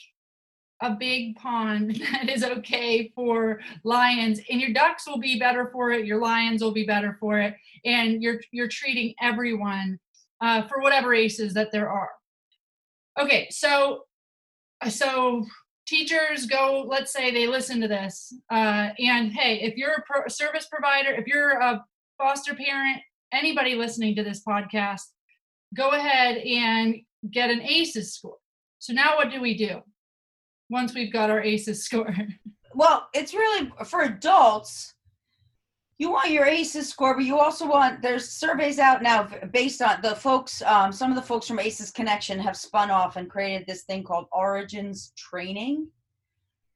a 0.81 0.91
big 0.91 1.37
pond 1.37 2.01
that 2.12 2.29
is 2.29 2.45
okay 2.45 3.11
for 3.14 3.61
lions 3.85 4.41
and 4.51 4.61
your 4.61 4.73
ducks 4.73 5.07
will 5.07 5.19
be 5.19 5.38
better 5.38 5.71
for 5.73 5.91
it 5.91 6.07
your 6.07 6.21
lions 6.21 6.62
will 6.62 6.73
be 6.73 6.85
better 6.85 7.17
for 7.19 7.38
it 7.41 7.55
and 7.85 8.23
you're 8.23 8.41
you're 8.53 8.69
treating 8.69 9.14
everyone 9.21 9.99
uh, 10.41 10.62
for 10.69 10.81
whatever 10.81 11.14
aces 11.14 11.55
that 11.55 11.73
there 11.73 11.91
are. 11.91 12.11
Okay 13.21 13.49
so 13.51 14.05
uh, 14.81 14.88
so 14.88 15.45
teachers 15.87 16.47
go 16.47 16.85
let's 16.88 17.12
say 17.12 17.33
they 17.33 17.47
listen 17.47 17.81
to 17.81 17.88
this 17.88 18.33
uh, 18.51 18.91
and 18.99 19.33
hey 19.33 19.61
if 19.61 19.77
you're 19.77 19.95
a 19.95 20.03
pro- 20.07 20.29
service 20.29 20.69
provider 20.71 21.11
if 21.11 21.27
you're 21.27 21.59
a 21.61 21.85
foster 22.19 22.55
parent 22.55 22.99
anybody 23.33 23.75
listening 23.75 24.14
to 24.14 24.23
this 24.23 24.43
podcast 24.47 25.07
go 25.76 25.90
ahead 25.90 26.38
and 26.38 26.96
get 27.31 27.50
an 27.50 27.62
aces 27.62 28.14
score. 28.14 28.37
So 28.78 28.92
now 28.92 29.16
what 29.16 29.31
do 29.31 29.40
we 29.40 29.57
do 29.57 29.81
once 30.70 30.94
we've 30.94 31.12
got 31.12 31.31
our 31.31 31.42
aces 31.42 31.85
score? 31.85 32.14
Well 32.74 33.09
it's 33.14 33.33
really 33.33 33.72
for 33.87 34.02
adults 34.02 34.94
you 35.98 36.11
want 36.12 36.31
your 36.31 36.44
aces 36.44 36.88
score 36.88 37.14
but 37.14 37.24
you 37.24 37.38
also 37.38 37.66
want 37.66 38.02
there's 38.02 38.28
surveys 38.28 38.78
out 38.78 39.02
now 39.02 39.26
based 39.52 39.83
on 39.83 40.00
the 40.02 40.14
folks 40.14 40.62
um, 40.62 40.92
some 40.92 41.11
of 41.11 41.16
the 41.16 41.22
folks 41.22 41.48
from 41.48 41.59
aces 41.59 41.90
connection 41.90 42.38
have 42.38 42.57
spun 42.57 42.90
off 42.90 43.16
and 43.16 43.28
created 43.28 43.66
this 43.66 43.83
thing 43.85 44.04
called 44.04 44.26
origins 44.33 45.12
training. 45.16 45.88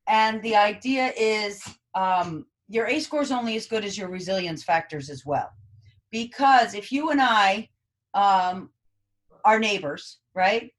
And 0.08 0.42
the 0.42 0.56
idea 0.56 1.12
is 1.16 1.62
um, 1.94 2.46
your 2.68 2.86
ace 2.86 3.04
score 3.04 3.22
is 3.22 3.30
only 3.30 3.54
as 3.54 3.66
good 3.66 3.84
as 3.84 3.96
your 3.96 4.08
resilience 4.08 4.64
factors 4.64 5.08
as 5.08 5.24
well. 5.24 5.50
Because 6.10 6.74
if 6.74 6.90
you 6.90 7.10
and 7.10 7.20
i 7.20 7.68
um, 8.14 8.70
are 9.44 9.58
neighbors 9.58 10.18
right 10.34 10.70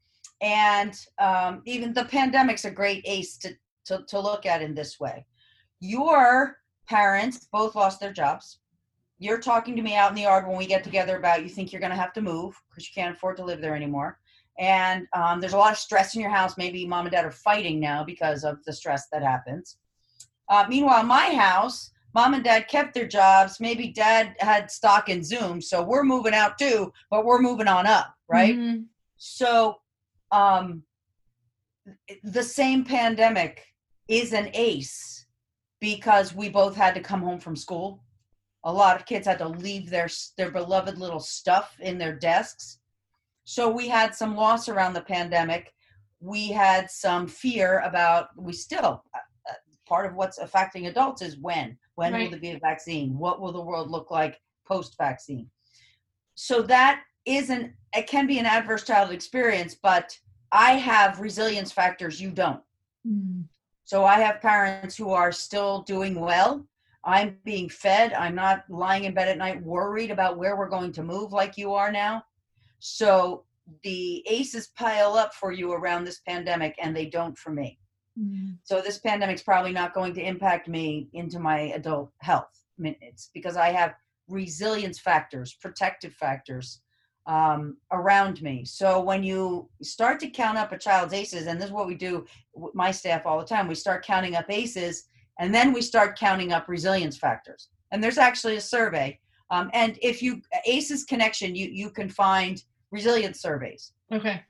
and 0.42 0.94
um, 1.20 1.62
even 1.66 1.94
the 1.94 2.06
pandemic's 2.06 2.66
a 2.66 2.72
great 2.72 3.02
ace 3.06 3.38
to, 3.38 3.56
to, 3.86 4.04
to 4.08 4.20
look 4.20 4.46
at 4.46 4.62
in 4.62 4.74
this 4.74 5.00
way 5.00 5.26
your 5.80 6.58
parents 6.88 7.48
both 7.52 7.76
lost 7.76 8.00
their 8.00 8.14
jobs. 8.14 8.60
You're 9.20 9.40
talking 9.40 9.76
to 9.76 9.82
me 9.82 9.96
out 9.96 10.10
in 10.10 10.16
the 10.16 10.24
yard 10.24 10.48
when 10.48 10.58
we 10.58 10.66
get 10.66 10.84
together 10.84 11.18
about 11.18 11.44
you 11.44 11.50
think 11.50 11.72
you're 11.72 11.82
going 11.82 11.92
to 11.92 11.98
have 11.98 12.14
to 12.14 12.22
move 12.22 12.60
because 12.70 12.88
you 12.88 12.94
can't 12.94 13.16
afford 13.16 13.38
to 13.38 13.46
live 13.46 13.62
there 13.62 13.76
anymore. 13.76 14.20
And 14.60 15.08
um, 15.14 15.42
there's 15.42 15.54
a 15.54 15.58
lot 15.58 15.72
of 15.72 15.78
stress 15.78 16.16
in 16.16 16.22
your 16.22 16.30
house. 16.30 16.58
Maybe 16.58 16.86
mom 16.86 17.06
and 17.06 17.12
dad 17.12 17.26
are 17.26 17.32
fighting 17.32 17.80
now 17.80 18.04
because 18.04 18.44
of 18.44 18.64
the 18.66 18.74
stress 18.74 19.08
that 19.12 19.24
happens. 19.24 19.78
Uh, 20.50 20.66
meanwhile, 20.70 21.04
my 21.04 21.34
house, 21.34 21.92
mom 22.14 22.34
and 22.34 22.44
dad 22.44 22.68
kept 22.68 22.94
their 22.94 23.08
jobs. 23.08 23.60
Maybe 23.60 23.90
dad 23.90 24.36
had 24.40 24.70
stock 24.70 25.10
in 25.10 25.24
Zoom, 25.24 25.62
so 25.62 25.82
we're 25.82 26.04
moving 26.04 26.34
out 26.34 26.58
too, 26.58 26.94
but 27.10 27.26
we're 27.26 27.42
moving 27.42 27.68
on 27.68 27.88
up, 27.88 28.13
right? 28.34 28.56
Mm-hmm. 28.56 28.84
So, 29.18 29.78
um, 30.32 30.84
the 32.24 32.44
same 32.44 32.84
pandemic 32.84 33.66
is 34.08 34.34
an 34.34 34.50
ace 34.54 35.26
because 35.80 36.34
we 36.34 36.50
both 36.50 36.76
had 36.76 36.96
to 36.96 37.02
come 37.02 37.22
home 37.22 37.40
from 37.40 37.56
school. 37.56 38.04
A 38.64 38.72
lot 38.72 38.96
of 38.96 39.06
kids 39.06 39.28
had 39.28 39.40
to 39.40 39.48
leave 39.48 39.90
their 39.90 40.10
their 40.38 40.52
beloved 40.52 40.98
little 40.98 41.20
stuff 41.20 41.76
in 41.82 41.98
their 41.98 42.16
desks. 42.16 42.80
So 43.44 43.70
we 43.70 43.90
had 43.90 44.16
some 44.16 44.36
loss 44.36 44.70
around 44.70 44.94
the 44.94 45.02
pandemic. 45.02 45.74
We 46.22 46.48
had 46.48 46.90
some 46.90 47.28
fear 47.28 47.80
about 47.80 48.30
we 48.38 48.54
still 48.54 49.04
uh, 49.14 49.50
uh, 49.50 49.54
part 49.86 50.06
of 50.06 50.16
what's 50.16 50.38
affecting 50.38 50.88
adults 50.88 51.22
is 51.22 51.38
when 51.38 51.78
when 51.96 52.14
right. 52.14 52.24
will 52.24 52.32
there 52.32 52.40
be 52.40 52.52
a 52.52 52.60
vaccine? 52.60 53.18
What 53.18 53.42
will 53.42 53.52
the 53.52 53.62
world 53.62 53.92
look 53.92 54.10
like 54.10 54.40
post 54.66 54.96
vaccine? 54.98 55.50
So 56.36 56.62
that 56.64 57.04
isn't 57.26 57.74
it 57.96 58.08
can 58.08 58.28
be 58.28 58.40
an 58.40 58.46
adverse 58.46 58.84
childhood 58.84 59.16
experience, 59.16 59.76
but 59.76 60.18
I 60.52 60.74
have 60.74 61.20
resilience 61.20 61.72
factors 61.72 62.22
you 62.22 62.32
don't. 62.32 62.62
Mm. 63.08 63.46
So 63.86 64.06
I 64.06 64.20
have 64.20 64.42
parents 64.42 64.96
who 64.96 65.12
are 65.12 65.32
still 65.32 65.82
doing 65.84 66.20
well. 66.20 66.66
I'm 67.04 67.38
being 67.44 67.70
fed. 67.70 68.14
I'm 68.14 68.36
not 68.36 68.64
lying 68.70 69.04
in 69.04 69.14
bed 69.14 69.28
at 69.28 69.38
night 69.38 69.62
worried 69.62 70.10
about 70.10 70.38
where 70.38 70.56
we're 70.56 70.70
going 70.70 70.94
to 70.94 71.04
move 71.04 71.34
like 71.34 71.58
you 71.58 71.74
are 71.74 71.92
now. 71.92 72.24
So 72.80 73.44
the 73.84 74.24
aces 74.28 74.68
pile 74.76 75.16
up 75.16 75.34
for 75.34 75.52
you 75.52 75.74
around 75.74 76.06
this 76.06 76.22
pandemic 76.28 76.76
and 76.82 76.96
they 76.96 77.08
don't 77.08 77.38
for 77.38 77.52
me. 77.52 77.80
Mm. 78.20 78.58
So 78.64 78.82
this 78.82 79.00
pandemic's 79.00 79.44
probably 79.44 79.72
not 79.72 79.94
going 79.94 80.14
to 80.14 80.26
impact 80.26 80.68
me 80.68 81.10
into 81.14 81.40
my 81.40 81.60
adult 81.60 82.12
health. 82.20 82.64
I 82.80 82.82
mean, 82.82 82.96
it's 83.02 83.30
because 83.34 83.58
I 83.58 83.70
have 83.70 83.96
resilience 84.28 85.00
factors, 85.00 85.54
protective 85.54 86.14
factors 86.14 86.82
um, 87.26 87.78
around 87.92 88.42
me. 88.42 88.66
So 88.66 89.02
when 89.02 89.24
you 89.24 89.70
start 89.82 90.20
to 90.22 90.30
count 90.30 90.58
up 90.58 90.72
a 90.72 90.78
child's 90.78 91.14
aces, 91.14 91.48
and 91.48 91.60
this 91.60 91.68
is 91.68 91.74
what 91.74 91.88
we 91.88 91.96
do 91.96 92.26
with 92.54 92.76
my 92.76 92.92
staff 92.92 93.26
all 93.26 93.40
the 93.40 93.46
time, 93.46 93.68
we 93.68 93.76
start 93.76 94.06
counting 94.06 94.36
up 94.36 94.46
aces, 94.50 95.06
and 95.40 95.54
then 95.54 95.74
we 95.74 95.82
start 95.82 96.18
counting 96.18 96.52
up 96.52 96.68
resilience 96.68 97.18
factors. 97.18 97.70
And 97.92 98.04
there's 98.04 98.18
actually 98.18 98.58
a 98.58 98.62
survey. 98.62 99.20
Um, 99.52 99.70
and 99.74 99.98
if 100.02 100.22
you 100.22 100.42
aces 100.66 101.04
connection, 101.04 101.56
you 101.56 101.70
you 101.72 101.90
can 101.90 102.10
find 102.10 102.64
resilience 102.92 103.42
surveys. 103.42 103.94
Okay. 104.12 104.42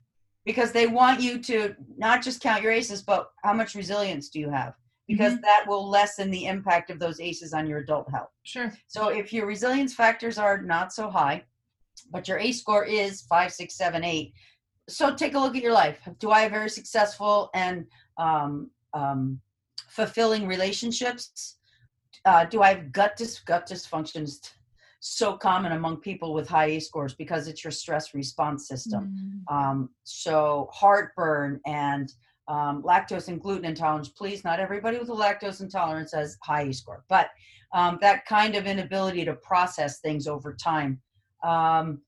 Because 0.44 0.72
they 0.72 0.86
want 0.86 1.20
you 1.20 1.38
to 1.42 1.74
not 1.96 2.22
just 2.22 2.40
count 2.40 2.62
your 2.62 2.72
aces, 2.72 3.02
but 3.02 3.30
how 3.42 3.54
much 3.54 3.74
resilience 3.74 4.28
do 4.28 4.38
you 4.38 4.50
have? 4.50 4.74
Because 5.06 5.34
mm-hmm. 5.34 5.42
that 5.42 5.64
will 5.66 5.88
lessen 5.88 6.30
the 6.30 6.46
impact 6.46 6.90
of 6.90 6.98
those 6.98 7.20
aces 7.20 7.52
on 7.54 7.66
your 7.66 7.78
adult 7.78 8.10
health. 8.10 8.30
Sure. 8.42 8.72
So 8.86 9.08
if 9.08 9.32
your 9.32 9.46
resilience 9.46 9.94
factors 9.94 10.38
are 10.38 10.60
not 10.60 10.92
so 10.92 11.10
high, 11.10 11.44
but 12.10 12.28
your 12.28 12.38
ACE 12.38 12.60
score 12.60 12.84
is 12.84 13.22
five, 13.22 13.52
six, 13.52 13.76
seven, 13.76 14.04
eight. 14.04 14.32
So 14.88 15.14
take 15.14 15.34
a 15.34 15.38
look 15.38 15.56
at 15.56 15.62
your 15.62 15.72
life. 15.72 15.98
Do 16.18 16.30
I 16.30 16.40
have 16.42 16.52
very 16.52 16.68
successful 16.68 17.50
and 17.54 17.86
um, 18.18 18.70
um, 18.92 19.40
fulfilling 19.88 20.46
relationships? 20.46 21.56
Uh, 22.24 22.44
do 22.44 22.62
I 22.62 22.74
have 22.74 22.92
gut 22.92 23.16
dis- 23.16 23.40
gut 23.40 23.68
dysfunctions? 23.68 24.52
So 25.00 25.36
common 25.36 25.72
among 25.72 25.98
people 25.98 26.32
with 26.32 26.48
high 26.48 26.66
ACE 26.66 26.86
scores 26.86 27.14
because 27.14 27.46
it's 27.46 27.62
your 27.62 27.70
stress 27.70 28.14
response 28.14 28.68
system. 28.68 29.44
Mm. 29.50 29.54
Um, 29.54 29.90
so 30.04 30.70
heartburn 30.72 31.60
and 31.66 32.10
um, 32.48 32.82
lactose 32.82 33.28
and 33.28 33.40
gluten 33.40 33.66
intolerance. 33.66 34.08
Please, 34.08 34.44
not 34.44 34.60
everybody 34.60 34.98
with 34.98 35.10
a 35.10 35.12
lactose 35.12 35.60
intolerance 35.60 36.12
has 36.12 36.38
high 36.42 36.62
ACE 36.62 36.78
score, 36.78 37.04
but 37.08 37.28
um, 37.74 37.98
that 38.00 38.24
kind 38.24 38.54
of 38.54 38.66
inability 38.66 39.24
to 39.24 39.34
process 39.34 40.00
things 40.00 40.26
over 40.26 40.54
time 40.54 41.00
um, 41.44 42.00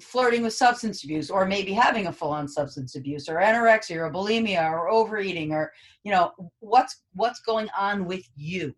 flirting 0.00 0.42
with 0.42 0.52
substance 0.52 1.04
abuse 1.04 1.30
or 1.30 1.46
maybe 1.46 1.72
having 1.72 2.06
a 2.06 2.12
full-on 2.12 2.48
substance 2.48 2.96
abuse 2.96 3.28
or 3.28 3.36
anorexia 3.36 3.96
or 3.96 4.10
bulimia 4.10 4.70
or 4.70 4.88
overeating 4.88 5.52
or 5.52 5.72
you 6.02 6.10
know 6.10 6.32
what's 6.60 7.02
what's 7.14 7.40
going 7.40 7.68
on 7.78 8.04
with 8.04 8.28
you? 8.36 8.74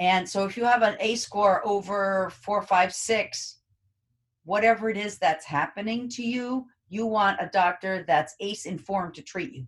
And 0.00 0.28
so 0.28 0.44
if 0.44 0.56
you 0.56 0.64
have 0.64 0.82
an 0.82 0.96
ace 1.00 1.22
score 1.22 1.66
over 1.66 2.30
four 2.42 2.62
five 2.62 2.94
six 2.94 3.58
whatever 4.44 4.88
it 4.88 4.96
is 4.96 5.18
that's 5.18 5.44
happening 5.44 6.08
to 6.08 6.22
you 6.22 6.66
you 6.88 7.04
want 7.04 7.38
a 7.40 7.50
doctor 7.52 8.04
that's 8.06 8.34
ace 8.40 8.64
informed 8.64 9.14
to 9.14 9.22
treat 9.22 9.52
you 9.52 9.66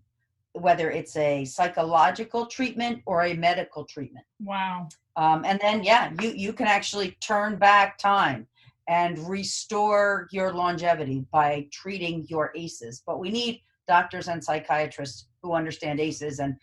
whether 0.53 0.91
it's 0.91 1.15
a 1.15 1.45
psychological 1.45 2.45
treatment 2.45 3.01
or 3.05 3.23
a 3.23 3.33
medical 3.35 3.85
treatment. 3.85 4.25
Wow. 4.41 4.89
Um, 5.15 5.45
and 5.45 5.59
then 5.61 5.83
yeah 5.83 6.11
you 6.19 6.31
you 6.31 6.51
can 6.51 6.67
actually 6.67 7.11
turn 7.21 7.57
back 7.57 7.99
time 7.99 8.47
and 8.91 9.17
restore 9.29 10.27
your 10.31 10.51
longevity 10.51 11.25
by 11.31 11.65
treating 11.71 12.25
your 12.27 12.51
ACEs. 12.57 13.01
But 13.07 13.19
we 13.19 13.31
need 13.31 13.61
doctors 13.87 14.27
and 14.27 14.43
psychiatrists 14.43 15.27
who 15.41 15.53
understand 15.53 16.01
ACEs 16.01 16.39
and 16.39 16.55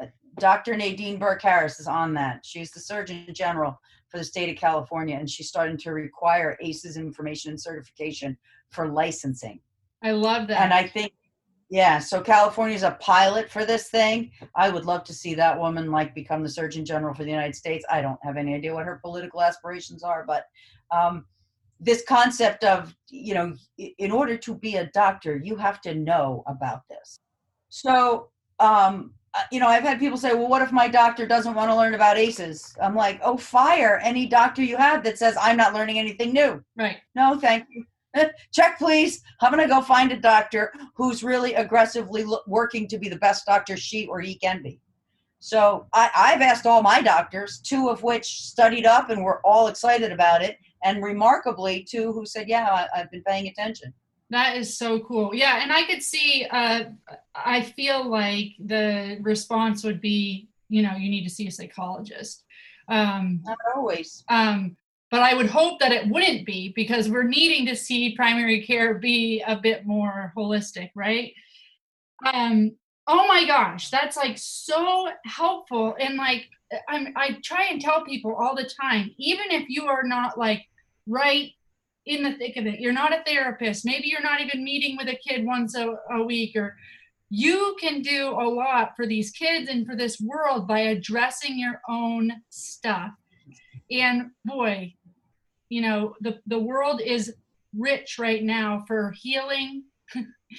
uh, 0.00 0.06
Dr. 0.38 0.76
Nadine 0.76 1.18
Burke 1.18 1.42
Harris 1.42 1.80
is 1.80 1.88
on 1.88 2.14
that. 2.14 2.40
She's 2.44 2.70
the 2.70 2.78
Surgeon 2.78 3.26
General 3.34 3.76
for 4.08 4.18
the 4.18 4.24
state 4.24 4.48
of 4.48 4.56
California, 4.56 5.16
and 5.16 5.28
she's 5.28 5.48
starting 5.48 5.76
to 5.78 5.90
require 5.90 6.56
ACEs 6.62 6.96
information 6.96 7.50
and 7.50 7.60
certification 7.60 8.38
for 8.70 8.88
licensing. 8.88 9.58
I 10.04 10.12
love 10.12 10.46
that. 10.48 10.62
And 10.62 10.72
I 10.72 10.86
think, 10.86 11.12
yeah, 11.68 11.98
so 11.98 12.20
California's 12.20 12.84
a 12.84 12.96
pilot 13.00 13.50
for 13.50 13.64
this 13.64 13.90
thing. 13.90 14.30
I 14.54 14.70
would 14.70 14.84
love 14.84 15.02
to 15.04 15.12
see 15.12 15.34
that 15.34 15.58
woman 15.58 15.90
like 15.90 16.14
become 16.14 16.44
the 16.44 16.48
Surgeon 16.48 16.84
General 16.84 17.12
for 17.12 17.24
the 17.24 17.30
United 17.30 17.56
States. 17.56 17.84
I 17.90 18.00
don't 18.02 18.18
have 18.22 18.36
any 18.36 18.54
idea 18.54 18.72
what 18.72 18.86
her 18.86 19.00
political 19.02 19.42
aspirations 19.42 20.04
are, 20.04 20.24
but 20.24 20.44
um, 20.92 21.24
this 21.82 22.04
concept 22.06 22.62
of, 22.62 22.94
you 23.10 23.34
know, 23.34 23.54
in 23.76 24.12
order 24.12 24.36
to 24.36 24.54
be 24.54 24.76
a 24.76 24.86
doctor, 24.94 25.36
you 25.36 25.56
have 25.56 25.80
to 25.80 25.94
know 25.94 26.44
about 26.46 26.82
this. 26.88 27.18
So, 27.68 28.28
um, 28.60 29.14
uh, 29.34 29.42
you 29.50 29.58
know, 29.58 29.66
I've 29.66 29.82
had 29.82 29.98
people 29.98 30.18
say, 30.18 30.34
well, 30.34 30.48
what 30.48 30.62
if 30.62 30.72
my 30.72 30.86
doctor 30.86 31.26
doesn't 31.26 31.54
want 31.54 31.70
to 31.70 31.76
learn 31.76 31.94
about 31.94 32.18
ACEs? 32.18 32.76
I'm 32.80 32.94
like, 32.94 33.18
oh, 33.24 33.36
fire 33.36 33.98
any 34.02 34.26
doctor 34.26 34.62
you 34.62 34.76
have 34.76 35.02
that 35.04 35.18
says, 35.18 35.36
I'm 35.40 35.56
not 35.56 35.74
learning 35.74 35.98
anything 35.98 36.32
new. 36.32 36.62
Right. 36.76 36.98
No, 37.14 37.38
thank 37.38 37.66
you. 37.70 37.84
Check, 38.52 38.78
please. 38.78 39.22
I'm 39.40 39.52
going 39.52 39.66
to 39.66 39.74
go 39.74 39.80
find 39.80 40.12
a 40.12 40.20
doctor 40.20 40.72
who's 40.94 41.24
really 41.24 41.54
aggressively 41.54 42.24
lo- 42.24 42.42
working 42.46 42.86
to 42.88 42.98
be 42.98 43.08
the 43.08 43.16
best 43.16 43.46
doctor 43.46 43.76
she 43.76 44.06
or 44.06 44.20
he 44.20 44.34
can 44.34 44.62
be. 44.62 44.78
So 45.40 45.86
I, 45.92 46.10
I've 46.14 46.42
asked 46.42 46.66
all 46.66 46.82
my 46.82 47.02
doctors, 47.02 47.58
two 47.58 47.88
of 47.88 48.04
which 48.04 48.26
studied 48.26 48.86
up 48.86 49.10
and 49.10 49.24
were 49.24 49.40
all 49.44 49.66
excited 49.66 50.12
about 50.12 50.42
it, 50.42 50.56
and 50.82 51.02
remarkably, 51.02 51.84
two 51.88 52.12
who 52.12 52.26
said, 52.26 52.48
yeah, 52.48 52.68
I, 52.94 53.00
I've 53.00 53.10
been 53.10 53.22
paying 53.22 53.48
attention. 53.48 53.92
That 54.30 54.56
is 54.56 54.78
so 54.78 55.00
cool. 55.00 55.34
Yeah, 55.34 55.62
and 55.62 55.70
I 55.72 55.82
could 55.84 56.02
see. 56.02 56.46
Uh, 56.50 56.84
I 57.34 57.60
feel 57.62 58.08
like 58.08 58.54
the 58.58 59.18
response 59.20 59.84
would 59.84 60.00
be, 60.00 60.48
you 60.68 60.82
know, 60.82 60.96
you 60.96 61.10
need 61.10 61.24
to 61.24 61.30
see 61.30 61.46
a 61.48 61.50
psychologist. 61.50 62.44
Um, 62.88 63.40
Not 63.44 63.58
always. 63.76 64.24
um, 64.28 64.76
but 65.10 65.20
I 65.20 65.34
would 65.34 65.50
hope 65.50 65.78
that 65.80 65.92
it 65.92 66.08
wouldn't 66.08 66.46
be 66.46 66.72
because 66.74 67.10
we're 67.10 67.22
needing 67.24 67.66
to 67.66 67.76
see 67.76 68.16
primary 68.16 68.62
care 68.62 68.94
be 68.94 69.42
a 69.46 69.54
bit 69.54 69.84
more 69.84 70.32
holistic, 70.34 70.90
right? 70.94 71.34
Um, 72.24 72.76
oh 73.06 73.26
my 73.26 73.46
gosh, 73.46 73.90
that's 73.90 74.16
like 74.16 74.38
so 74.38 75.10
helpful. 75.26 75.94
And 76.00 76.16
like, 76.16 76.48
I'm, 76.88 77.12
I 77.14 77.38
try 77.44 77.66
and 77.70 77.78
tell 77.78 78.04
people 78.06 78.34
all 78.34 78.56
the 78.56 78.70
time, 78.80 79.10
even 79.18 79.50
if 79.50 79.68
you 79.68 79.84
are 79.84 80.02
not 80.02 80.38
like 80.38 80.64
right 81.06 81.50
in 82.06 82.22
the 82.22 82.34
thick 82.34 82.56
of 82.56 82.66
it. 82.66 82.80
You're 82.80 82.92
not 82.92 83.12
a 83.12 83.22
therapist. 83.24 83.84
Maybe 83.84 84.08
you're 84.08 84.22
not 84.22 84.40
even 84.40 84.64
meeting 84.64 84.96
with 84.96 85.08
a 85.08 85.16
kid 85.16 85.44
once 85.46 85.76
a, 85.76 85.94
a 86.10 86.22
week 86.22 86.56
or 86.56 86.76
you 87.34 87.74
can 87.80 88.02
do 88.02 88.28
a 88.28 88.46
lot 88.46 88.94
for 88.94 89.06
these 89.06 89.30
kids 89.30 89.70
and 89.70 89.86
for 89.86 89.96
this 89.96 90.20
world 90.20 90.68
by 90.68 90.80
addressing 90.80 91.58
your 91.58 91.80
own 91.88 92.30
stuff. 92.50 93.12
And 93.90 94.32
boy, 94.44 94.94
you 95.70 95.80
know, 95.80 96.14
the, 96.20 96.40
the 96.46 96.58
world 96.58 97.00
is 97.00 97.34
rich 97.74 98.18
right 98.18 98.42
now 98.42 98.84
for 98.86 99.14
healing, 99.16 99.84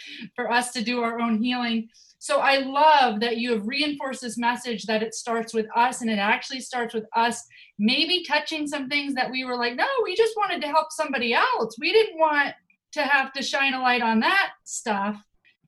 for 0.36 0.52
us 0.52 0.72
to 0.74 0.84
do 0.84 1.02
our 1.02 1.20
own 1.20 1.42
healing. 1.42 1.90
So 2.20 2.40
I 2.40 2.60
love 2.60 3.20
that 3.20 3.38
you 3.38 3.52
have 3.52 3.68
reinforced 3.68 4.22
this 4.22 4.38
message 4.38 4.84
that 4.86 5.04
it 5.04 5.14
starts 5.14 5.54
with 5.54 5.66
us 5.76 6.02
and 6.02 6.10
it 6.10 6.20
actually 6.20 6.62
starts 6.62 6.94
with 6.94 7.04
us 7.16 7.44
maybe 7.78 8.24
touching 8.26 8.66
some 8.66 8.88
things 8.88 9.14
that 9.16 9.30
we 9.30 9.44
were 9.44 9.58
like, 9.58 9.76
no, 9.76 9.88
we 10.04 10.16
just 10.16 10.38
wanted 10.38 10.62
to 10.62 10.70
help 10.70 10.88
somebody 10.92 11.34
else. 11.34 11.76
We 11.80 11.92
didn't 11.92 12.18
want 12.18 12.54
to 12.94 13.02
have 13.02 13.34
to 13.34 13.42
shine 13.42 13.74
a 13.74 13.82
light 13.82 14.02
on 14.02 14.22
that 14.22 14.52
stuff. 14.64 15.18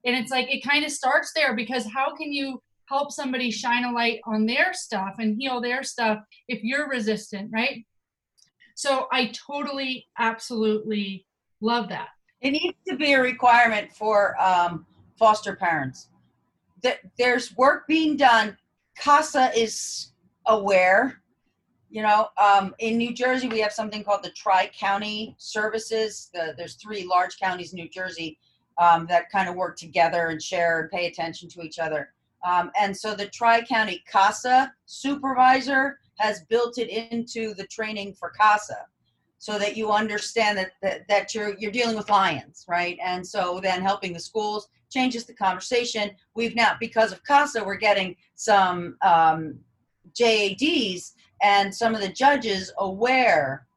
And 0.06 0.16
it's 0.16 0.32
like, 0.32 0.54
it 0.54 0.64
kind 0.64 0.86
of 0.86 0.92
starts 0.92 1.34
there 1.36 1.56
because 1.56 1.86
how 1.92 2.16
can 2.16 2.32
you 2.32 2.62
help 2.88 3.12
somebody 3.12 3.52
shine 3.52 3.84
a 3.84 3.92
light 3.92 4.22
on 4.26 4.46
their 4.46 4.74
stuff 4.74 5.16
and 5.18 5.36
heal 5.38 5.60
their 5.60 5.84
stuff 5.84 6.20
if 6.48 6.64
you're 6.64 6.88
resistant, 6.88 7.50
right? 7.52 7.86
So 8.76 9.08
I 9.12 9.32
totally, 9.50 10.08
absolutely 10.18 11.26
love 11.62 11.90
that. 11.90 12.10
It 12.46 12.52
needs 12.52 12.78
to 12.88 12.96
be 12.96 13.14
a 13.14 13.22
requirement 13.22 13.92
for 13.92 14.40
um, 14.40 14.86
foster 15.18 15.56
parents. 15.56 16.10
That 16.84 17.00
there's 17.18 17.58
work 17.58 17.88
being 17.88 18.18
done. 18.18 18.56
CASA 19.00 19.52
is 19.58 20.12
aware. 20.46 21.24
You 21.90 22.04
know, 22.04 22.28
um, 22.40 22.76
in 22.78 23.00
New 23.00 23.16
Jersey, 23.16 23.48
we 23.48 23.62
have 23.62 23.74
something 23.74 24.04
called 24.04 24.22
the 24.22 24.30
Tri 24.30 24.70
County 24.80 25.34
Services. 25.40 26.30
The, 26.36 26.54
there's 26.56 26.76
three 26.76 27.04
large 27.04 27.40
counties 27.40 27.74
in 27.74 27.78
New 27.78 27.90
Jersey 27.90 28.38
um, 28.78 29.08
that 29.08 29.32
kind 29.32 29.50
of 29.50 29.56
work 29.56 29.76
together 29.76 30.28
and 30.28 30.40
share 30.40 30.82
and 30.82 30.92
pay 30.92 31.08
attention 31.08 31.50
to 31.50 31.64
each 31.64 31.80
other. 31.80 32.14
Um, 32.48 32.70
and 32.80 32.96
so 32.96 33.16
the 33.16 33.26
Tri 33.26 33.64
County 33.64 34.04
CASA 34.08 34.72
supervisor 34.86 35.98
has 36.20 36.44
built 36.48 36.78
it 36.78 36.90
into 36.90 37.56
the 37.56 37.66
training 37.66 38.14
for 38.14 38.30
CASA 38.30 38.86
so 39.46 39.60
that 39.60 39.78
you 39.78 39.92
understand 39.92 40.58
that, 40.58 40.72
that, 40.82 41.08
that 41.08 41.36
you're, 41.36 41.56
you're 41.60 41.72
dealing 41.72 41.96
with 41.96 42.10
lions, 42.10 42.66
right? 42.68 42.98
And 43.06 43.26
so 43.26 43.60
then 43.62 43.84
helping 43.84 44.12
the 44.12 44.20
schools 44.20 44.70
changes 44.92 45.26
the 45.26 45.36
conversation. 45.36 46.10
We've 46.34 46.56
now, 46.56 46.76
because 46.80 47.12
of 47.12 47.24
CASA, 47.24 47.64
we're 47.64 47.76
getting 47.76 48.16
some 48.34 48.98
um, 49.04 49.60
JADs 50.16 51.14
and 51.44 51.72
some 51.72 51.94
of 51.94 52.02
the 52.02 52.10
judges 52.10 52.74
aware 52.80 53.68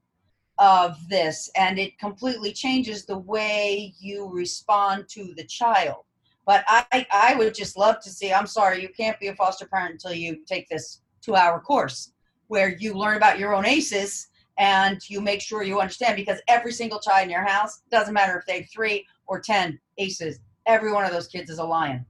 of 0.59 0.97
this, 1.11 1.51
and 1.55 1.79
it 1.79 1.99
completely 1.99 2.51
changes 2.51 3.05
the 3.05 3.19
way 3.19 3.93
you 4.01 4.27
respond 4.33 5.07
to 5.11 5.35
the 5.37 5.45
child. 5.45 6.05
But 6.47 6.65
I, 6.67 7.07
I 7.13 7.35
would 7.35 7.55
just 7.55 7.77
love 7.77 8.01
to 8.05 8.09
see. 8.09 8.33
I'm 8.33 8.47
sorry, 8.47 8.81
you 8.81 8.89
can't 8.89 9.21
be 9.21 9.27
a 9.27 9.35
foster 9.35 9.67
parent 9.67 9.93
until 9.93 10.15
you 10.15 10.47
take 10.47 10.67
this 10.71 11.03
two-hour 11.21 11.61
course 11.61 12.13
where 12.47 12.71
you 12.71 12.95
learn 12.95 13.19
about 13.19 13.39
your 13.39 13.55
own 13.55 13.67
ACEs 13.67 14.29
and 14.59 15.01
you 15.09 15.21
make 15.21 15.41
sure 15.41 15.63
you 15.63 15.81
understand 15.81 16.17
because 16.17 16.41
every 16.49 16.73
single 16.73 16.99
child 16.99 17.25
in 17.25 17.31
your 17.31 17.47
house 17.47 17.83
doesn't 17.91 18.13
matter 18.13 18.37
if 18.39 18.45
they 18.45 18.61
have 18.61 18.71
three 18.71 19.07
or 19.27 19.41
ten 19.41 19.79
ACEs. 19.99 20.41
Every 20.67 20.93
one 20.93 21.05
of 21.05 21.13
those 21.13 21.29
kids 21.29 21.49
is 21.49 21.59
a 21.59 21.65
lion 21.65 22.05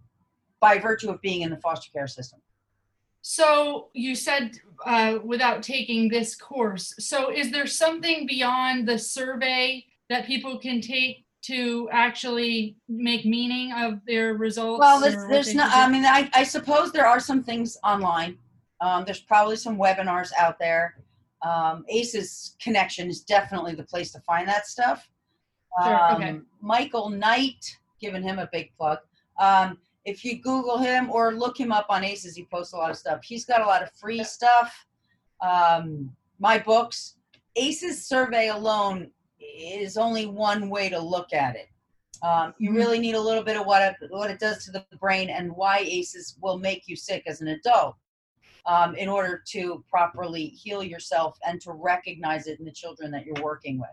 by 0.61 0.79
virtue 0.79 1.11
of 1.11 1.21
being 1.21 1.43
in 1.43 1.51
the 1.51 1.59
foster 1.59 1.91
care 1.93 2.09
system. 2.09 2.41
So 3.21 3.89
you 3.93 4.15
said 4.15 4.53
uh, 4.87 5.19
without 5.23 5.63
taking 5.63 6.09
this 6.09 6.35
course. 6.35 6.95
So 6.99 7.31
is 7.31 7.51
there 7.53 7.67
something 7.67 8.27
beyond 8.27 8.89
the 8.89 8.99
survey 8.99 9.85
that 10.09 10.27
people 10.27 10.59
can 10.59 10.81
take 10.81 11.25
to 11.43 11.89
actually 11.93 12.77
make 12.89 13.25
meaning 13.25 13.73
of 13.73 14.01
their 14.07 14.35
results? 14.35 14.81
Well, 14.81 15.01
there's, 15.01 15.29
there's 15.29 15.55
not. 15.55 15.71
I 15.73 15.89
mean, 15.89 16.05
I, 16.05 16.31
I 16.35 16.45
suppose 16.45 16.91
there 16.93 17.07
are 17.07 17.21
some 17.21 17.43
things 17.43 17.77
online. 17.85 18.39
Um, 18.81 19.05
there's 19.05 19.21
probably 19.21 19.57
some 19.57 19.77
webinars 19.77 20.31
out 20.39 20.59
there. 20.59 20.97
Um, 21.43 21.85
ACEs 21.89 22.57
Connection 22.61 23.09
is 23.09 23.21
definitely 23.23 23.75
the 23.75 23.85
place 23.85 24.13
to 24.13 24.21
find 24.21 24.49
that 24.49 24.67
stuff. 24.67 25.09
Sure, 25.85 26.13
okay. 26.13 26.31
Um, 26.31 26.47
Michael 26.61 27.09
Knight, 27.09 27.77
giving 28.01 28.23
him 28.23 28.39
a 28.39 28.49
big 28.53 28.73
plug. 28.77 28.99
Um, 29.39 29.79
if 30.05 30.25
you 30.25 30.41
Google 30.41 30.79
him 30.79 31.11
or 31.11 31.35
look 31.35 31.59
him 31.59 31.71
up 31.71 31.87
on 31.91 32.03
ACEs, 32.03 32.35
he 32.35 32.45
posts 32.45 32.73
a 32.73 32.77
lot 32.77 32.91
of 32.91 32.97
stuff. 32.97 33.23
He's 33.23 33.45
got 33.45 33.61
a 33.61 33.67
lot 33.67 33.83
of 33.83 33.91
free 33.93 34.25
stuff. 34.25 34.87
Um, 35.41 36.11
my 36.41 36.59
books, 36.59 37.17
ACEs 37.57 38.05
survey 38.05 38.49
alone 38.49 39.11
is 39.41 39.97
only 39.97 40.27
one 40.27 40.69
way 40.71 40.89
to 40.89 40.99
look 40.99 41.33
at 41.33 41.55
it. 41.55 41.69
Um, 42.23 42.55
you 42.59 42.71
Mhm. 42.71 42.77
really 42.77 42.99
need 42.99 43.15
a 43.15 43.21
little 43.21 43.45
bit 43.45 43.57
of 43.57 43.67
what 43.67 43.83
it, 43.83 44.11
what 44.11 44.31
it 44.31 44.41
does 44.41 44.65
to 44.65 44.73
the 44.73 44.85
brain 44.99 45.31
and 45.31 45.55
why 45.55 45.79
ACEs 45.81 46.37
will 46.41 46.59
make 46.59 46.89
you 46.89 46.97
sick 46.97 47.23
as 47.27 47.41
an 47.41 47.49
adult 47.49 47.95
um, 48.67 48.95
in 48.95 49.09
order 49.09 49.43
to 49.49 49.85
properly 49.91 50.47
heal 50.47 50.83
yourself 50.83 51.39
and 51.47 51.61
to 51.63 51.73
recognize 51.73 52.47
it 52.47 52.59
in 52.59 52.65
the 52.65 52.73
children 52.73 53.11
that 53.11 53.25
you're 53.25 53.43
working 53.43 53.79
with. 53.79 53.91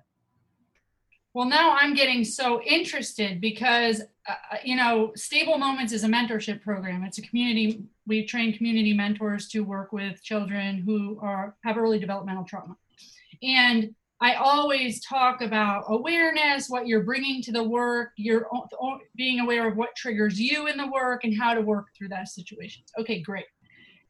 Well, 1.35 1.45
now 1.45 1.75
I'm 1.77 1.93
getting 1.93 2.23
so 2.23 2.61
interested 2.61 3.41
because, 3.41 4.01
uh, 4.27 4.57
you 4.63 4.77
know, 4.77 5.11
Stable 5.17 5.57
Moments 5.57 5.91
is 5.91 6.05
a 6.05 6.07
mentorship 6.07 6.61
program. 6.61 7.03
It's 7.03 7.17
a 7.17 7.21
community, 7.21 7.83
we 8.07 8.25
train 8.25 8.55
community 8.55 8.93
mentors 8.93 9.49
to 9.49 9.59
work 9.59 9.91
with 9.91 10.23
children 10.23 10.77
who 10.77 11.19
are 11.21 11.57
have 11.65 11.77
early 11.77 11.99
developmental 11.99 12.45
trauma. 12.45 12.77
And 13.43 13.93
I 14.21 14.35
always 14.35 15.03
talk 15.03 15.41
about 15.41 15.83
awareness, 15.89 16.69
what 16.69 16.87
you're 16.87 17.03
bringing 17.03 17.41
to 17.41 17.51
the 17.51 17.63
work, 17.63 18.13
you're 18.15 18.47
being 19.17 19.41
aware 19.41 19.67
of 19.67 19.75
what 19.75 19.93
triggers 19.97 20.39
you 20.39 20.67
in 20.67 20.77
the 20.77 20.87
work 20.87 21.25
and 21.25 21.37
how 21.37 21.53
to 21.53 21.59
work 21.59 21.87
through 21.97 22.07
that 22.09 22.29
situations. 22.29 22.93
Okay, 22.97 23.21
great. 23.21 23.45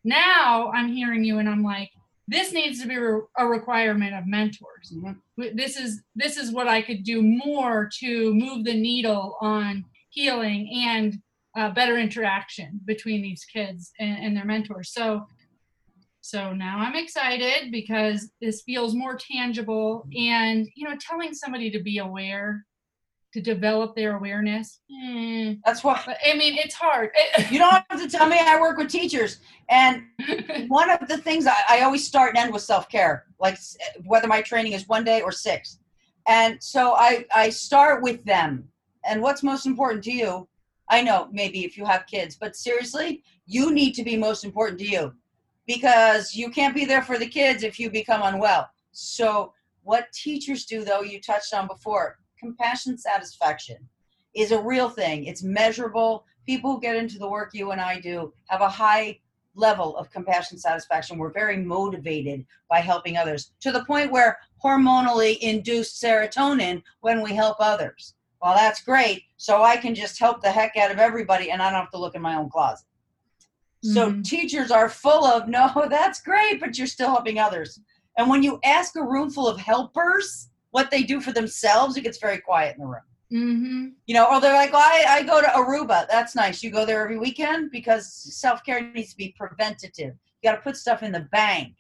Now 0.06 0.72
I'm 0.72 0.94
hearing 0.94 1.24
you 1.26 1.40
and 1.40 1.50
I'm 1.50 1.64
like, 1.64 1.90
this 2.28 2.54
needs 2.54 2.82
to 2.82 2.88
be 2.88 2.96
re- 2.98 3.22
a 3.38 3.46
requirement 3.46 4.16
of 4.16 4.26
mentors 4.26 4.92
Mhm. 4.96 5.18
this 5.56 5.78
is 5.78 6.02
this 6.16 6.38
is 6.38 6.52
what 6.52 6.68
i 6.68 6.82
could 6.82 7.04
do 7.04 7.22
more 7.22 7.88
to 8.00 8.34
move 8.34 8.64
the 8.66 8.74
needle 8.74 9.38
on 9.42 9.86
healing 10.10 10.68
and 10.88 11.22
uh, 11.56 11.70
better 11.70 11.98
interaction 12.00 12.80
between 12.86 13.22
these 13.22 13.46
kids 13.46 13.92
and, 14.00 14.18
and 14.26 14.36
their 14.36 14.46
mentors 14.46 14.92
so 14.92 15.28
so 16.22 16.52
now 16.54 16.80
i'm 16.80 16.96
excited 16.96 17.72
because 17.72 18.32
this 18.42 18.64
feels 18.64 18.96
more 18.96 19.16
tangible 19.18 20.08
and 20.18 20.68
you 20.76 20.88
know 20.90 20.96
telling 21.00 21.32
somebody 21.34 21.70
to 21.70 21.82
be 21.84 22.00
aware 22.00 22.66
to 23.36 23.42
develop 23.42 23.98
their 23.98 24.16
awareness. 24.16 24.80
Mm, 24.90 25.60
That's 25.66 25.84
why 25.84 26.02
but 26.06 26.18
I 26.26 26.38
mean, 26.38 26.56
it's 26.58 26.74
hard. 26.74 27.10
you 27.52 27.60
don't 27.60 27.84
have 27.90 28.02
to 28.02 28.08
tell 28.08 28.28
me 28.28 28.38
I 28.40 28.62
work 28.62 28.78
with 28.78 28.88
teachers. 28.88 29.42
And 29.68 30.04
one 30.70 30.90
of 30.90 31.06
the 31.10 31.18
things 31.18 31.46
I, 31.46 31.58
I 31.70 31.82
always 31.82 32.08
start 32.08 32.30
and 32.30 32.38
end 32.38 32.54
with 32.54 32.62
self 32.62 32.88
care, 32.88 33.26
like 33.38 33.58
whether 34.06 34.26
my 34.26 34.42
training 34.42 34.72
is 34.72 34.88
one 34.88 35.04
day 35.04 35.20
or 35.20 35.34
six. 35.34 35.80
And 36.28 36.64
so 36.64 36.94
I, 36.96 37.26
I 37.36 37.50
start 37.50 38.02
with 38.02 38.24
them. 38.24 38.70
And 39.06 39.22
what's 39.22 39.44
most 39.44 39.66
important 39.66 40.06
to 40.06 40.14
you? 40.14 40.48
I 40.90 41.02
know 41.02 41.28
maybe 41.30 41.66
if 41.66 41.78
you 41.78 41.84
have 41.84 42.08
kids, 42.08 42.38
but 42.40 42.56
seriously, 42.56 43.22
you 43.46 43.74
need 43.74 43.96
to 43.96 44.04
be 44.04 44.16
most 44.16 44.46
important 44.46 44.80
to 44.80 44.88
you 44.88 45.14
because 45.68 46.34
you 46.34 46.50
can't 46.50 46.74
be 46.74 46.86
there 46.86 47.02
for 47.02 47.18
the 47.18 47.28
kids 47.28 47.64
if 47.64 47.80
you 47.80 47.90
become 47.90 48.22
unwell. 48.24 48.70
So, 48.94 49.52
what 49.84 50.12
teachers 50.14 50.66
do, 50.66 50.84
though, 50.84 51.02
you 51.02 51.20
touched 51.20 51.54
on 51.54 51.68
before 51.68 52.18
compassion 52.40 52.98
satisfaction 52.98 53.78
is 54.36 54.52
a 54.52 54.62
real 54.62 54.90
thing, 54.90 55.26
it's 55.26 55.44
measurable. 55.44 56.26
People 56.46 56.74
who 56.74 56.82
get 56.82 56.96
into 56.96 57.18
the 57.18 57.28
work 57.28 57.52
you 57.54 57.72
and 57.72 57.82
I 57.82 58.00
do 58.00 58.34
have 58.48 58.62
a 58.62 58.70
high 58.70 59.20
level 59.56 59.96
of 59.98 60.12
compassion 60.12 60.58
satisfaction. 60.58 61.18
We're 61.18 61.32
very 61.32 61.58
motivated 61.58 62.46
by 62.70 62.82
helping 62.82 63.18
others 63.18 63.52
to 63.62 63.72
the 63.72 63.86
point 63.86 64.12
where 64.12 64.38
hormonally 64.64 65.38
induced 65.40 66.02
serotonin 66.04 66.84
when 67.02 67.22
we 67.22 67.34
help 67.34 67.58
others. 67.60 68.16
Well, 68.42 68.54
that's 68.54 68.84
great. 68.84 69.24
So 69.38 69.64
I 69.64 69.78
can 69.78 69.96
just 69.96 70.20
help 70.20 70.42
the 70.42 70.52
heck 70.52 70.76
out 70.78 70.92
of 70.92 71.00
everybody 71.00 71.52
and 71.52 71.62
I 71.62 71.72
don't 71.72 71.80
have 71.80 71.92
to 71.92 71.98
look 71.98 72.16
in 72.16 72.22
my 72.22 72.36
own 72.36 72.50
closet. 72.50 72.86
So 73.82 74.12
Mhm. 74.12 74.24
teachers 74.26 74.72
are 74.72 74.90
full 74.90 75.26
of, 75.26 75.48
no, 75.48 75.70
that's 75.90 76.22
great, 76.22 76.60
but 76.60 76.78
you're 76.78 76.88
still 76.88 77.10
helping 77.10 77.40
others. 77.40 77.80
And 78.18 78.30
when 78.30 78.44
you 78.44 78.60
ask 78.64 78.96
a 78.96 79.04
room 79.04 79.30
full 79.30 79.48
of 79.48 79.60
helpers 79.60 80.50
what 80.76 80.92
they 80.92 81.04
do 81.04 81.22
for 81.22 81.32
themselves, 81.32 81.96
it 81.96 82.02
gets 82.02 82.18
very 82.18 82.40
quiet 82.40 82.76
in 82.76 82.82
the 82.82 82.88
room 82.88 83.08
hmm 83.32 83.88
you 84.06 84.14
know, 84.14 84.28
or 84.30 84.40
they're 84.40 84.54
like, 84.54 84.72
well, 84.72 84.84
I, 84.86 85.04
I 85.08 85.24
go 85.24 85.42
to 85.42 85.48
Aruba. 85.48 86.06
That's 86.08 86.36
nice. 86.36 86.62
You 86.62 86.70
go 86.70 86.86
there 86.86 87.02
every 87.02 87.18
weekend 87.18 87.72
because 87.72 88.08
self 88.14 88.64
care 88.64 88.80
needs 88.94 89.12
to 89.12 89.18
be 89.18 89.34
preventative. 89.36 90.14
You 90.42 90.52
got 90.52 90.56
to 90.58 90.62
put 90.62 90.78
stuff 90.78 91.02
in 91.02 91.12
the 91.12 91.28
bank. 91.32 91.74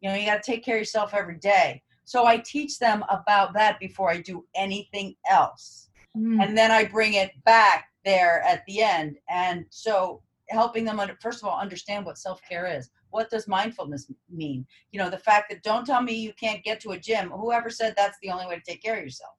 You 0.00 0.08
know, 0.08 0.14
you 0.14 0.24
got 0.24 0.40
to 0.40 0.52
take 0.52 0.64
care 0.64 0.76
of 0.76 0.82
yourself 0.82 1.12
every 1.12 1.38
day. 1.38 1.82
So 2.04 2.26
I 2.26 2.36
teach 2.36 2.78
them 2.78 3.02
about 3.08 3.54
that 3.54 3.80
before 3.80 4.08
I 4.08 4.20
do 4.20 4.46
anything 4.54 5.16
else. 5.28 5.88
Mm. 6.16 6.40
And 6.42 6.56
then 6.56 6.70
I 6.70 6.84
bring 6.84 7.14
it 7.14 7.32
back 7.44 7.88
there 8.04 8.42
at 8.42 8.64
the 8.66 8.80
end. 8.80 9.16
And 9.28 9.66
so 9.70 10.22
helping 10.50 10.84
them, 10.84 11.00
under, 11.00 11.16
first 11.20 11.42
of 11.42 11.48
all, 11.48 11.58
understand 11.58 12.06
what 12.06 12.18
self 12.18 12.40
care 12.48 12.66
is. 12.66 12.90
What 13.14 13.30
does 13.30 13.46
mindfulness 13.48 14.10
mean? 14.28 14.66
You 14.92 14.98
know, 14.98 15.10
the 15.10 15.18
fact 15.18 15.50
that 15.50 15.62
don't 15.62 15.86
tell 15.86 16.02
me 16.02 16.14
you 16.14 16.32
can't 16.34 16.64
get 16.64 16.80
to 16.80 16.90
a 16.90 16.98
gym. 16.98 17.30
Whoever 17.30 17.70
said 17.70 17.94
that's 17.96 18.18
the 18.22 18.30
only 18.30 18.46
way 18.46 18.56
to 18.56 18.62
take 18.66 18.82
care 18.82 18.96
of 18.96 19.04
yourself? 19.04 19.34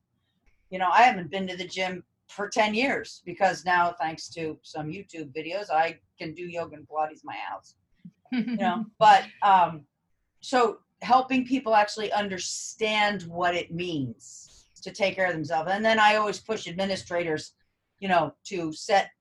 you 0.69 0.79
know, 0.79 0.89
I 0.91 1.03
haven't 1.03 1.31
been 1.31 1.47
to 1.47 1.55
the 1.55 1.67
gym 1.67 2.03
for 2.27 2.49
10 2.49 2.73
years 2.73 3.21
because 3.25 3.65
now, 3.65 3.95
thanks 3.99 4.27
to 4.29 4.57
some 4.63 4.87
YouTube 4.87 5.33
videos, 5.35 5.69
I 5.71 5.99
can 6.17 6.33
do 6.33 6.43
yoga 6.43 6.75
and 6.75 6.87
Pilates 6.87 7.11
in 7.11 7.25
my 7.25 7.35
house, 7.35 7.75
you 8.31 8.57
know. 8.57 8.85
but 8.99 9.23
um, 9.43 9.85
so 10.41 10.79
helping 11.01 11.45
people 11.45 11.75
actually 11.75 12.11
understand 12.11 13.23
what 13.23 13.55
it 13.55 13.71
means 13.71 14.67
to 14.81 14.91
take 14.91 15.15
care 15.15 15.27
of 15.27 15.33
themselves. 15.33 15.69
And 15.71 15.85
then 15.85 15.99
I 15.99 16.15
always 16.15 16.39
push 16.39 16.67
administrators, 16.67 17.53
you 17.99 18.07
know, 18.07 18.33
to 18.45 18.73
set 18.73 19.11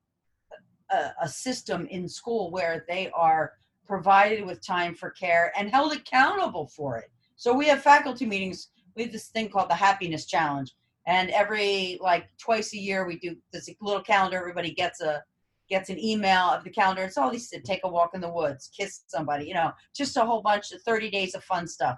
a, 0.91 1.11
a 1.21 1.29
system 1.29 1.87
in 1.87 2.07
school 2.09 2.51
where 2.51 2.85
they 2.87 3.09
are 3.11 3.53
provided 3.85 4.45
with 4.45 4.65
time 4.65 4.95
for 4.95 5.11
care 5.11 5.51
and 5.57 5.69
held 5.69 5.93
accountable 5.93 6.67
for 6.67 6.97
it. 6.97 7.11
So 7.35 7.53
we 7.53 7.67
have 7.67 7.81
faculty 7.81 8.25
meetings. 8.25 8.69
We 8.95 9.03
have 9.03 9.11
this 9.11 9.27
thing 9.27 9.49
called 9.49 9.69
the 9.69 9.75
Happiness 9.75 10.25
Challenge 10.25 10.71
and 11.07 11.29
every 11.31 11.97
like 12.01 12.27
twice 12.37 12.73
a 12.73 12.77
year 12.77 13.05
we 13.05 13.17
do 13.17 13.35
this 13.51 13.69
little 13.81 14.01
calendar 14.01 14.37
everybody 14.37 14.71
gets 14.71 15.01
a 15.01 15.23
gets 15.69 15.89
an 15.89 15.99
email 15.99 16.49
of 16.49 16.63
the 16.63 16.69
calendar 16.69 17.03
it's 17.03 17.17
all 17.17 17.31
these 17.31 17.53
take 17.63 17.81
a 17.83 17.87
walk 17.87 18.11
in 18.13 18.21
the 18.21 18.29
woods 18.29 18.69
kiss 18.77 19.01
somebody 19.07 19.45
you 19.45 19.53
know 19.53 19.71
just 19.95 20.17
a 20.17 20.25
whole 20.25 20.41
bunch 20.41 20.71
of 20.71 20.81
30 20.81 21.09
days 21.09 21.35
of 21.35 21.43
fun 21.43 21.67
stuff 21.67 21.97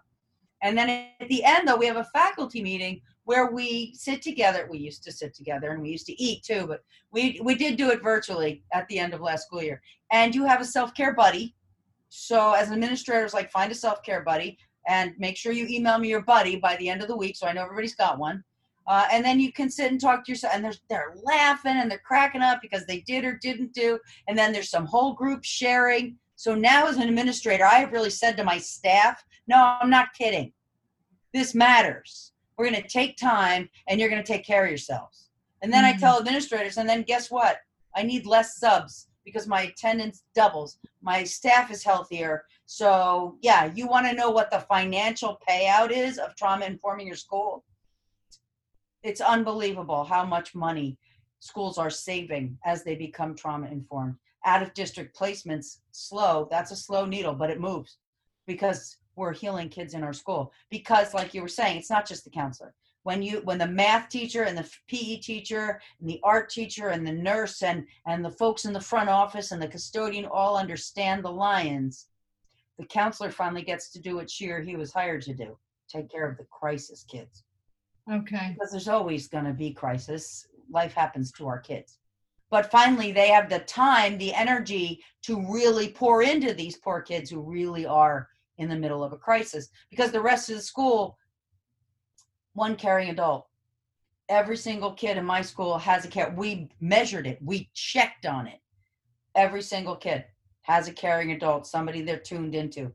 and 0.63 0.77
then 0.77 0.89
at 1.19 1.27
the 1.29 1.43
end 1.43 1.67
though 1.67 1.77
we 1.77 1.85
have 1.85 1.97
a 1.97 2.05
faculty 2.05 2.61
meeting 2.61 3.01
where 3.25 3.51
we 3.51 3.93
sit 3.93 4.21
together 4.21 4.67
we 4.69 4.77
used 4.77 5.03
to 5.03 5.11
sit 5.11 5.33
together 5.33 5.71
and 5.71 5.81
we 5.81 5.89
used 5.89 6.05
to 6.05 6.21
eat 6.21 6.43
too 6.43 6.65
but 6.67 6.83
we 7.11 7.39
we 7.43 7.55
did 7.55 7.77
do 7.77 7.89
it 7.89 8.01
virtually 8.01 8.63
at 8.73 8.88
the 8.88 8.99
end 8.99 9.13
of 9.13 9.21
last 9.21 9.47
school 9.47 9.61
year 9.61 9.81
and 10.11 10.33
you 10.33 10.45
have 10.45 10.61
a 10.61 10.65
self-care 10.65 11.13
buddy 11.13 11.53
so 12.10 12.53
as 12.53 12.68
an 12.68 12.74
administrator 12.74 13.24
it's 13.26 13.34
like 13.34 13.51
find 13.51 13.72
a 13.72 13.76
self-care 13.76 14.24
buddy 14.24 14.58
and 14.88 15.14
make 15.18 15.36
sure 15.36 15.51
you 15.51 15.68
email 15.70 15.97
me 15.99 16.08
your 16.08 16.22
buddy 16.22 16.55
by 16.55 16.76
the 16.78 16.89
end 16.89 17.01
of 17.01 17.08
the 17.08 17.16
week 17.16 17.36
so 17.36 17.47
i 17.47 17.53
know 17.53 17.64
everybody's 17.64 17.95
got 17.95 18.18
one 18.18 18.43
uh, 18.88 19.05
and 19.12 19.24
then 19.24 19.39
you 19.39 19.51
can 19.51 19.70
sit 19.70 19.91
and 19.91 19.99
talk 19.99 20.24
to 20.24 20.32
yourself, 20.32 20.53
and 20.55 20.64
they're 20.64 20.74
they're 20.89 21.16
laughing 21.24 21.76
and 21.76 21.91
they're 21.91 21.99
cracking 21.99 22.41
up 22.41 22.62
because 22.62 22.86
they 22.86 23.01
did 23.01 23.26
or 23.26 23.38
didn't 23.41 23.74
do. 23.74 23.99
And 24.28 24.38
then 24.38 24.53
there's 24.53 24.70
some 24.70 24.86
whole 24.86 25.14
group 25.14 25.43
sharing. 25.43 26.16
So 26.38 26.55
now, 26.55 26.88
as 26.88 26.95
an 26.95 27.03
administrator, 27.03 27.66
I 27.66 27.80
have 27.80 27.91
really 27.91 28.10
said 28.10 28.38
to 28.38 28.45
my 28.45 28.58
staff, 28.58 29.24
"No, 29.45 29.78
I'm 29.82 29.89
not 29.89 30.14
kidding. 30.14 30.53
This 31.34 31.53
matters. 31.53 32.32
We're 32.58 32.70
going 32.70 32.82
to 32.82 32.88
take 32.88 33.18
time, 33.18 33.70
and 33.89 33.99
you're 33.99 34.10
going 34.10 34.24
to 34.24 34.28
take 34.28 34.45
care 34.45 34.64
of 34.64 34.70
yourselves." 34.70 35.32
And 35.62 35.74
then 35.74 35.84
Mhm. 35.84 35.95
I 35.95 35.97
tell 35.97 36.18
administrators, 36.18 36.78
and 36.78 36.88
then 36.88 37.03
guess 37.03 37.30
what? 37.30 37.60
I 37.93 38.03
need 38.03 38.26
less 38.26 38.58
subs 38.58 39.07
because 39.28 39.45
my 39.45 39.63
attendance 39.63 40.23
doubles. 40.34 40.80
My 41.01 41.25
staff 41.25 41.69
is 41.69 41.84
healthier. 41.84 42.45
So 42.65 43.38
yeah, 43.41 43.69
you 43.75 43.88
want 43.88 44.07
to 44.07 44.13
know 44.13 44.32
what 44.32 44.49
the 44.49 44.61
financial 44.61 45.38
payout 45.47 45.91
is 45.91 46.17
of 46.17 46.36
trauma 46.36 46.65
informing 46.65 47.07
your 47.07 47.17
school? 47.17 47.65
it's 49.07 49.21
unbelievable 49.21 50.03
how 50.03 50.25
much 50.25 50.53
money 50.53 50.97
schools 51.39 51.78
are 51.78 51.89
saving 51.89 52.57
as 52.65 52.84
they 52.84 52.95
become 52.95 53.36
trauma 53.36 53.67
informed. 53.67 54.15
Out 54.45 54.61
of 54.61 54.73
district 54.73 55.17
placements, 55.17 55.80
slow, 55.91 56.47
that's 56.51 56.71
a 56.71 56.75
slow 56.75 57.05
needle, 57.05 57.34
but 57.34 57.49
it 57.49 57.59
moves 57.59 57.97
because 58.45 58.97
we're 59.15 59.34
healing 59.34 59.69
kids 59.69 59.93
in 59.93 60.03
our 60.03 60.13
school. 60.13 60.51
Because, 60.69 61.13
like 61.13 61.34
you 61.34 61.41
were 61.41 61.47
saying, 61.47 61.78
it's 61.78 61.89
not 61.89 62.07
just 62.07 62.23
the 62.23 62.30
counselor. 62.30 62.73
When 63.08 63.22
you 63.24 63.39
when 63.45 63.58
the 63.58 63.66
math 63.66 64.10
teacher 64.10 64.43
and 64.43 64.58
the 64.58 64.70
PE 64.89 65.20
teacher 65.20 65.80
and 66.01 66.10
the 66.10 66.20
art 66.26 66.49
teacher 66.49 66.89
and 66.89 67.08
the 67.08 67.14
nurse 67.14 67.64
and 67.64 67.88
and 68.05 68.24
the 68.24 68.30
folks 68.30 68.66
in 68.66 68.74
the 68.74 68.82
front 68.82 69.08
office 69.08 69.53
and 69.53 69.62
the 69.62 69.68
custodian 69.70 70.26
all 70.26 70.58
understand 70.58 71.24
the 71.24 71.32
lions, 71.32 72.08
the 72.78 72.86
counselor 72.86 73.32
finally 73.32 73.62
gets 73.62 73.91
to 73.91 74.01
do 74.01 74.18
what 74.18 74.30
she 74.30 74.49
or 74.49 74.60
he 74.60 74.76
was 74.76 74.91
hired 74.91 75.22
to 75.22 75.34
do: 75.34 75.58
take 75.88 76.12
care 76.12 76.30
of 76.30 76.36
the 76.36 76.43
crisis 76.51 77.05
kids. 77.10 77.45
Okay. 78.12 78.53
because 78.53 78.72
there's 78.72 78.89
always 78.89 79.30
going 79.30 79.45
to 79.45 79.53
be 79.53 79.72
crisis. 79.72 80.45
Life 80.70 80.93
happens 80.93 81.32
to 81.32 81.47
our 81.47 81.60
kids. 81.60 81.99
But 82.49 82.70
finally 82.70 83.14
they 83.14 83.30
have 83.30 83.49
the 83.49 83.60
time 83.60 84.18
the 84.18 84.34
energy 84.34 85.01
to 85.22 85.49
really 85.49 85.93
pour 85.93 86.24
into 86.24 86.53
these 86.53 86.76
poor 86.76 86.99
kids 87.01 87.30
who 87.30 87.39
really 87.39 87.86
are 87.86 88.28
in 88.58 88.68
the 88.68 88.76
middle 88.76 89.01
of 89.01 89.14
a 89.14 89.18
crisis 89.18 89.70
because 89.89 90.12
the 90.12 90.20
rest 90.20 90.49
of 90.49 90.58
the 90.58 90.62
school 90.62 91.18
one 92.58 92.76
caring 92.76 93.10
adult 93.10 93.47
every 94.30 94.58
single 94.58 94.91
kid 94.91 95.16
in 95.18 95.24
my 95.24 95.41
school 95.41 95.78
has 95.78 96.03
a 96.03 96.08
care 96.08 96.34
we 96.36 96.68
measured 96.82 97.28
it 97.28 97.38
we 97.41 97.70
checked 97.74 98.26
on 98.26 98.47
it 98.47 98.60
every 99.36 99.62
single 99.62 99.95
kid 99.95 100.26
has 100.64 100.88
a 100.88 100.93
caring 100.93 101.32
adult 101.32 101.66
somebody 101.68 102.01
they're 102.01 102.18
tuned 102.18 102.55
into 102.55 102.91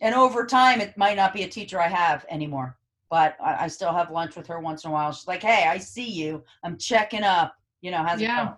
and 0.00 0.14
over 0.14 0.44
time 0.46 0.80
it 0.80 0.96
might 0.96 1.16
not 1.16 1.32
be 1.32 1.42
a 1.42 1.48
teacher 1.48 1.80
i 1.80 1.88
have 1.88 2.24
anymore 2.30 2.76
but 3.10 3.36
I, 3.42 3.64
I 3.64 3.68
still 3.68 3.92
have 3.92 4.10
lunch 4.10 4.36
with 4.36 4.46
her 4.48 4.60
once 4.60 4.84
in 4.84 4.90
a 4.90 4.92
while. 4.92 5.12
She's 5.12 5.26
like, 5.26 5.42
"Hey, 5.42 5.66
I 5.66 5.78
see 5.78 6.08
you. 6.08 6.44
I'm 6.62 6.76
checking 6.76 7.22
up. 7.22 7.54
You 7.80 7.90
know, 7.90 8.02
how's 8.02 8.20
Yeah. 8.20 8.42
it 8.42 8.44
going?" 8.44 8.56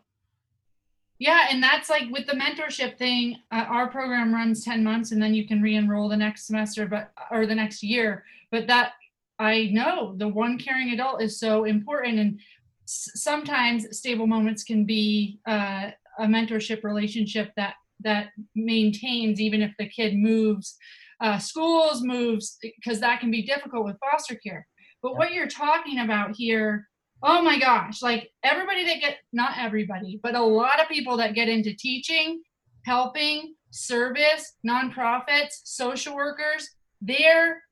Yeah, 1.18 1.46
and 1.50 1.62
that's 1.62 1.88
like 1.90 2.10
with 2.10 2.26
the 2.26 2.32
mentorship 2.32 2.96
thing. 2.98 3.36
Uh, 3.52 3.66
our 3.68 3.88
program 3.88 4.34
runs 4.34 4.64
ten 4.64 4.82
months, 4.82 5.12
and 5.12 5.22
then 5.22 5.34
you 5.34 5.46
can 5.46 5.62
re-enroll 5.62 6.08
the 6.08 6.16
next 6.16 6.46
semester, 6.46 6.86
but 6.86 7.12
or 7.30 7.46
the 7.46 7.54
next 7.54 7.82
year. 7.82 8.24
But 8.50 8.66
that 8.66 8.94
I 9.40 9.70
know 9.72 10.14
the 10.16 10.28
one 10.28 10.58
caring 10.58 10.90
adult 10.90 11.22
is 11.22 11.40
so 11.40 11.64
important, 11.64 12.18
and 12.18 12.40
s- 12.86 13.10
sometimes 13.14 13.86
stable 13.98 14.26
moments 14.26 14.62
can 14.64 14.84
be 14.84 15.40
uh, 15.48 15.90
a 16.18 16.26
mentorship 16.26 16.84
relationship 16.84 17.50
that 17.56 17.74
that 18.02 18.28
maintains 18.54 19.40
even 19.40 19.62
if 19.62 19.72
the 19.78 19.88
kid 19.88 20.14
moves 20.16 20.76
uh, 21.20 21.38
schools, 21.38 22.02
moves 22.02 22.58
because 22.62 23.00
that 23.00 23.20
can 23.20 23.30
be 23.30 23.42
difficult 23.42 23.84
with 23.84 23.96
foster 24.00 24.36
care. 24.36 24.66
But 25.02 25.12
Yeah. 25.12 25.18
what 25.18 25.32
you're 25.34 25.48
talking 25.48 25.98
about 26.00 26.36
here 26.36 26.86
oh 27.22 27.42
my 27.42 27.58
gosh 27.58 28.00
like 28.02 28.30
everybody 28.42 28.84
that 28.86 29.00
get 29.00 29.18
not 29.32 29.52
everybody 29.58 30.18
but 30.22 30.34
a 30.34 30.42
lot 30.42 30.80
of 30.80 30.88
people 30.88 31.18
that 31.18 31.34
get 31.34 31.48
into 31.50 31.74
teaching 31.74 32.40
helping 32.86 33.54
service 33.70 34.54
nonprofits 34.66 35.60
social 35.64 36.14
workers 36.16 36.68
they're 37.02 37.62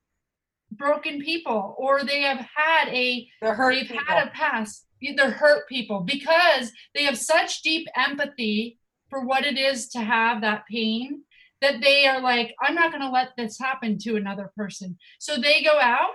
broken 0.72 1.20
people 1.20 1.74
or 1.78 2.04
they 2.04 2.22
have 2.22 2.46
had 2.54 2.88
a 2.88 3.28
They're 3.40 3.54
hurt 3.54 3.74
they've 3.74 3.88
people. 3.88 4.04
had 4.06 4.26
a 4.26 4.30
past. 4.30 4.86
They're 5.00 5.30
hurt 5.30 5.68
people 5.68 6.00
because 6.00 6.72
they 6.94 7.04
have 7.04 7.16
such 7.18 7.62
deep 7.62 7.86
empathy 7.96 8.78
for 9.10 9.24
what 9.24 9.44
it 9.44 9.58
is 9.58 9.88
to 9.90 10.00
have 10.00 10.40
that 10.42 10.64
pain 10.70 11.22
that 11.60 11.80
they 11.80 12.06
are 12.06 12.20
like 12.20 12.54
i'm 12.62 12.74
not 12.74 12.92
going 12.92 13.02
to 13.02 13.10
let 13.10 13.30
this 13.36 13.58
happen 13.58 13.98
to 13.98 14.16
another 14.16 14.50
person. 14.56 14.96
So 15.18 15.36
they 15.38 15.62
go 15.62 15.78
out. 15.80 16.10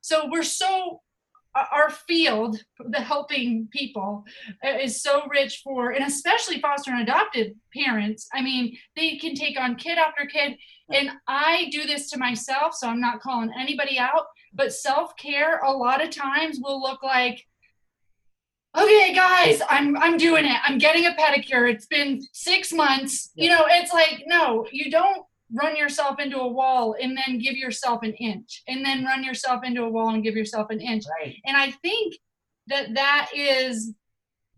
So 0.00 0.28
we're 0.30 0.42
so 0.42 1.02
our 1.54 1.90
field, 1.90 2.62
the 2.78 3.00
helping 3.00 3.68
people, 3.70 4.24
is 4.64 5.02
so 5.02 5.26
rich 5.28 5.60
for, 5.64 5.90
and 5.90 6.04
especially 6.04 6.60
foster 6.60 6.90
and 6.90 7.02
adopted 7.02 7.56
parents. 7.74 8.28
I 8.32 8.42
mean, 8.42 8.76
they 8.96 9.16
can 9.16 9.34
take 9.34 9.58
on 9.58 9.76
kid 9.76 9.98
after 9.98 10.26
kid. 10.26 10.56
And 10.90 11.10
I 11.26 11.68
do 11.70 11.86
this 11.86 12.10
to 12.10 12.18
myself, 12.18 12.74
so 12.74 12.88
I'm 12.88 13.00
not 13.00 13.20
calling 13.20 13.50
anybody 13.58 13.98
out. 13.98 14.26
But 14.54 14.72
self 14.72 15.16
care, 15.16 15.58
a 15.58 15.70
lot 15.70 16.02
of 16.02 16.10
times, 16.10 16.58
will 16.62 16.80
look 16.80 17.02
like, 17.02 17.44
okay, 18.76 19.12
guys, 19.14 19.60
I'm 19.68 19.96
I'm 19.98 20.16
doing 20.16 20.44
it. 20.46 20.58
I'm 20.64 20.78
getting 20.78 21.06
a 21.06 21.10
pedicure. 21.10 21.70
It's 21.70 21.86
been 21.86 22.22
six 22.32 22.72
months. 22.72 23.30
You 23.34 23.50
know, 23.50 23.66
it's 23.68 23.92
like, 23.92 24.24
no, 24.26 24.66
you 24.72 24.90
don't 24.90 25.24
run 25.52 25.76
yourself 25.76 26.18
into 26.20 26.38
a 26.38 26.46
wall 26.48 26.94
and 27.00 27.16
then 27.16 27.38
give 27.38 27.56
yourself 27.56 28.02
an 28.02 28.12
inch 28.14 28.62
and 28.68 28.84
then 28.84 29.04
run 29.04 29.24
yourself 29.24 29.64
into 29.64 29.82
a 29.82 29.88
wall 29.88 30.10
and 30.10 30.22
give 30.22 30.36
yourself 30.36 30.68
an 30.70 30.80
inch 30.80 31.04
Right. 31.20 31.36
and 31.46 31.56
i 31.56 31.70
think 31.70 32.14
that 32.66 32.94
that 32.94 33.30
is 33.34 33.94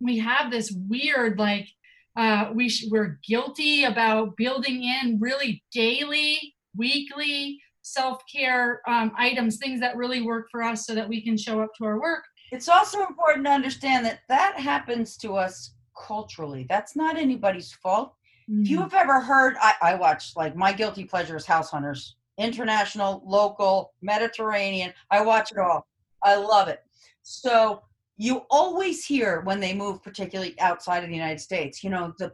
we 0.01 0.19
have 0.19 0.51
this 0.51 0.73
weird 0.89 1.39
like 1.39 1.69
uh 2.17 2.51
we 2.53 2.69
sh- 2.69 2.87
we're 2.91 3.19
guilty 3.27 3.85
about 3.85 4.37
building 4.37 4.83
in 4.83 5.19
really 5.21 5.63
daily 5.73 6.55
weekly 6.77 7.61
self-care 7.83 8.81
um, 8.89 9.13
items 9.17 9.57
things 9.59 9.81
that 9.81 9.97
really 9.97 10.23
work 10.23 10.49
for 10.51 10.63
us 10.63 10.87
so 10.87 10.95
that 10.95 11.09
we 11.09 11.23
can 11.23 11.37
show 11.37 11.61
up 11.63 11.71
to 11.77 11.85
our 11.85 12.01
work 12.01 12.25
It's 12.53 12.69
also 12.69 13.07
important 13.07 13.47
to 13.47 13.53
understand 13.53 14.05
that 14.07 14.21
that 14.29 14.59
happens 14.59 15.17
to 15.19 15.35
us 15.37 15.75
culturally. 16.07 16.67
That's 16.69 16.97
not 16.97 17.17
anybody's 17.17 17.73
fault. 17.73 18.15
If 18.53 18.69
you 18.69 18.81
have 18.81 18.95
ever 18.95 19.21
heard, 19.21 19.57
I, 19.61 19.75
I 19.81 19.95
watch 19.95 20.33
like 20.37 20.57
my 20.57 20.73
guilty 20.73 21.05
pleasure 21.05 21.37
is 21.37 21.47
House 21.47 21.71
Hunters, 21.71 22.17
international, 22.39 23.23
local, 23.25 23.93
Mediterranean. 24.03 24.93
I 25.11 25.23
watch 25.23 25.53
it 25.53 25.59
all. 25.59 25.87
I 26.25 26.37
love 26.37 26.69
it. 26.69 26.81
So 27.23 27.83
you 28.17 28.43
always 28.51 29.05
hear 29.05 29.41
when 29.43 29.61
they 29.61 29.73
move, 29.73 30.03
particularly 30.03 30.59
outside 30.61 31.05
of 31.05 31.09
the 31.09 31.15
United 31.15 31.41
States, 31.41 31.85
you 31.85 31.91
know, 31.91 32.13
the 32.19 32.33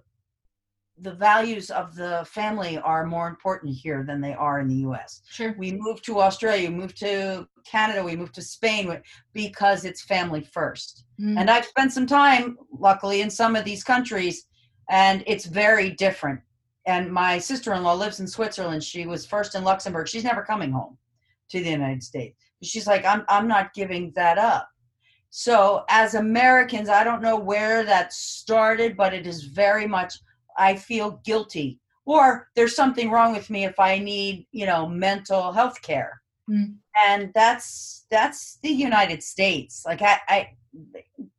the 1.01 1.13
values 1.13 1.71
of 1.71 1.95
the 1.95 2.27
family 2.27 2.79
are 2.79 3.05
more 3.05 3.29
important 3.29 3.77
here 3.77 4.03
than 4.03 4.19
they 4.19 4.33
are 4.33 4.61
in 4.61 4.69
the 4.69 4.77
U.S. 4.77 5.21
sure 5.29 5.55
We 5.59 5.73
moved 5.73 6.05
to 6.07 6.21
Australia, 6.21 6.71
we 6.71 6.75
moved 6.75 6.97
to 7.01 7.47
Canada, 7.71 8.03
we 8.03 8.17
moved 8.17 8.35
to 8.37 8.43
Spain 8.43 9.03
because 9.35 9.85
it's 9.85 10.03
family 10.03 10.41
first. 10.41 11.05
Mm. 11.21 11.39
And 11.39 11.51
I've 11.51 11.67
spent 11.67 11.93
some 11.93 12.07
time, 12.07 12.57
luckily, 12.73 13.21
in 13.21 13.29
some 13.29 13.57
of 13.57 13.65
these 13.67 13.85
countries, 13.85 14.47
and 14.91 15.23
it's 15.27 15.47
very 15.47 15.91
different. 15.91 16.41
And 16.87 17.13
my 17.13 17.39
sister 17.39 17.75
in 17.75 17.83
law 17.83 17.95
lives 17.95 18.21
in 18.21 18.29
Switzerland. 18.29 18.85
She 18.85 19.07
was 19.07 19.27
first 19.27 19.55
in 19.55 19.65
Luxembourg. 19.65 20.07
She's 20.09 20.25
never 20.25 20.43
coming 20.43 20.71
home 20.71 20.97
to 21.51 21.63
the 21.63 21.71
United 21.71 22.03
States. 22.03 22.41
She's 22.63 22.87
like, 22.87 23.05
I'm, 23.05 23.25
I'm 23.29 23.49
not 23.49 23.75
giving 23.75 24.13
that 24.15 24.39
up. 24.39 24.69
So, 25.31 25.85
as 25.91 26.15
Americans, 26.15 26.89
I 26.89 27.05
don't 27.05 27.21
know 27.21 27.37
where 27.37 27.85
that 27.85 28.13
started, 28.13 28.97
but 28.97 29.13
it 29.13 29.27
is 29.27 29.45
very 29.45 29.87
much, 29.87 30.15
I 30.57 30.77
feel 30.77 31.21
guilty. 31.25 31.81
Or 32.07 32.49
there's 32.55 32.77
something 32.77 33.11
wrong 33.11 33.35
with 33.35 33.51
me 33.51 33.65
if 33.65 33.79
I 33.81 33.99
need, 33.99 34.47
you 34.53 34.65
know, 34.65 34.89
mental 34.89 35.53
health 35.53 35.83
care. 35.83 36.23
Mm. 36.49 36.77
And 37.07 37.33
that's 37.35 38.07
that's 38.11 38.59
the 38.63 38.71
United 38.71 39.23
States. 39.23 39.83
Like 39.85 40.01
I, 40.03 40.21
I 40.29 40.49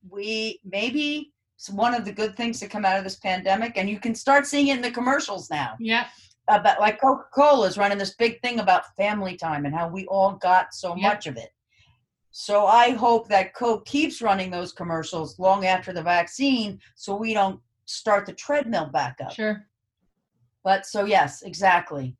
we 0.09 0.59
maybe 0.65 1.31
it's 1.57 1.69
one 1.71 1.93
of 1.95 2.05
the 2.05 2.11
good 2.11 2.37
things 2.37 2.59
to 2.59 2.67
come 2.67 2.85
out 2.85 2.97
of 2.97 3.03
this 3.03 3.15
pandemic, 3.15 3.73
and 3.77 3.89
you 3.89 3.99
can 3.99 4.13
start 4.13 4.45
seeing 4.45 4.67
it 4.67 4.75
in 4.75 4.81
the 4.81 4.91
commercials 4.91 5.49
now. 5.49 5.75
yeah 5.79 6.07
uh, 6.47 6.57
About 6.59 6.79
like 6.79 7.01
Coca 7.01 7.25
Cola 7.33 7.67
is 7.67 7.77
running 7.77 7.97
this 7.97 8.15
big 8.15 8.39
thing 8.41 8.59
about 8.59 8.95
family 8.95 9.35
time 9.35 9.65
and 9.65 9.73
how 9.75 9.87
we 9.89 10.05
all 10.05 10.33
got 10.33 10.73
so 10.73 10.89
Yep. 10.95 11.01
much 11.01 11.27
of 11.27 11.35
it. 11.37 11.49
So 12.31 12.67
I 12.67 12.91
hope 12.91 13.27
that 13.29 13.55
Coke 13.55 13.85
keeps 13.85 14.21
running 14.21 14.51
those 14.51 14.71
commercials 14.71 15.39
long 15.39 15.65
after 15.65 15.91
the 15.91 16.03
vaccine, 16.03 16.79
so 16.95 17.15
we 17.15 17.33
don't 17.33 17.59
start 17.85 18.25
the 18.27 18.33
treadmill 18.33 18.85
back 18.87 19.15
up. 19.25 19.33
sure 19.33 19.65
But 20.63 20.85
so 20.85 21.05
yes, 21.05 21.41
exactly. 21.41 22.15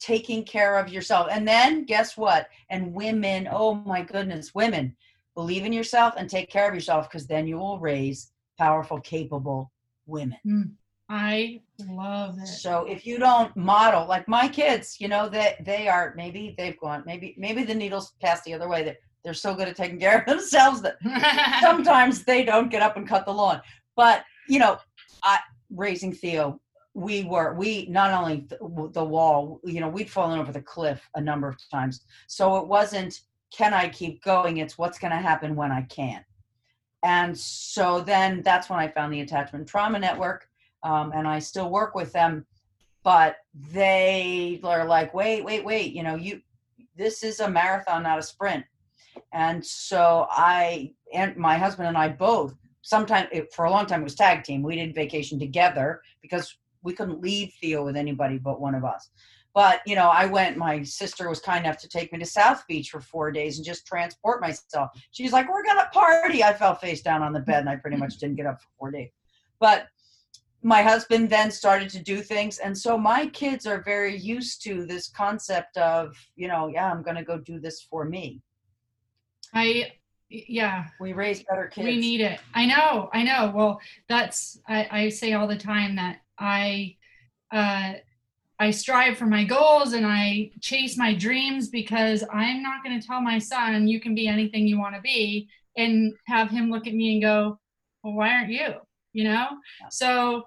Taking 0.00 0.44
care 0.44 0.78
of 0.78 0.88
yourself. 0.88 1.28
And 1.30 1.46
then 1.46 1.84
guess 1.84 2.16
what? 2.16 2.48
And 2.70 2.94
women, 2.94 3.48
oh 3.50 3.74
my 3.74 4.02
goodness, 4.02 4.54
women, 4.54 4.96
believe 5.34 5.64
in 5.64 5.72
yourself 5.72 6.14
and 6.16 6.28
take 6.28 6.50
care 6.50 6.68
of 6.68 6.74
yourself 6.74 7.08
because 7.08 7.26
then 7.26 7.46
you 7.46 7.58
will 7.58 7.78
raise 7.78 8.32
powerful, 8.58 9.00
capable 9.00 9.70
women. 10.06 10.38
Hmm. 10.44 10.62
i 11.08 11.60
love 11.88 12.38
it 12.38 12.46
So 12.46 12.84
if 12.84 13.06
you 13.06 13.18
don't 13.18 13.54
model 13.56 14.06
like 14.06 14.28
my 14.28 14.48
kids, 14.48 15.00
you 15.00 15.08
know, 15.08 15.28
that 15.30 15.64
they, 15.64 15.88
are 15.88 16.14
maybe 16.16 16.54
they've 16.56 16.78
gone, 16.78 17.02
maybe 17.06 17.34
maybe 17.36 17.64
the 17.64 17.74
needles 17.74 18.12
passed 18.22 18.44
the 18.44 18.54
other 18.54 18.68
way. 18.68 18.84
That 18.84 18.98
they're 19.22 19.34
so 19.34 19.54
good 19.54 19.68
at 19.68 19.76
taking 19.76 19.98
care 19.98 20.20
of 20.20 20.26
themselves 20.32 20.82
that 20.82 20.96
sometimes 21.60 22.24
they 22.24 22.44
don't 22.44 22.70
get 22.70 22.82
up 22.82 22.96
and 22.96 23.08
cut 23.08 23.26
the 23.26 23.32
lawn. 23.32 23.60
But 23.96 24.24
you 24.48 24.58
know, 24.58 24.78
I 25.22 25.40
raising 25.70 26.12
Theo, 26.12 26.60
we 26.94 27.24
were 27.24 27.54
we 27.54 27.86
not 27.86 28.12
only 28.12 28.42
th- 28.42 28.60
the 28.92 29.04
wall, 29.04 29.60
you 29.64 29.80
know, 29.80 29.88
we'd 29.88 30.10
fallen 30.10 30.38
over 30.38 30.52
the 30.52 30.62
cliff 30.62 31.00
a 31.16 31.20
number 31.20 31.48
of 31.48 31.56
times. 31.70 32.02
So 32.28 32.56
it 32.56 32.66
wasn't 32.68 33.20
can 33.56 33.74
I 33.74 33.88
keep 33.88 34.22
going? 34.22 34.56
It's 34.58 34.76
what's 34.76 34.98
going 34.98 35.12
to 35.12 35.18
happen 35.18 35.54
when 35.54 35.70
I 35.70 35.82
can't. 35.82 36.24
And 37.04 37.36
so 37.38 38.00
then 38.00 38.42
that's 38.42 38.70
when 38.70 38.78
I 38.78 38.88
found 38.88 39.12
the 39.12 39.20
Attachment 39.20 39.68
Trauma 39.68 39.98
Network, 39.98 40.48
um, 40.82 41.12
and 41.14 41.28
I 41.28 41.38
still 41.38 41.70
work 41.70 41.94
with 41.94 42.12
them. 42.12 42.46
But 43.02 43.36
they 43.72 44.60
are 44.64 44.86
like, 44.86 45.12
wait, 45.12 45.44
wait, 45.44 45.64
wait. 45.64 45.92
You 45.92 46.02
know, 46.02 46.16
you 46.16 46.40
this 46.96 47.22
is 47.22 47.40
a 47.40 47.50
marathon, 47.50 48.04
not 48.04 48.18
a 48.18 48.22
sprint. 48.22 48.64
And 49.32 49.64
so 49.64 50.26
I 50.30 50.94
and 51.12 51.36
my 51.36 51.58
husband 51.58 51.88
and 51.88 51.98
I 51.98 52.08
both 52.08 52.54
sometimes 52.80 53.28
for 53.54 53.66
a 53.66 53.70
long 53.70 53.86
time 53.86 54.00
it 54.00 54.04
was 54.04 54.14
tag 54.14 54.42
team. 54.42 54.62
We 54.62 54.76
did 54.76 54.94
vacation 54.94 55.38
together 55.38 56.00
because 56.22 56.56
we 56.82 56.94
couldn't 56.94 57.20
leave 57.20 57.52
Theo 57.60 57.84
with 57.84 57.96
anybody 57.96 58.38
but 58.38 58.60
one 58.60 58.74
of 58.74 58.84
us. 58.84 59.10
But 59.54 59.80
you 59.86 59.94
know, 59.94 60.08
I 60.08 60.26
went. 60.26 60.56
My 60.56 60.82
sister 60.82 61.28
was 61.28 61.40
kind 61.40 61.64
enough 61.64 61.78
to 61.78 61.88
take 61.88 62.12
me 62.12 62.18
to 62.18 62.26
South 62.26 62.66
Beach 62.66 62.90
for 62.90 63.00
four 63.00 63.30
days 63.30 63.56
and 63.56 63.64
just 63.64 63.86
transport 63.86 64.40
myself. 64.40 64.90
She's 65.12 65.32
like, 65.32 65.48
"We're 65.48 65.64
gonna 65.64 65.88
party." 65.92 66.42
I 66.42 66.52
fell 66.52 66.74
face 66.74 67.02
down 67.02 67.22
on 67.22 67.32
the 67.32 67.40
bed 67.40 67.60
and 67.60 67.68
I 67.68 67.76
pretty 67.76 67.96
much 67.96 68.18
didn't 68.18 68.36
get 68.36 68.46
up 68.46 68.60
for 68.60 68.68
four 68.78 68.90
days. 68.90 69.10
But 69.60 69.86
my 70.62 70.82
husband 70.82 71.30
then 71.30 71.50
started 71.50 71.88
to 71.90 72.02
do 72.02 72.20
things, 72.20 72.58
and 72.58 72.76
so 72.76 72.98
my 72.98 73.26
kids 73.28 73.66
are 73.66 73.82
very 73.82 74.16
used 74.16 74.62
to 74.64 74.86
this 74.86 75.08
concept 75.08 75.76
of, 75.76 76.16
you 76.36 76.48
know, 76.48 76.68
yeah, 76.68 76.90
I'm 76.90 77.02
gonna 77.02 77.24
go 77.24 77.38
do 77.38 77.60
this 77.60 77.80
for 77.82 78.04
me. 78.04 78.42
i 79.52 79.92
yeah 80.30 80.86
We 80.98 81.12
raise 81.12 81.44
better 81.44 81.68
kids. 81.68 81.84
We 81.84 81.96
need 81.98 82.20
it. 82.22 82.40
I 82.54 82.66
know. 82.66 83.08
I 83.12 83.22
know. 83.22 83.52
Well, 83.54 83.80
that's 84.08 84.58
I, 84.66 84.88
I 84.90 85.08
say 85.10 85.34
all 85.34 85.46
the 85.46 85.56
time 85.56 85.94
that 85.96 86.22
I 86.38 86.96
uh, 87.52 87.94
I 88.60 88.70
strive 88.70 89.18
for 89.18 89.26
my 89.26 89.44
goals 89.44 89.92
and 89.94 90.06
I 90.06 90.50
chase 90.60 90.96
my 90.96 91.14
dreams 91.14 91.68
because 91.68 92.22
I'm 92.32 92.62
not 92.62 92.84
going 92.84 92.98
to 93.00 93.06
tell 93.06 93.20
my 93.20 93.38
son 93.38 93.88
you 93.88 94.00
can 94.00 94.14
be 94.14 94.28
anything 94.28 94.66
you 94.68 94.78
want 94.78 94.94
to 94.94 95.00
be 95.00 95.48
and 95.76 96.12
have 96.28 96.50
him 96.50 96.70
look 96.70 96.86
at 96.86 96.94
me 96.94 97.14
and 97.14 97.22
go, 97.22 97.58
well, 98.02 98.14
why 98.14 98.30
aren't 98.30 98.50
you? 98.50 98.74
You 99.12 99.24
know. 99.24 99.46
So 99.90 100.44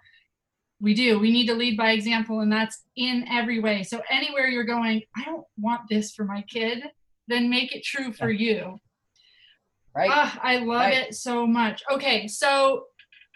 we 0.79 0.93
do. 0.93 1.19
We 1.19 1.31
need 1.31 1.47
to 1.47 1.53
lead 1.55 1.75
by 1.75 1.91
example, 1.91 2.41
and 2.41 2.51
that's 2.51 2.83
in 2.95 3.25
every 3.29 3.59
way. 3.59 3.83
So 3.83 4.01
anywhere 4.09 4.47
you're 4.47 4.63
going, 4.63 5.01
I 5.15 5.23
don't 5.25 5.45
want 5.57 5.81
this 5.89 6.11
for 6.13 6.23
my 6.23 6.43
kid. 6.43 6.83
Then 7.27 7.49
make 7.49 7.75
it 7.75 7.83
true 7.83 8.13
for 8.13 8.29
you. 8.29 8.79
right? 9.95 10.09
Ah, 10.13 10.39
I 10.43 10.57
love 10.59 10.81
Right. 10.81 10.93
it 10.93 11.15
so 11.15 11.45
much. 11.47 11.81
Okay, 11.91 12.27
so 12.27 12.85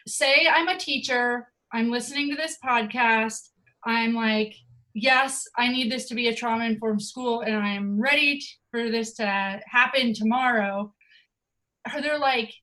say 0.08 0.48
I'm 0.48 0.68
a 0.68 0.78
teacher, 0.78 1.52
I'm 1.74 1.90
listening 1.90 2.30
to 2.30 2.36
this 2.36 2.58
podcast, 2.64 3.50
I'm 3.86 4.14
like, 4.14 4.56
yes, 4.94 5.48
I 5.58 5.70
need 5.70 5.92
this 5.92 6.08
to 6.10 6.16
be 6.16 6.28
a 6.28 6.36
trauma 6.36 6.66
informed 6.66 7.02
school, 7.02 7.42
and 7.42 7.56
I'm 7.56 8.00
ready 8.00 8.40
t- 8.40 8.46
for 8.72 8.90
this 8.90 9.14
to 9.16 9.60
happen 9.66 10.14
tomorrow. 10.14 10.94
Are 11.92 12.02
there 12.02 12.20
like 12.20 12.54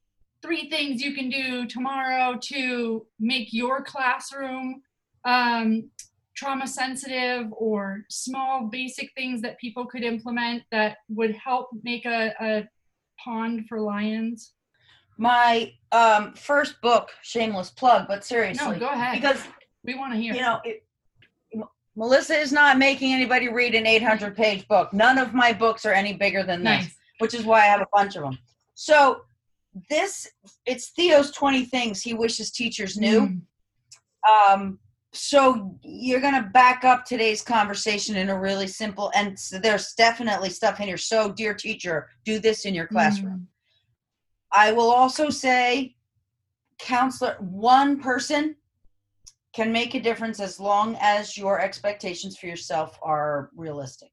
three 0.42 0.70
things 0.70 1.02
you 1.02 1.14
can 1.14 1.28
do 1.28 1.66
tomorrow 1.66 2.38
to 2.40 3.06
make 3.18 3.48
your 3.52 3.82
classroom 3.82 4.82
um, 5.24 5.90
trauma 6.36 6.68
sensitive 6.68 7.46
or 7.52 8.02
small 8.08 8.68
basic 8.70 9.10
things 9.16 9.42
that 9.42 9.58
people 9.58 9.84
could 9.86 10.04
implement 10.04 10.62
that 10.70 10.98
would 11.08 11.34
help 11.34 11.68
make 11.82 12.04
a, 12.06 12.32
a 12.40 12.68
pond 13.22 13.66
for 13.68 13.80
lions? 13.80 14.52
my 15.20 15.72
um 15.90 16.32
first 16.34 16.80
book, 16.80 17.10
shameless 17.22 17.70
plug, 17.70 18.06
but 18.06 18.24
seriously, 18.24 18.74
No, 18.74 18.78
go 18.78 18.88
ahead. 18.90 19.20
because 19.20 19.42
we 19.82 19.96
want 19.96 20.12
to 20.12 20.18
hear. 20.20 20.32
you 20.32 20.40
know, 20.40 20.60
it, 20.64 20.84
Melissa 21.98 22.38
is 22.38 22.52
not 22.52 22.78
making 22.78 23.12
anybody 23.12 23.48
read 23.48 23.74
an 23.74 23.84
800 23.84 24.36
page 24.36 24.68
book. 24.68 24.92
None 24.92 25.18
of 25.18 25.34
my 25.34 25.52
books 25.52 25.84
are 25.84 25.92
any 25.92 26.12
bigger 26.12 26.44
than 26.44 26.60
this, 26.60 26.84
nice. 26.84 26.96
which 27.18 27.34
is 27.34 27.44
why 27.44 27.62
I 27.62 27.64
have 27.64 27.80
a 27.80 27.88
bunch 27.92 28.14
of 28.14 28.22
them. 28.22 28.38
So 28.74 29.22
this 29.90 30.28
it's 30.64 30.90
Theo's 30.90 31.32
20 31.32 31.64
things 31.64 32.00
he 32.00 32.14
wishes 32.14 32.52
teachers 32.52 32.96
knew. 32.96 33.40
Mm. 34.28 34.52
Um, 34.52 34.78
so 35.12 35.76
you're 35.82 36.20
going 36.20 36.40
to 36.40 36.48
back 36.50 36.84
up 36.84 37.04
today's 37.04 37.42
conversation 37.42 38.16
in 38.16 38.28
a 38.28 38.38
really 38.38 38.68
simple 38.68 39.10
and 39.14 39.36
so 39.38 39.58
there's 39.58 39.94
definitely 39.94 40.50
stuff 40.50 40.80
in 40.80 40.86
here 40.86 40.98
so 40.98 41.32
dear 41.32 41.54
teacher 41.54 42.10
do 42.26 42.38
this 42.38 42.66
in 42.66 42.74
your 42.74 42.86
classroom 42.86 43.32
Mm. 43.32 43.46
i 44.52 44.70
will 44.70 44.90
also 44.90 45.30
say 45.30 45.96
counselor 46.78 47.36
one 47.40 48.00
person 48.00 48.54
can 49.54 49.72
make 49.72 49.94
a 49.94 50.00
difference 50.00 50.40
as 50.40 50.60
long 50.60 50.96
as 51.00 51.36
your 51.36 51.60
expectations 51.60 52.36
for 52.36 52.46
yourself 52.46 52.98
are 53.02 53.50
realistic. 53.56 54.12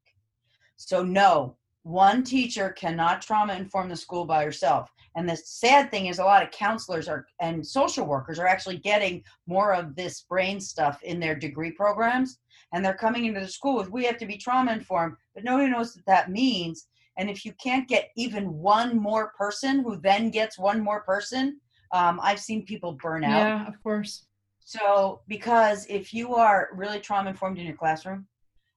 So 0.78 1.04
no 1.04 1.58
one 1.86 2.24
teacher 2.24 2.72
cannot 2.72 3.22
trauma 3.22 3.54
inform 3.54 3.90
the 3.90 3.96
school 3.96 4.26
by 4.26 4.44
herself. 4.44 4.92
And 5.16 5.30
the 5.30 5.38
sad 5.38 5.92
thing 5.92 6.08
is 6.08 6.18
a 6.18 6.26
lot 6.26 6.42
of 6.42 6.50
counselors 6.50 7.08
are 7.08 7.28
and 7.40 7.66
social 7.66 8.08
workers 8.08 8.40
are 8.40 8.48
actually 8.48 8.80
getting 8.80 9.24
more 9.46 9.74
of 9.74 9.96
this 9.96 10.22
brain 10.22 10.60
stuff 10.60 11.02
in 11.04 11.20
their 11.20 11.36
degree 11.36 11.72
programs 11.72 12.40
and 12.74 12.84
they're 12.84 12.96
coming 12.96 13.26
into 13.26 13.40
the 13.40 13.48
school 13.48 13.78
with 13.78 13.92
we 13.92 14.04
have 14.06 14.18
to 14.18 14.26
be 14.26 14.36
trauma 14.36 14.74
informed 14.74 15.16
but 15.36 15.44
nobody 15.44 15.70
knows 15.70 15.96
what 15.96 16.06
that 16.08 16.32
means. 16.32 16.88
And 17.18 17.30
if 17.30 17.46
you 17.46 17.54
can't 17.64 17.88
get 17.88 18.10
even 18.18 18.52
one 18.52 18.98
more 18.98 19.32
person 19.38 19.84
who 19.84 19.96
then 19.98 20.32
gets 20.32 20.58
one 20.58 20.82
more 20.82 21.02
person 21.02 21.60
um, 21.92 22.20
i've 22.24 22.40
seen 22.40 22.66
people 22.66 22.94
burn 22.94 23.24
out. 23.24 23.38
Yeah, 23.38 23.68
of 23.68 23.82
course. 23.84 24.26
So 24.66 25.22
because 25.28 25.86
if 25.90 26.14
you 26.14 26.34
are 26.36 26.70
really 26.74 27.00
trauma 27.00 27.30
informed 27.30 27.58
in 27.60 27.66
your 27.66 27.76
classroom 27.76 28.28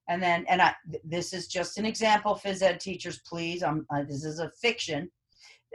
and 0.08 0.22
then 0.22 0.44
and 0.48 0.60
i 0.62 0.72
th- 0.90 1.02
this 1.04 1.32
is 1.32 1.48
just 1.48 1.78
an 1.78 1.86
example 1.86 2.38
phys 2.44 2.62
ed 2.62 2.78
teachers 2.78 3.20
please 3.26 3.62
i'm 3.62 3.86
uh, 3.90 4.02
this 4.06 4.22
is 4.22 4.38
a 4.38 4.50
fiction 4.50 5.10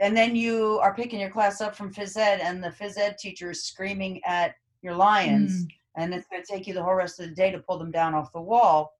and 0.00 0.16
then 0.16 0.34
you 0.36 0.78
are 0.82 0.94
picking 0.94 1.18
your 1.20 1.30
class 1.30 1.60
up 1.60 1.74
from 1.74 1.92
phys 1.92 2.16
ed 2.16 2.40
and 2.40 2.62
the 2.62 2.68
phys 2.70 2.96
ed 2.96 3.18
teacher 3.18 3.50
is 3.50 3.64
screaming 3.64 4.20
at 4.24 4.54
your 4.82 4.94
lions 4.94 5.52
Mm. 5.64 5.68
and 5.96 6.14
it's 6.14 6.26
going 6.28 6.42
to 6.42 6.52
take 6.52 6.66
you 6.66 6.74
the 6.74 6.82
whole 6.82 6.94
rest 6.94 7.18
of 7.20 7.28
the 7.28 7.34
day 7.34 7.50
to 7.52 7.58
pull 7.58 7.78
them 7.78 7.90
down 7.90 8.14
off 8.14 8.32
the 8.32 8.40
wall 8.40 8.92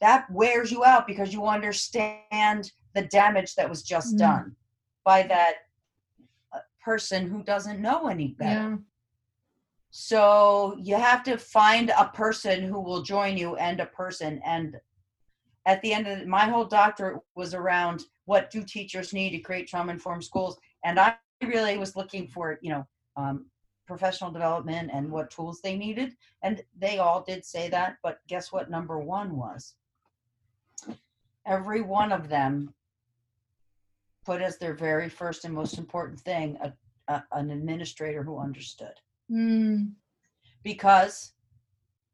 that 0.00 0.24
wears 0.30 0.70
you 0.72 0.84
out 0.84 1.06
because 1.06 1.32
you 1.34 1.46
understand 1.46 2.70
the 2.94 3.02
damage 3.02 3.54
that 3.56 3.68
was 3.68 3.82
just 3.82 4.14
Mm. 4.14 4.18
done 4.18 4.56
by 5.04 5.22
that 5.24 5.54
uh, 6.54 6.58
person 6.84 7.26
who 7.26 7.42
doesn't 7.42 7.80
know 7.80 8.08
any 8.08 8.28
better 8.28 8.70
Yeah. 8.70 8.76
So 9.94 10.74
you 10.80 10.96
have 10.96 11.22
to 11.24 11.36
find 11.36 11.90
a 11.90 12.08
person 12.14 12.62
who 12.62 12.80
will 12.80 13.02
join 13.02 13.36
you 13.36 13.56
and 13.56 13.78
a 13.78 13.86
person. 13.86 14.40
And 14.42 14.80
at 15.66 15.82
the 15.82 15.92
end 15.92 16.06
of 16.08 16.20
the, 16.20 16.26
my 16.26 16.46
whole 16.46 16.64
doctorate 16.64 17.20
was 17.34 17.52
around 17.52 18.04
what 18.24 18.50
do 18.50 18.64
teachers 18.64 19.12
need 19.12 19.30
to 19.30 19.38
create 19.38 19.68
trauma 19.68 19.92
informed 19.92 20.24
schools. 20.24 20.58
And 20.82 20.98
I 20.98 21.16
really 21.44 21.76
was 21.76 21.94
looking 21.94 22.26
for, 22.26 22.58
you 22.62 22.70
know, 22.70 22.86
um, 23.18 23.44
professional 23.86 24.30
development 24.30 24.90
and 24.94 25.12
what 25.12 25.30
tools 25.30 25.60
they 25.60 25.76
needed. 25.76 26.16
And 26.42 26.62
they 26.78 26.96
all 26.96 27.22
did 27.22 27.44
say 27.44 27.68
that. 27.68 27.98
But 28.02 28.20
guess 28.28 28.50
what? 28.50 28.70
Number 28.70 28.98
one 28.98 29.36
was 29.36 29.74
every 31.46 31.82
one 31.82 32.12
of 32.12 32.30
them 32.30 32.72
put 34.24 34.40
as 34.40 34.56
their 34.56 34.72
very 34.72 35.10
first 35.10 35.44
and 35.44 35.52
most 35.52 35.76
important 35.76 36.18
thing 36.18 36.56
a, 36.62 36.72
a, 37.12 37.22
an 37.32 37.50
administrator 37.50 38.22
who 38.22 38.38
understood 38.38 38.94
Mm. 39.32 39.92
because 40.62 41.32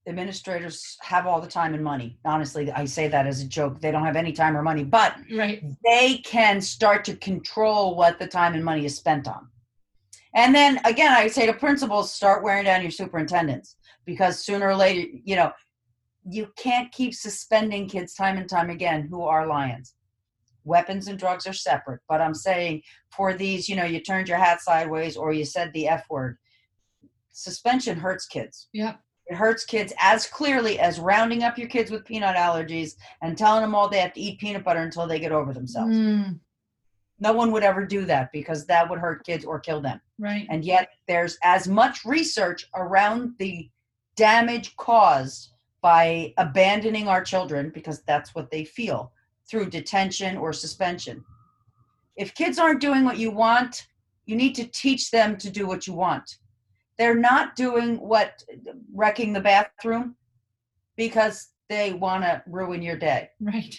administrators 0.06 0.96
have 1.02 1.26
all 1.26 1.40
the 1.40 1.48
time 1.48 1.74
and 1.74 1.84
money. 1.84 2.18
Honestly, 2.24 2.70
I 2.72 2.84
say 2.86 3.08
that 3.08 3.26
as 3.26 3.42
a 3.42 3.46
joke. 3.46 3.80
They 3.80 3.90
don't 3.90 4.04
have 4.04 4.16
any 4.16 4.32
time 4.32 4.56
or 4.56 4.62
money, 4.62 4.84
but 4.84 5.16
Right. 5.30 5.62
they 5.84 6.18
can 6.24 6.60
start 6.60 7.04
to 7.06 7.16
control 7.16 7.94
what 7.96 8.18
the 8.18 8.26
time 8.26 8.54
and 8.54 8.64
money 8.64 8.86
is 8.86 8.96
spent 8.96 9.28
on. 9.28 9.48
And 10.34 10.54
then 10.54 10.80
again, 10.84 11.12
I 11.12 11.26
say 11.26 11.44
to 11.46 11.52
principals, 11.52 12.12
start 12.14 12.42
wearing 12.42 12.64
down 12.64 12.80
your 12.82 12.90
superintendents 12.90 13.76
because 14.06 14.42
sooner 14.44 14.68
or 14.68 14.76
later, 14.76 15.08
you 15.24 15.36
know, 15.36 15.52
you 16.24 16.50
can't 16.56 16.90
keep 16.92 17.14
suspending 17.14 17.88
kids 17.88 18.14
time 18.14 18.38
and 18.38 18.48
time 18.48 18.70
again 18.70 19.08
who 19.10 19.22
are 19.24 19.46
lions. 19.46 19.94
Weapons 20.64 21.08
and 21.08 21.18
drugs 21.18 21.46
are 21.46 21.52
separate, 21.52 22.00
but 22.08 22.20
I'm 22.20 22.34
saying 22.34 22.82
for 23.14 23.34
these, 23.34 23.68
you 23.68 23.76
know, 23.76 23.84
you 23.84 24.00
turned 24.00 24.28
your 24.28 24.38
hat 24.38 24.60
sideways 24.60 25.16
or 25.16 25.32
you 25.32 25.44
said 25.44 25.72
the 25.72 25.88
F 25.88 26.04
word. 26.08 26.38
Suspension 27.38 27.96
hurts 27.96 28.26
kids 28.26 28.68
Yeah. 28.72 28.96
it 29.26 29.36
hurts 29.36 29.64
kids 29.64 29.92
as 30.00 30.26
clearly 30.26 30.80
as 30.80 30.98
rounding 30.98 31.44
up 31.44 31.56
your 31.56 31.68
kids 31.68 31.90
with 31.90 32.04
peanut 32.04 32.34
allergies 32.34 32.96
and 33.22 33.38
telling 33.38 33.60
them 33.62 33.74
all 33.76 33.88
they 33.88 34.00
have 34.00 34.12
to 34.14 34.20
eat 34.20 34.40
peanut 34.40 34.64
butter 34.64 34.80
until 34.80 35.06
they 35.06 35.20
get 35.20 35.30
over 35.32 35.52
themselves. 35.54 35.94
Mm. 35.96 36.40
No 37.20 37.32
one 37.32 37.52
would 37.52 37.62
ever 37.62 37.84
do 37.86 38.04
that 38.06 38.32
because 38.32 38.66
that 38.66 38.88
would 38.90 38.98
hurt 38.98 39.24
kids 39.24 39.44
or 39.44 39.60
kill 39.60 39.80
them. 39.80 40.00
Right. 40.18 40.46
And 40.50 40.64
yet, 40.64 40.88
there's 41.06 41.38
as 41.44 41.68
much 41.68 42.04
research 42.04 42.66
around 42.74 43.34
the 43.38 43.68
damage 44.16 44.74
caused 44.76 45.52
by 45.80 46.32
abandoning 46.38 47.06
our 47.06 47.22
children 47.22 47.70
because 47.70 48.02
that's 48.02 48.34
what 48.34 48.50
they 48.50 48.64
feel 48.64 49.12
through 49.48 49.70
detention 49.70 50.36
or 50.36 50.52
suspension. 50.52 51.24
If 52.16 52.34
kids 52.34 52.58
aren't 52.58 52.80
doing 52.80 53.04
what 53.04 53.18
you 53.18 53.30
want, 53.30 53.86
you 54.26 54.34
need 54.34 54.54
to 54.56 54.64
teach 54.64 55.10
them 55.12 55.36
to 55.38 55.50
do 55.50 55.66
what 55.68 55.86
you 55.86 55.92
want. 55.92 56.38
They're 56.98 57.14
not 57.14 57.56
doing 57.56 57.96
what 57.96 58.42
wrecking 58.92 59.32
the 59.32 59.40
bathroom 59.40 60.16
because 60.96 61.48
they 61.68 61.92
want 61.92 62.24
to 62.24 62.42
ruin 62.46 62.82
your 62.82 62.96
day 62.96 63.30
Right. 63.40 63.78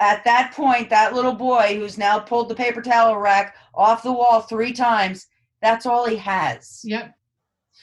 at 0.00 0.24
that 0.24 0.52
point, 0.54 0.88
that 0.90 1.14
little 1.14 1.34
boy 1.34 1.76
who's 1.78 1.98
now 1.98 2.18
pulled 2.18 2.48
the 2.48 2.54
paper 2.54 2.80
towel 2.80 3.18
rack 3.18 3.56
off 3.74 4.02
the 4.02 4.12
wall 4.12 4.40
three 4.40 4.72
times, 4.72 5.26
that's 5.60 5.84
all 5.84 6.06
he 6.06 6.16
has. 6.16 6.80
Yep. 6.84 7.12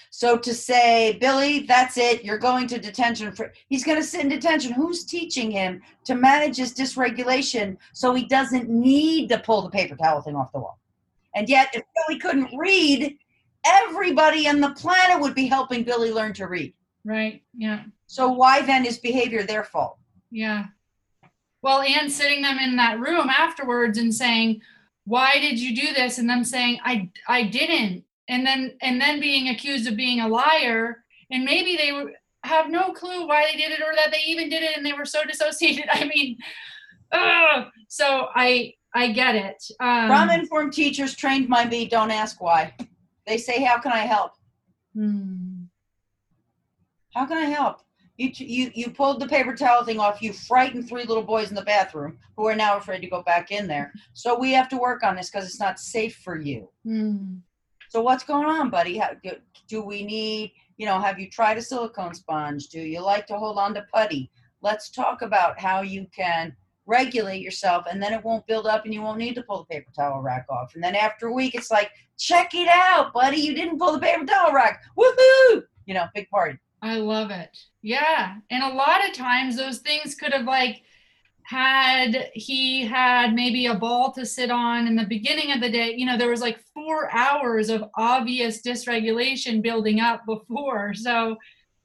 So 0.09 0.37
to 0.37 0.53
say, 0.53 1.17
Billy, 1.19 1.61
that's 1.61 1.97
it, 1.97 2.23
you're 2.23 2.37
going 2.37 2.67
to 2.67 2.79
detention 2.79 3.31
for 3.31 3.51
he's 3.67 3.83
going 3.83 3.99
to 3.99 4.07
sit 4.07 4.21
in 4.21 4.29
detention. 4.29 4.71
Who's 4.71 5.05
teaching 5.05 5.51
him 5.51 5.81
to 6.05 6.15
manage 6.15 6.57
his 6.57 6.73
dysregulation 6.73 7.77
so 7.93 8.13
he 8.13 8.25
doesn't 8.25 8.69
need 8.69 9.29
to 9.29 9.39
pull 9.39 9.61
the 9.63 9.69
paper 9.69 9.95
towel 9.95 10.21
thing 10.21 10.35
off 10.35 10.51
the 10.51 10.59
wall? 10.59 10.79
And 11.35 11.49
yet, 11.49 11.69
if 11.73 11.83
Billy 11.95 12.19
couldn't 12.19 12.55
read, 12.55 13.17
everybody 13.65 14.47
on 14.47 14.59
the 14.59 14.71
planet 14.71 15.19
would 15.21 15.35
be 15.35 15.47
helping 15.47 15.83
Billy 15.83 16.11
learn 16.11 16.33
to 16.33 16.47
read. 16.47 16.73
Right. 17.05 17.43
Yeah. 17.53 17.83
So 18.07 18.29
why 18.29 18.61
then 18.61 18.85
is 18.85 18.97
behavior 18.97 19.43
their 19.43 19.63
fault? 19.63 19.97
Yeah. 20.31 20.65
Well, 21.61 21.81
and 21.81 22.11
sitting 22.11 22.41
them 22.41 22.59
in 22.59 22.75
that 22.77 22.99
room 22.99 23.29
afterwards 23.29 23.97
and 23.97 24.13
saying, 24.13 24.61
"Why 25.05 25.39
did 25.39 25.59
you 25.59 25.75
do 25.75 25.93
this?" 25.93 26.17
and 26.17 26.29
them 26.29 26.43
saying, 26.43 26.79
"I 26.83 27.09
I 27.27 27.43
didn't." 27.43 28.03
And 28.27 28.45
then 28.45 28.77
and 28.81 28.99
then 28.99 29.19
being 29.19 29.49
accused 29.49 29.87
of 29.87 29.95
being 29.95 30.19
a 30.19 30.27
liar 30.27 31.03
and 31.33 31.43
maybe 31.43 31.75
they 31.75 31.91
were, 31.91 32.11
have 32.43 32.69
no 32.69 32.91
clue 32.91 33.27
why 33.27 33.45
they 33.49 33.57
did 33.57 33.71
it 33.71 33.81
or 33.81 33.93
that 33.95 34.11
they 34.11 34.21
even 34.27 34.49
did 34.49 34.63
it 34.63 34.77
and 34.77 34.85
they 34.85 34.93
were 34.93 35.05
so 35.05 35.23
dissociated. 35.27 35.85
I 35.91 36.05
mean, 36.05 36.37
ugh. 37.11 37.65
so 37.87 38.27
I 38.35 38.73
I 38.93 39.11
get 39.11 39.35
it. 39.35 39.63
Um, 39.79 40.07
Trauma 40.07 40.33
informed 40.35 40.73
teachers 40.73 41.15
trained 41.15 41.49
my 41.49 41.65
me 41.65 41.87
don't 41.87 42.11
ask 42.11 42.39
why. 42.39 42.73
They 43.25 43.37
say, 43.37 43.63
How 43.63 43.79
can 43.79 43.91
I 43.91 43.99
help? 44.05 44.33
hmm, 44.93 45.63
How 47.13 47.25
can 47.25 47.37
I 47.37 47.45
help? 47.45 47.81
You, 48.17 48.31
t- 48.31 48.45
you, 48.45 48.71
you 48.75 48.91
pulled 48.91 49.19
the 49.19 49.27
paper 49.27 49.55
towel 49.55 49.83
thing 49.83 49.99
off. 49.99 50.21
You 50.21 50.33
frightened 50.33 50.87
three 50.87 51.03
little 51.03 51.23
boys 51.23 51.49
in 51.49 51.55
the 51.55 51.63
bathroom 51.63 52.19
who 52.37 52.47
are 52.47 52.55
now 52.55 52.77
afraid 52.77 53.01
to 53.01 53.09
go 53.09 53.23
back 53.23 53.49
in 53.49 53.67
there. 53.67 53.91
So 54.13 54.37
we 54.37 54.51
have 54.51 54.69
to 54.69 54.77
work 54.77 55.03
on 55.03 55.15
this 55.15 55.31
because 55.31 55.45
it's 55.47 55.59
not 55.59 55.79
safe 55.79 56.17
for 56.23 56.39
you. 56.39 56.69
hmm, 56.83 57.37
So 57.89 58.01
what's 58.03 58.23
going 58.23 58.45
on, 58.45 58.69
buddy? 58.69 58.97
How, 58.97 59.11
do, 59.23 59.31
do 59.67 59.81
we 59.81 60.03
need, 60.05 60.51
you 60.77 60.85
know, 60.85 60.99
have 60.99 61.19
you 61.19 61.27
tried 61.29 61.57
a 61.57 61.61
silicone 61.61 62.13
sponge? 62.13 62.67
Do 62.67 62.79
you 62.81 62.99
like 63.01 63.25
to 63.27 63.37
hold 63.37 63.57
on 63.57 63.73
to 63.73 63.83
putty? 63.91 64.29
Let's 64.61 64.91
talk 64.91 65.23
about 65.23 65.59
how 65.59 65.81
you 65.81 66.05
can 66.15 66.55
regulate 66.85 67.41
yourself 67.41 67.85
and 67.89 68.01
then 68.01 68.13
it 68.13 68.23
won't 68.23 68.45
build 68.47 68.67
up 68.67 68.85
and 68.85 68.93
you 68.93 69.01
won't 69.01 69.17
need 69.17 69.35
to 69.35 69.43
pull 69.43 69.59
the 69.59 69.73
paper 69.73 69.91
towel 69.95 70.21
rack 70.21 70.45
off. 70.49 70.75
And 70.75 70.83
then 70.83 70.95
after 70.95 71.27
a 71.27 71.33
week, 71.33 71.55
it's 71.55 71.71
like, 71.71 71.91
check 72.17 72.53
it 72.53 72.67
out, 72.67 73.13
buddy. 73.13 73.37
You 73.37 73.53
didn't 73.53 73.79
pull 73.79 73.93
the 73.93 73.99
paper 73.99 74.25
towel 74.25 74.53
rack. 74.53 74.83
Woohoo! 74.97 75.63
You 75.85 75.93
know, 75.93 76.05
big 76.13 76.29
party. 76.29 76.57
I 76.81 76.97
love 76.97 77.31
it. 77.31 77.57
Yeah. 77.81 78.35
And 78.49 78.63
a 78.63 78.75
lot 78.75 79.07
of 79.07 79.13
times 79.15 79.55
those 79.55 79.79
things 79.79 80.15
could 80.15 80.33
have 80.33 80.45
like 80.45 80.83
had 81.43 82.29
he 82.33 82.85
had 82.85 83.33
maybe 83.33 83.65
a 83.65 83.75
ball 83.75 84.11
to 84.13 84.25
sit 84.25 84.49
on 84.49 84.87
in 84.87 84.95
the 84.95 85.05
beginning 85.05 85.51
of 85.51 85.61
the 85.61 85.69
day, 85.69 85.93
you 85.95 86.05
know, 86.05 86.17
there 86.17 86.29
was 86.29 86.41
like 86.41 86.59
four 86.73 87.13
hours 87.13 87.69
of 87.69 87.85
obvious 87.97 88.61
dysregulation 88.61 89.61
building 89.61 89.99
up 89.99 90.25
before. 90.25 90.93
So 91.03 91.37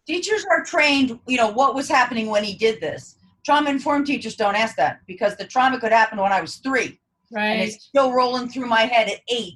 Teachers 0.08 0.46
are 0.50 0.64
trained, 0.64 1.20
you 1.26 1.36
know, 1.36 1.50
what 1.50 1.74
was 1.74 1.86
happening 1.86 2.28
when 2.28 2.42
he 2.42 2.54
did 2.54 2.80
this. 2.80 3.17
Trauma 3.48 3.70
informed 3.70 4.06
teachers 4.06 4.36
don't 4.36 4.56
ask 4.56 4.76
that 4.76 5.00
because 5.06 5.34
the 5.36 5.46
trauma 5.46 5.80
could 5.80 5.90
happen 5.90 6.18
when 6.18 6.32
I 6.32 6.42
was 6.42 6.56
three 6.56 7.00
and 7.34 7.62
it's 7.62 7.82
still 7.82 8.12
rolling 8.12 8.50
through 8.50 8.66
my 8.66 8.82
head 8.82 9.08
at 9.08 9.20
eight. 9.28 9.54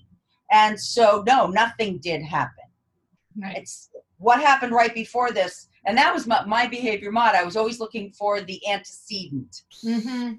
And 0.51 0.81
so, 0.81 1.23
no, 1.27 1.47
nothing 1.47 1.99
did 1.99 2.23
happen. 2.23 2.65
Right. 3.39 3.59
It's 3.59 3.91
what 4.17 4.41
happened 4.41 4.73
right 4.73 4.95
before 4.95 5.31
this. 5.31 5.69
And 5.85 5.99
that 5.99 6.15
was 6.15 6.27
my, 6.27 6.43
my 6.47 6.67
behavior 6.67 7.13
mod. 7.13 7.35
I 7.35 7.45
was 7.45 7.55
always 7.55 7.81
looking 7.81 8.13
for 8.13 8.41
the 8.41 8.67
antecedent. 8.67 9.61
Mm-hmm. 9.85 10.37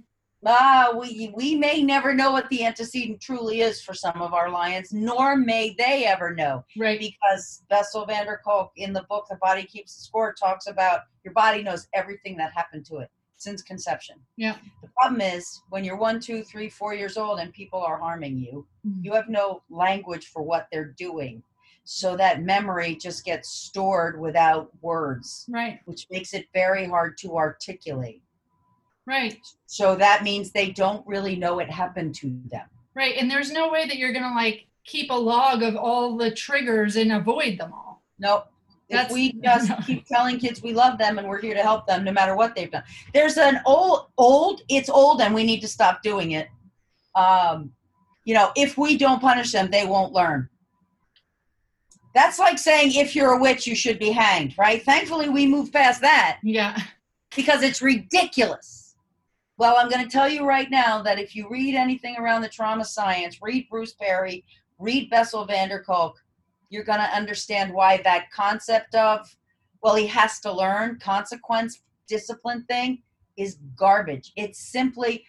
Ah, 0.48 0.92
we 1.00 1.32
we 1.36 1.54
may 1.54 1.84
never 1.84 2.12
know 2.16 2.32
what 2.32 2.50
the 2.50 2.66
antecedent 2.66 3.22
truly 3.22 3.62
is 3.62 3.84
for 3.84 3.94
some 3.94 4.20
of 4.20 4.34
our 4.34 4.50
lions, 4.50 4.92
nor 4.92 5.38
may 5.38 5.76
they 5.78 6.06
ever 6.06 6.34
know. 6.34 6.66
Right. 6.76 7.00
Because 7.00 7.62
Bessel 7.70 8.08
van 8.08 8.26
der 8.26 8.42
Kolk 8.44 8.72
in 8.78 8.94
the 8.94 9.06
book 9.10 9.28
The 9.30 9.36
Body 9.36 9.64
Keeps 9.64 9.96
the 9.96 10.02
Score 10.02 10.34
talks 10.34 10.66
about 10.66 11.02
your 11.24 11.36
body 11.36 11.62
knows 11.62 11.88
everything 11.94 12.36
that 12.38 12.52
happened 12.52 12.84
to 12.88 12.98
it 12.98 13.12
since 13.44 13.62
conception. 13.62 14.16
Yeah. 14.38 14.56
The 14.82 14.88
problem 14.90 15.22
is 15.22 15.62
when 15.70 15.84
you're 15.84 15.98
one, 15.98 16.20
two, 16.20 16.44
three, 16.44 16.70
four 16.70 16.94
years 16.94 17.18
old 17.18 17.40
and 17.40 17.54
people 17.54 17.80
are 17.82 17.98
harming 17.98 18.38
you, 18.38 18.66
Mhm. 18.86 19.04
you 19.04 19.14
have 19.14 19.30
no 19.30 19.62
language 19.70 20.28
for 20.28 20.42
what 20.42 20.68
they're 20.72 20.94
doing. 20.98 21.44
So 21.84 22.16
that 22.18 22.42
memory 22.42 22.96
just 22.96 23.26
gets 23.26 23.50
stored 23.50 24.20
without 24.20 24.72
words, 24.82 25.46
Right. 25.50 25.82
which 25.86 26.08
makes 26.10 26.34
it 26.34 26.48
very 26.54 26.86
hard 26.86 27.18
to 27.20 27.36
articulate. 27.38 28.22
Right. 29.06 29.46
So 29.66 29.96
that 29.98 30.24
means 30.24 30.52
they 30.52 30.72
don't 30.72 31.06
really 31.06 31.36
know 31.36 31.60
it 31.60 31.70
happened 31.70 32.16
to 32.16 32.40
them. 32.50 32.70
Right. 32.96 33.16
And 33.18 33.30
there's 33.30 33.52
no 33.52 33.70
way 33.70 33.86
that 33.86 33.98
you're 33.98 34.14
going 34.14 34.24
to 34.24 34.34
like 34.34 34.68
keep 34.86 35.12
a 35.12 35.16
log 35.16 35.62
of 35.64 35.76
all 35.76 36.16
the 36.16 36.32
triggers 36.32 36.96
and 36.96 37.12
avoid 37.12 37.58
them 37.58 37.74
all. 37.74 38.02
Nope. 38.18 38.48
If 38.94 39.12
we 39.12 39.34
just 39.34 39.72
keep 39.86 40.06
telling 40.08 40.40
kids 40.40 40.62
we 40.62 40.74
love 40.74 40.98
them 40.98 41.18
and 41.18 41.28
we're 41.28 41.42
here 41.42 41.54
to 41.54 41.62
help 41.62 41.88
them 41.88 42.04
no 42.04 42.12
matter 42.12 42.36
what 42.36 42.56
they've 42.56 42.72
done. 42.72 42.84
There's 43.14 43.38
an 43.38 43.62
old, 43.66 44.08
old, 44.18 44.62
it's 44.70 44.90
old 44.90 45.22
and 45.22 45.34
we 45.34 45.44
need 45.44 45.62
to 45.62 45.68
stop 45.68 46.02
doing 46.02 46.32
it. 46.32 46.48
Um, 47.16 47.72
you 48.26 48.34
know, 48.34 48.52
if 48.56 48.78
we 48.78 48.98
don't 48.98 49.22
punish 49.22 49.52
them, 49.52 49.70
they 49.70 49.86
won't 49.86 50.14
learn. 50.14 50.50
That's 52.16 52.38
like 52.40 52.60
saying 52.60 52.94
if 52.94 53.16
you're 53.16 53.34
a 53.34 53.40
witch, 53.40 53.66
you 53.66 53.76
should 53.76 53.98
be 54.00 54.12
hanged, 54.12 54.56
right? 54.58 54.84
Thankfully, 54.84 55.30
we 55.30 55.48
moved 55.48 55.74
past 55.74 56.02
that 56.02 56.40
Yeah. 56.44 56.78
because 57.36 57.64
it's 57.64 57.82
ridiculous. 57.82 58.96
Well, 59.58 59.78
I'm 59.78 59.90
going 59.90 60.04
to 60.04 60.10
tell 60.12 60.30
you 60.30 60.46
right 60.46 60.70
now 60.70 61.02
that 61.04 61.20
if 61.20 61.36
you 61.36 61.48
read 61.50 61.76
anything 61.76 62.16
around 62.18 62.42
the 62.42 62.50
trauma 62.50 62.86
science, 62.86 63.40
read 63.42 63.68
Bruce 63.70 63.94
Perry, 63.94 64.44
read 64.80 65.10
Bessel 65.10 65.46
van 65.46 65.70
der 65.70 65.84
Kolk, 65.84 66.18
you're 66.74 66.84
going 66.84 67.00
to 67.00 67.16
understand 67.16 67.72
why 67.72 67.98
that 67.98 68.32
concept 68.32 68.96
of, 68.96 69.20
well, 69.84 69.94
he 69.94 70.08
has 70.08 70.40
to 70.40 70.52
learn 70.52 70.98
consequence 71.00 71.84
discipline 72.08 72.64
thing 72.64 73.04
is 73.38 73.60
garbage. 73.76 74.34
It's 74.36 74.60
simply 74.60 75.24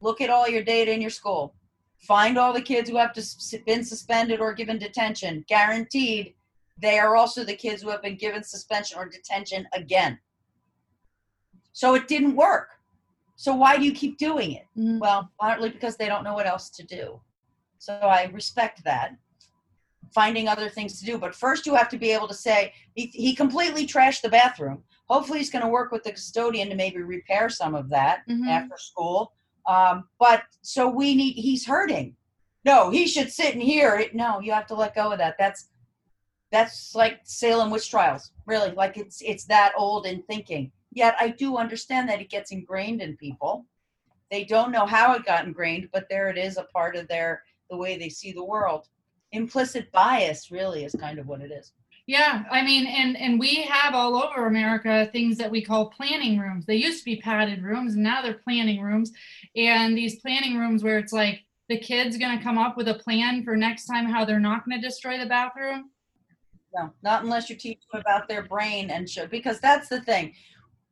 look 0.00 0.20
at 0.20 0.30
all 0.30 0.48
your 0.48 0.62
data 0.62 0.92
in 0.94 1.00
your 1.00 1.10
school, 1.10 1.54
find 1.98 2.38
all 2.38 2.52
the 2.52 2.62
kids 2.62 2.88
who 2.88 2.96
have 2.98 3.10
sus- 3.14 3.54
been 3.66 3.82
suspended 3.82 4.38
or 4.38 4.54
given 4.54 4.78
detention. 4.78 5.44
Guaranteed, 5.48 6.34
they 6.80 7.00
are 7.00 7.16
also 7.16 7.42
the 7.42 7.56
kids 7.56 7.82
who 7.82 7.90
have 7.90 8.02
been 8.02 8.16
given 8.16 8.44
suspension 8.44 8.96
or 8.96 9.08
detention 9.08 9.66
again. 9.72 10.20
So 11.72 11.94
it 11.96 12.06
didn't 12.06 12.36
work. 12.36 12.68
So 13.34 13.54
why 13.54 13.76
do 13.76 13.84
you 13.84 13.92
keep 13.92 14.18
doing 14.18 14.52
it? 14.52 14.66
Mhm. 14.78 15.00
Well, 15.00 15.30
partly 15.40 15.70
because 15.70 15.96
they 15.96 16.06
don't 16.06 16.22
know 16.22 16.34
what 16.34 16.46
else 16.46 16.70
to 16.70 16.84
do. 16.84 17.20
So 17.78 17.94
I 17.94 18.26
respect 18.26 18.84
that. 18.84 19.16
Finding 20.12 20.48
other 20.48 20.68
things 20.68 20.98
to 20.98 21.04
do. 21.04 21.18
But 21.18 21.34
first, 21.34 21.66
you 21.66 21.74
have 21.74 21.88
to 21.90 21.98
be 21.98 22.10
able 22.10 22.28
to 22.28 22.34
say, 22.34 22.72
he, 22.94 23.06
he 23.06 23.34
completely 23.34 23.86
trashed 23.86 24.22
the 24.22 24.28
bathroom. 24.28 24.82
Hopefully, 25.08 25.38
he's 25.38 25.50
going 25.50 25.64
to 25.64 25.70
work 25.70 25.92
with 25.92 26.02
the 26.04 26.12
custodian 26.12 26.68
to 26.70 26.74
maybe 26.74 27.00
repair 27.02 27.48
some 27.48 27.74
of 27.74 27.88
that 27.90 28.26
Mhm. 28.28 28.48
after 28.48 28.76
school. 28.76 29.32
Um, 29.66 30.08
but 30.18 30.42
so 30.62 30.88
we 30.88 31.14
need, 31.14 31.34
he's 31.34 31.66
hurting. 31.66 32.16
No, 32.64 32.90
he 32.90 33.06
should 33.06 33.30
sit 33.32 33.54
in 33.54 33.60
here. 33.60 33.96
It, 33.96 34.14
no, 34.14 34.40
you 34.40 34.52
have 34.52 34.66
to 34.66 34.74
let 34.74 34.94
go 34.94 35.12
of 35.12 35.18
that. 35.18 35.36
That's 35.38 35.68
that's 36.50 36.94
like 36.94 37.20
Salem 37.22 37.70
witch 37.70 37.88
trials, 37.90 38.32
really. 38.44 38.72
Like 38.72 38.96
it's 38.96 39.22
it's 39.22 39.44
that 39.44 39.72
old 39.76 40.04
in 40.06 40.22
thinking. 40.24 40.72
Yet 40.92 41.14
I 41.20 41.28
do 41.28 41.56
understand 41.56 42.08
that 42.08 42.20
it 42.20 42.28
gets 42.28 42.50
ingrained 42.50 43.00
in 43.00 43.16
people. 43.16 43.66
They 44.30 44.44
don't 44.44 44.72
know 44.72 44.84
how 44.86 45.14
it 45.14 45.24
got 45.24 45.44
ingrained, 45.46 45.88
but 45.92 46.08
there 46.10 46.28
it 46.28 46.36
is, 46.36 46.56
a 46.56 46.64
part 46.64 46.96
of 46.96 47.06
their 47.08 47.44
the 47.70 47.76
way 47.76 47.96
they 47.96 48.08
see 48.08 48.32
the 48.32 48.44
world. 48.44 48.88
Implicit 49.32 49.90
bias 49.92 50.50
really 50.50 50.84
is 50.84 50.94
kind 50.98 51.18
of 51.18 51.26
what 51.26 51.40
it 51.40 51.50
is. 51.50 51.72
Yeah, 52.06 52.42
I 52.50 52.62
mean, 52.64 52.86
and 52.86 53.16
and 53.16 53.38
we 53.38 53.62
have 53.62 53.94
all 53.94 54.16
over 54.16 54.46
America 54.46 55.08
things 55.12 55.36
that 55.38 55.50
we 55.50 55.62
call 55.62 55.90
planning 55.90 56.38
rooms. 56.38 56.66
They 56.66 56.74
used 56.74 56.98
to 57.00 57.04
be 57.04 57.20
padded 57.20 57.62
rooms, 57.62 57.94
and 57.94 58.02
now 58.02 58.20
they're 58.20 58.34
planning 58.34 58.80
rooms. 58.80 59.12
And 59.54 59.96
these 59.96 60.18
planning 60.20 60.58
rooms 60.58 60.82
where 60.82 60.98
it's 60.98 61.12
like 61.12 61.44
the 61.68 61.78
kid's 61.78 62.18
going 62.18 62.36
to 62.36 62.42
come 62.42 62.58
up 62.58 62.76
with 62.76 62.88
a 62.88 62.94
plan 62.94 63.44
for 63.44 63.56
next 63.56 63.86
time 63.86 64.06
how 64.06 64.24
they're 64.24 64.40
not 64.40 64.64
going 64.64 64.80
to 64.80 64.84
destroy 64.84 65.18
the 65.18 65.26
bathroom. 65.26 65.90
No, 66.74 66.92
not 67.02 67.22
unless 67.22 67.48
you 67.48 67.56
teach 67.56 67.78
them 67.92 68.00
about 68.00 68.28
their 68.28 68.42
brain 68.42 68.90
and 68.90 69.08
show 69.08 69.26
because 69.26 69.60
that's 69.60 69.88
the 69.88 70.00
thing. 70.00 70.34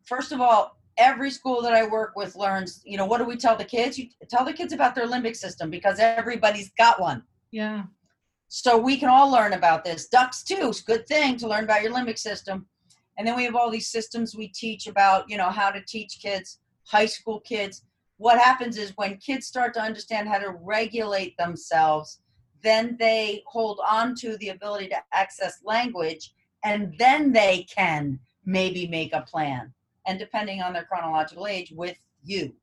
First 0.05 0.31
of 0.31 0.41
all, 0.41 0.79
every 0.97 1.31
school 1.31 1.63
that 1.63 1.75
I 1.75 1.85
work 1.85 2.13
with 2.15 2.37
learns, 2.37 2.81
you 2.85 2.97
know, 2.97 3.07
what 3.07 3.19
do 3.19 3.25
we 3.25 3.37
tell 3.37 3.57
the 3.57 3.65
kids? 3.65 3.99
You 3.99 4.09
tell 4.31 4.45
the 4.45 4.53
kids 4.53 4.73
about 4.73 4.95
their 4.95 5.07
limbic 5.07 5.37
system 5.37 5.69
because 5.71 5.99
everybody's 5.99 6.71
got 6.79 7.01
one. 7.01 7.23
Yeah. 7.51 7.85
So 8.49 8.79
we 8.79 8.97
can 8.97 9.09
all 9.09 9.31
learn 9.31 9.53
about 9.53 9.85
this. 9.85 10.09
Ducks 10.09 10.43
too. 10.43 10.69
It's 10.69 10.81
a 10.81 10.85
good 10.85 11.07
thing 11.07 11.37
to 11.37 11.49
learn 11.49 11.65
about 11.65 11.83
your 11.83 11.93
limbic 11.93 12.19
system. 12.19 12.67
And 13.17 13.27
then 13.27 13.37
we 13.37 13.45
have 13.45 13.57
all 13.57 13.71
these 13.71 13.89
systems 13.89 14.35
we 14.35 14.49
teach 14.49 14.87
about, 14.87 15.29
you 15.29 15.37
know, 15.37 15.51
how 15.51 15.71
to 15.71 15.83
teach 15.87 16.19
kids, 16.21 16.61
high 16.87 17.07
school 17.07 17.41
kids. 17.41 17.85
What 18.17 18.39
happens 18.39 18.79
is 18.79 18.93
when 18.97 19.19
kids 19.19 19.47
start 19.47 19.75
to 19.75 19.83
understand 19.83 20.29
how 20.29 20.39
to 20.39 20.57
regulate 20.63 21.37
themselves, 21.37 22.21
then 22.63 22.97
they 22.99 23.43
hold 23.47 23.81
on 23.89 24.15
to 24.17 24.37
the 24.39 24.49
ability 24.49 24.89
to 24.89 25.03
access 25.13 25.59
language 25.65 26.33
and 26.65 26.95
then 26.99 27.33
they 27.33 27.67
can 27.75 28.19
maybe 28.45 28.89
make 28.89 29.13
a 29.13 29.23
plan. 29.23 29.73
And 30.07 30.19
depending 30.19 30.63
on 30.63 30.73
their 30.73 30.85
chronological 30.85 31.47
age, 31.47 31.71
with 31.71 31.97
you, 32.25 32.55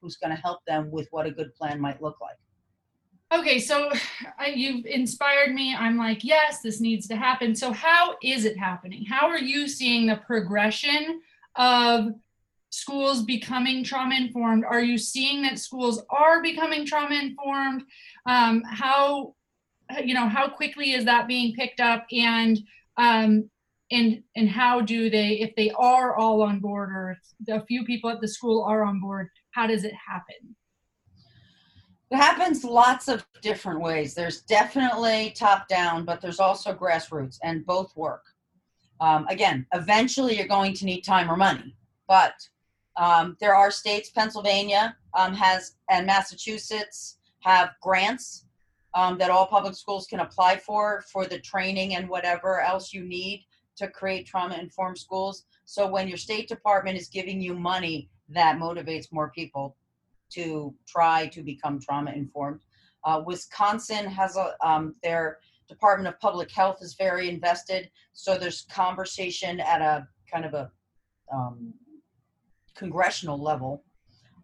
who's 0.00 0.16
going 0.16 0.34
to 0.34 0.40
help 0.40 0.64
them 0.66 0.90
with 0.90 1.08
what 1.10 1.26
a 1.26 1.30
good 1.30 1.54
plan 1.54 1.80
might 1.80 2.00
look 2.00 2.20
like. 2.20 2.36
Okay, 3.30 3.58
so 3.58 3.90
I, 4.38 4.48
you've 4.54 4.86
inspired 4.86 5.54
me. 5.54 5.74
I'm 5.74 5.98
like, 5.98 6.24
yes, 6.24 6.62
this 6.62 6.80
needs 6.80 7.06
to 7.08 7.16
happen. 7.16 7.54
So, 7.54 7.72
how 7.72 8.16
is 8.22 8.46
it 8.46 8.58
happening? 8.58 9.04
How 9.04 9.28
are 9.28 9.38
you 9.38 9.68
seeing 9.68 10.06
the 10.06 10.16
progression 10.16 11.20
of 11.56 12.14
schools 12.70 13.22
becoming 13.22 13.84
trauma 13.84 14.14
informed? 14.14 14.64
Are 14.64 14.80
you 14.80 14.96
seeing 14.96 15.42
that 15.42 15.58
schools 15.58 16.02
are 16.08 16.42
becoming 16.42 16.86
trauma 16.86 17.16
informed? 17.16 17.82
Um, 18.24 18.62
how, 18.62 19.34
you 20.02 20.14
know, 20.14 20.28
how 20.28 20.48
quickly 20.48 20.92
is 20.92 21.04
that 21.04 21.28
being 21.28 21.54
picked 21.54 21.80
up? 21.80 22.06
And 22.10 22.58
um, 22.96 23.50
and 23.90 24.22
and 24.36 24.48
how 24.48 24.80
do 24.80 25.10
they, 25.10 25.40
if 25.40 25.54
they 25.54 25.70
are 25.72 26.16
all 26.16 26.40
on 26.40 26.60
board, 26.60 26.90
or 26.90 27.18
if 27.46 27.62
a 27.62 27.66
few 27.66 27.84
people 27.84 28.08
at 28.08 28.22
the 28.22 28.28
school 28.28 28.64
are 28.64 28.84
on 28.84 29.00
board, 29.00 29.28
how 29.50 29.66
does 29.66 29.84
it 29.84 29.92
happen? 29.94 30.56
It 32.10 32.16
happens 32.16 32.64
lots 32.64 33.08
of 33.08 33.26
different 33.42 33.80
ways. 33.80 34.14
There's 34.14 34.40
definitely 34.42 35.34
top 35.36 35.68
down, 35.68 36.04
but 36.06 36.20
there's 36.20 36.40
also 36.40 36.72
grassroots, 36.72 37.38
and 37.42 37.66
both 37.66 37.94
work. 37.96 38.24
Um, 39.00 39.26
again, 39.28 39.66
eventually 39.74 40.36
you're 40.36 40.48
going 40.48 40.72
to 40.74 40.86
need 40.86 41.02
time 41.02 41.30
or 41.30 41.36
money, 41.36 41.76
but 42.08 42.34
um, 42.96 43.36
there 43.40 43.54
are 43.54 43.70
states, 43.70 44.10
Pennsylvania 44.10 44.96
um, 45.14 45.34
has, 45.34 45.76
and 45.88 46.06
Massachusetts 46.06 47.18
have 47.40 47.70
grants 47.80 48.46
um, 48.94 49.18
that 49.18 49.30
all 49.30 49.46
public 49.46 49.76
schools 49.76 50.06
can 50.06 50.20
apply 50.20 50.56
for, 50.56 51.04
for 51.12 51.26
the 51.26 51.38
training 51.38 51.94
and 51.94 52.08
whatever 52.08 52.60
else 52.60 52.92
you 52.92 53.04
need 53.04 53.44
to 53.76 53.86
create 53.86 54.26
trauma 54.26 54.56
informed 54.56 54.98
schools. 54.98 55.44
So 55.64 55.86
when 55.86 56.08
your 56.08 56.16
state 56.16 56.48
department 56.48 56.98
is 56.98 57.08
giving 57.08 57.40
you 57.40 57.54
money, 57.54 58.08
that 58.30 58.58
motivates 58.58 59.12
more 59.12 59.30
people 59.30 59.76
to 60.30 60.74
try 60.86 61.26
to 61.28 61.42
become 61.42 61.80
trauma 61.80 62.12
informed. 62.12 62.60
Uh, 63.04 63.22
Wisconsin 63.24 64.06
has 64.06 64.36
a 64.36 64.54
um, 64.66 64.94
their 65.02 65.38
Department 65.68 66.08
of 66.08 66.18
Public 66.20 66.50
Health 66.50 66.78
is 66.80 66.94
very 66.94 67.28
invested, 67.28 67.90
so 68.12 68.38
there's 68.38 68.62
conversation 68.70 69.60
at 69.60 69.82
a 69.82 70.08
kind 70.30 70.44
of 70.44 70.54
a 70.54 70.70
um, 71.32 71.74
congressional 72.74 73.38
level 73.38 73.84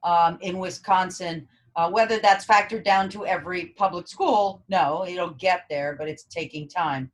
um, 0.03 0.39
in 0.43 0.59
Wisconsin. 0.59 1.49
Uh, 1.77 1.91
whether 1.91 2.21
that's 2.21 2.47
factored 2.47 2.85
down 2.85 3.09
to 3.09 3.27
every 3.27 3.67
public 3.77 4.07
school, 4.07 4.63
no, 4.69 5.05
it'll 5.09 5.31
get 5.31 5.65
there, 5.69 5.97
but 5.99 6.09
it's 6.09 6.23
taking 6.25 6.69
time. 6.69 7.11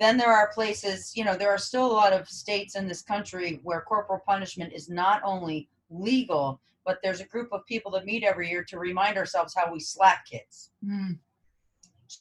Then 0.00 0.16
there 0.16 0.32
are 0.32 0.50
places, 0.54 1.12
you 1.14 1.24
know, 1.24 1.36
there 1.36 1.50
are 1.50 1.58
still 1.58 1.86
a 1.86 1.92
lot 1.92 2.12
of 2.12 2.28
states 2.28 2.76
in 2.76 2.86
this 2.86 3.02
country 3.02 3.60
where 3.64 3.80
corporal 3.80 4.22
punishment 4.26 4.72
is 4.72 4.88
not 4.88 5.20
only 5.24 5.68
legal, 5.90 6.60
but 6.88 7.00
there's 7.02 7.20
a 7.20 7.26
group 7.26 7.50
of 7.52 7.66
people 7.66 7.90
that 7.90 8.06
meet 8.06 8.24
every 8.24 8.48
year 8.48 8.64
to 8.64 8.78
remind 8.78 9.18
ourselves 9.18 9.54
how 9.54 9.70
we 9.70 9.78
slap 9.78 10.24
kids. 10.24 10.70
Mm. 10.82 11.18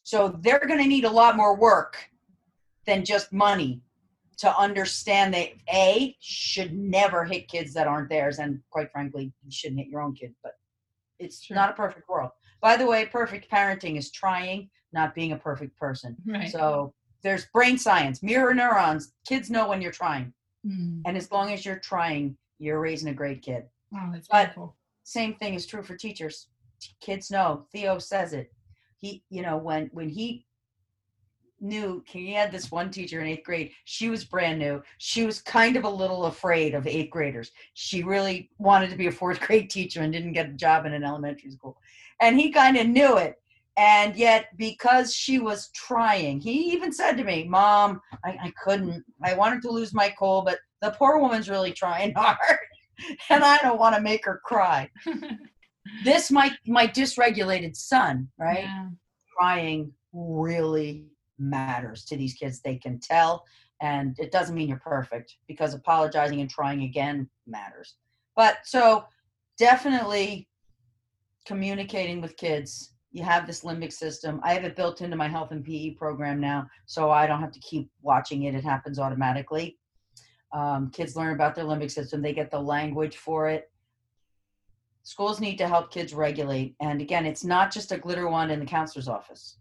So 0.03 0.37
they're 0.41 0.67
going 0.67 0.81
to 0.81 0.87
need 0.87 1.05
a 1.05 1.09
lot 1.09 1.37
more 1.37 1.55
work 1.55 1.95
than 2.85 3.05
just 3.05 3.31
money 3.31 3.79
to 4.39 4.53
understand 4.57 5.33
that 5.33 5.51
A 5.73 6.17
should 6.19 6.77
never 6.77 7.23
hit 7.23 7.47
kids 7.47 7.73
that 7.75 7.87
aren't 7.87 8.09
theirs. 8.09 8.39
And 8.39 8.59
quite 8.69 8.91
frankly, 8.91 9.31
you 9.45 9.51
shouldn't 9.51 9.79
hit 9.79 9.87
your 9.87 10.01
own 10.01 10.13
kid, 10.13 10.35
but 10.43 10.55
it's 11.17 11.41
Sure. 11.45 11.55
not 11.55 11.69
a 11.69 11.73
perfect 11.73 12.09
world. 12.09 12.31
By 12.59 12.75
the 12.75 12.85
way, 12.85 13.05
perfect 13.05 13.49
parenting 13.49 13.97
is 13.97 14.11
trying, 14.11 14.69
not 14.91 15.15
being 15.15 15.31
a 15.31 15.37
perfect 15.37 15.77
person. 15.79 16.17
Right. 16.25 16.51
So 16.51 16.93
there's 17.23 17.45
brain 17.53 17.77
science, 17.77 18.21
mirror 18.21 18.53
neurons. 18.53 19.13
Kids 19.25 19.49
know 19.49 19.69
when 19.69 19.81
you're 19.81 19.93
trying. 19.93 20.33
Mm. 20.65 21.03
And 21.05 21.15
as 21.15 21.31
long 21.31 21.53
as 21.53 21.65
you're 21.65 21.79
trying, 21.79 22.35
you're 22.59 22.81
raising 22.81 23.07
a 23.07 23.13
great 23.13 23.41
kid. 23.41 23.63
Wow, 23.91 24.09
that's 24.13 24.27
But- 24.27 24.47
beautiful. 24.47 24.75
same 25.03 25.35
thing 25.35 25.53
is 25.53 25.65
true 25.65 25.83
for 25.83 25.95
teachers. 25.95 26.47
Kids 26.99 27.31
know. 27.31 27.65
Theo 27.71 27.97
says 27.99 28.33
it. 28.33 28.51
He, 28.97 29.23
you 29.29 29.41
know, 29.41 29.57
when 29.57 29.87
when 29.93 30.09
he 30.09 30.45
knew 31.59 32.03
he 32.05 32.33
had 32.33 32.51
this 32.51 32.71
one 32.71 32.91
teacher 32.91 33.19
in 33.19 33.27
eighth 33.27 33.43
grade. 33.43 33.71
She 33.85 34.09
was 34.09 34.23
brand 34.23 34.59
new. 34.59 34.83
She 34.99 35.25
was 35.25 35.41
kind 35.41 35.75
of 35.75 35.85
a 35.85 35.89
little 35.89 36.25
afraid 36.25 36.75
of 36.75 36.85
eighth 36.85 37.09
graders. 37.09 37.51
She 37.73 38.03
really 38.03 38.51
wanted 38.59 38.89
to 38.91 38.95
be 38.95 39.07
a 39.07 39.11
fourth 39.11 39.39
grade 39.47 39.69
teacher 39.69 40.01
and 40.01 40.13
didn't 40.13 40.33
get 40.33 40.49
a 40.49 40.53
job 40.53 40.85
in 40.85 40.93
an 40.93 41.03
elementary 41.03 41.49
school. 41.51 41.77
And 42.21 42.39
he 42.39 42.51
kind 42.51 42.77
of 42.77 42.87
knew 42.87 43.17
it. 43.17 43.41
And 43.75 44.15
yet, 44.15 44.47
because 44.57 45.13
she 45.13 45.37
was 45.39 45.69
trying, 45.69 46.39
he 46.41 46.71
even 46.73 46.91
said 46.91 47.13
to 47.17 47.23
me, 47.23 47.43
Mom, 47.47 48.01
I, 48.25 48.37
I 48.45 48.53
couldn't. 48.63 49.03
I 49.23 49.35
wanted 49.35 49.61
to 49.63 49.69
lose 49.71 49.93
my 49.93 50.13
cool, 50.17 50.41
but 50.41 50.59
the 50.81 50.91
poor 50.91 51.19
woman's 51.19 51.49
really 51.49 51.71
trying 51.71 52.13
hard. 52.15 52.37
and 53.29 53.43
I 53.43 53.57
don't 53.57 53.79
want 53.79 53.95
to 53.95 54.01
make 54.01 54.25
her 54.25 54.41
cry. 54.43 54.89
this 56.03 56.31
my 56.31 56.51
my 56.65 56.87
dysregulated 56.87 57.75
son, 57.75 58.29
right? 58.37 58.63
Yeah. 58.63 58.89
Trying 59.39 59.91
really 60.13 61.05
matters 61.37 62.05
to 62.05 62.17
these 62.17 62.33
kids. 62.33 62.61
They 62.61 62.75
can 62.75 62.99
tell, 62.99 63.45
and 63.81 64.17
it 64.19 64.31
doesn't 64.31 64.55
mean 64.55 64.69
you're 64.69 64.79
perfect 64.79 65.35
because 65.47 65.73
apologizing 65.73 66.41
and 66.41 66.49
trying 66.49 66.83
again 66.83 67.29
matters. 67.45 67.95
But 68.35 68.57
so 68.65 69.05
definitely 69.57 70.47
communicating 71.45 72.21
with 72.21 72.37
kids. 72.37 72.93
You 73.11 73.23
have 73.23 73.47
this 73.47 73.63
limbic 73.63 73.93
system. 73.93 74.39
I 74.43 74.53
have 74.53 74.65
it 74.65 74.75
built 74.75 75.01
into 75.01 75.15
my 75.15 75.27
health 75.27 75.51
and 75.51 75.63
PE 75.63 75.91
program 75.91 76.39
now, 76.39 76.67
so 76.85 77.09
I 77.09 77.25
don't 77.25 77.39
have 77.39 77.53
to 77.53 77.59
keep 77.59 77.89
watching 78.01 78.43
it. 78.43 78.53
It 78.53 78.63
happens 78.63 78.99
automatically. 78.99 79.77
Um, 80.53 80.89
kids 80.91 81.15
learn 81.15 81.33
about 81.33 81.55
their 81.55 81.65
limbic 81.65 81.91
system, 81.91 82.21
they 82.21 82.33
get 82.33 82.51
the 82.51 82.59
language 82.59 83.17
for 83.17 83.49
it. 83.49 83.69
Schools 85.03 85.39
need 85.39 85.57
to 85.57 85.67
help 85.67 85.91
kids 85.91 86.13
regulate. 86.13 86.75
And 86.81 87.01
again, 87.01 87.25
it's 87.25 87.43
not 87.43 87.71
just 87.71 87.91
a 87.91 87.97
glitter 87.97 88.27
wand 88.27 88.51
in 88.51 88.59
the 88.59 88.65
counselor's 88.65 89.07
office. 89.07 89.57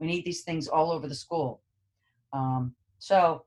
We 0.00 0.06
need 0.06 0.24
these 0.24 0.42
things 0.42 0.68
all 0.68 0.90
over 0.90 1.08
the 1.08 1.14
school. 1.14 1.62
Um, 2.32 2.74
so, 2.98 3.44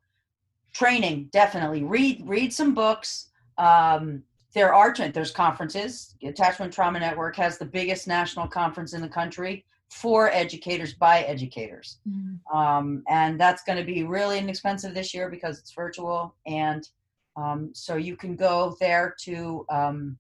training 0.74 1.30
definitely 1.32 1.84
read 1.84 2.24
read 2.26 2.54
some 2.54 2.74
books. 2.74 3.30
Um, 3.58 4.24
there 4.54 4.74
are 4.74 4.94
there's 4.94 5.32
conferences. 5.32 6.16
Attachment 6.24 6.74
Trauma 6.74 7.00
Network 7.00 7.36
has 7.38 7.58
the 7.58 7.66
biggest 7.66 8.08
national 8.08 8.48
conference 8.48 8.94
in 8.94 9.02
the 9.02 9.10
country 9.10 9.66
for 9.92 10.32
educators 10.32 10.94
by 10.94 11.22
educators, 11.24 12.00
Mm. 12.08 12.40
um, 12.54 13.04
and 13.10 13.40
that's 13.40 13.64
going 13.64 13.78
to 13.78 13.84
be 13.84 14.04
really 14.04 14.40
inexpensive 14.40 14.94
this 14.94 15.14
year 15.14 15.30
because 15.30 15.60
it's 15.60 15.74
virtual. 15.74 16.34
And 16.46 16.88
um, 17.36 17.72
so 17.74 17.96
you 17.98 18.16
can 18.16 18.36
go 18.38 18.76
there 18.80 19.14
to 19.26 19.66
um, 19.70 20.18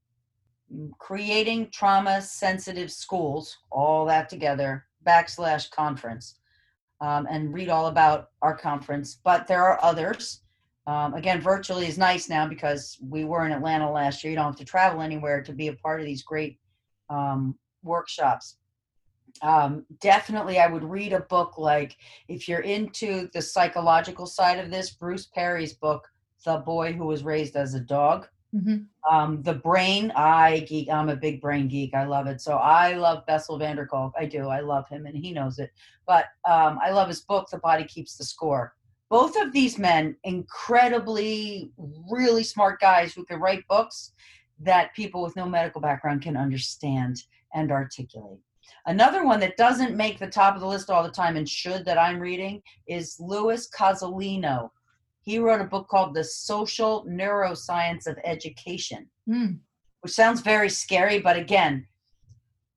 creating 0.99 1.69
trauma 1.72 2.22
sensitive 2.22 2.91
schools, 2.91 3.57
all 3.72 4.05
that 4.05 4.30
together 4.30 4.86
backslash 5.05 5.72
conference 5.72 6.36
um, 6.99 7.28
and 7.30 7.53
read 7.53 7.69
all 7.69 7.88
about 7.88 8.30
our 8.41 8.55
conference. 8.55 9.19
But 9.24 9.47
there 9.47 9.63
are 9.63 9.84
others. 9.84 10.41
Um, 10.86 11.13
again, 11.13 11.39
virtually 11.39 11.88
is 11.88 11.97
nice 11.97 12.28
now 12.28 12.45
because 12.47 12.97
we 13.01 13.24
were 13.24 13.45
in 13.45 13.51
Atlanta 13.51 13.89
last 13.89 14.24
year. 14.24 14.32
You 14.32 14.38
don't 14.38 14.45
have 14.47 14.55
to 14.57 14.65
travel 14.65 15.01
anywhere 15.01 15.41
to 15.43 15.53
be 15.53 15.69
a 15.69 15.74
part 15.74 15.99
of 16.01 16.05
these 16.05 16.24
great 16.24 16.59
um, 17.09 17.57
workshops. 17.84 18.57
Um, 19.41 19.86
definitely, 19.99 20.59
I 20.59 20.67
would 20.67 20.84
read 20.84 21.13
a 21.13 21.21
book 21.21 21.57
like 21.57 21.97
if 22.27 22.47
you're 22.47 22.61
into 22.61 23.29
the 23.34 23.41
psychological 23.41 24.25
side 24.25 24.59
of 24.59 24.69
this, 24.71 24.91
Bruce 24.91 25.27
Perry's 25.27 25.73
book, 25.73 26.07
The 26.45 26.57
Boy 26.57 26.93
Who 26.93 27.05
Was 27.05 27.23
Raised 27.23 27.55
as 27.55 27.73
a 27.73 27.79
Dog. 27.79 28.27
Mhm. 28.53 28.88
um, 29.09 29.41
the 29.43 29.53
brain 29.53 30.11
i 30.13 30.59
geek 30.67 30.89
i'm 30.89 31.07
a 31.07 31.15
big 31.15 31.39
brain 31.39 31.69
geek 31.69 31.93
i 31.93 32.03
love 32.03 32.27
it. 32.27 32.41
So 32.41 32.57
i 32.57 32.95
love 32.95 33.25
bessel 33.25 33.57
van 33.57 33.77
der 33.77 33.86
kolk 33.86 34.11
i 34.19 34.25
do 34.25 34.49
i 34.49 34.59
love 34.59 34.89
him 34.89 35.05
and 35.05 35.15
he 35.15 35.32
knows 35.32 35.57
it. 35.57 35.71
But 36.05 36.25
um, 36.43 36.77
i 36.84 36.91
love 36.91 37.07
his 37.07 37.21
book 37.21 37.49
the 37.49 37.59
body 37.59 37.86
keeps 37.86 38.17
the 38.17 38.25
score. 38.25 38.73
Both 39.09 39.38
of 39.41 39.53
these 39.53 39.77
men 39.79 40.17
incredibly 40.25 41.71
really 42.11 42.43
smart 42.43 42.82
guys 42.82 43.13
who 43.13 43.23
can 43.25 43.39
write 43.39 43.65
books 43.69 44.11
that 44.59 44.93
people 44.95 45.21
with 45.21 45.36
no 45.38 45.45
medical 45.47 45.79
background 45.79 46.21
can 46.21 46.36
understand 46.36 47.23
and 47.53 47.71
articulate 47.71 48.39
another 48.86 49.26
one 49.26 49.39
that 49.39 49.57
doesn't 49.57 49.95
make 49.95 50.20
the 50.20 50.28
top 50.28 50.55
of 50.55 50.62
the 50.62 50.68
list 50.68 50.89
all 50.89 51.03
the 51.03 51.09
time 51.09 51.36
and 51.38 51.47
should 51.47 51.86
that 51.86 51.97
i'm 51.97 52.20
reading 52.20 52.62
is 52.88 53.16
louis 53.20 53.70
cozolino 53.78 54.70
he 55.22 55.38
wrote 55.38 55.62
a 55.62 55.66
book 55.66 55.88
called 55.88 56.14
The 56.14 56.24
Social 56.24 57.05
Neuroscience 57.05 58.07
of 58.07 58.18
Education, 58.24 59.09
Mm. 59.30 59.59
which 60.01 60.14
sounds 60.14 60.41
very 60.41 60.70
scary, 60.70 61.20
but 61.20 61.38
again, 61.38 61.88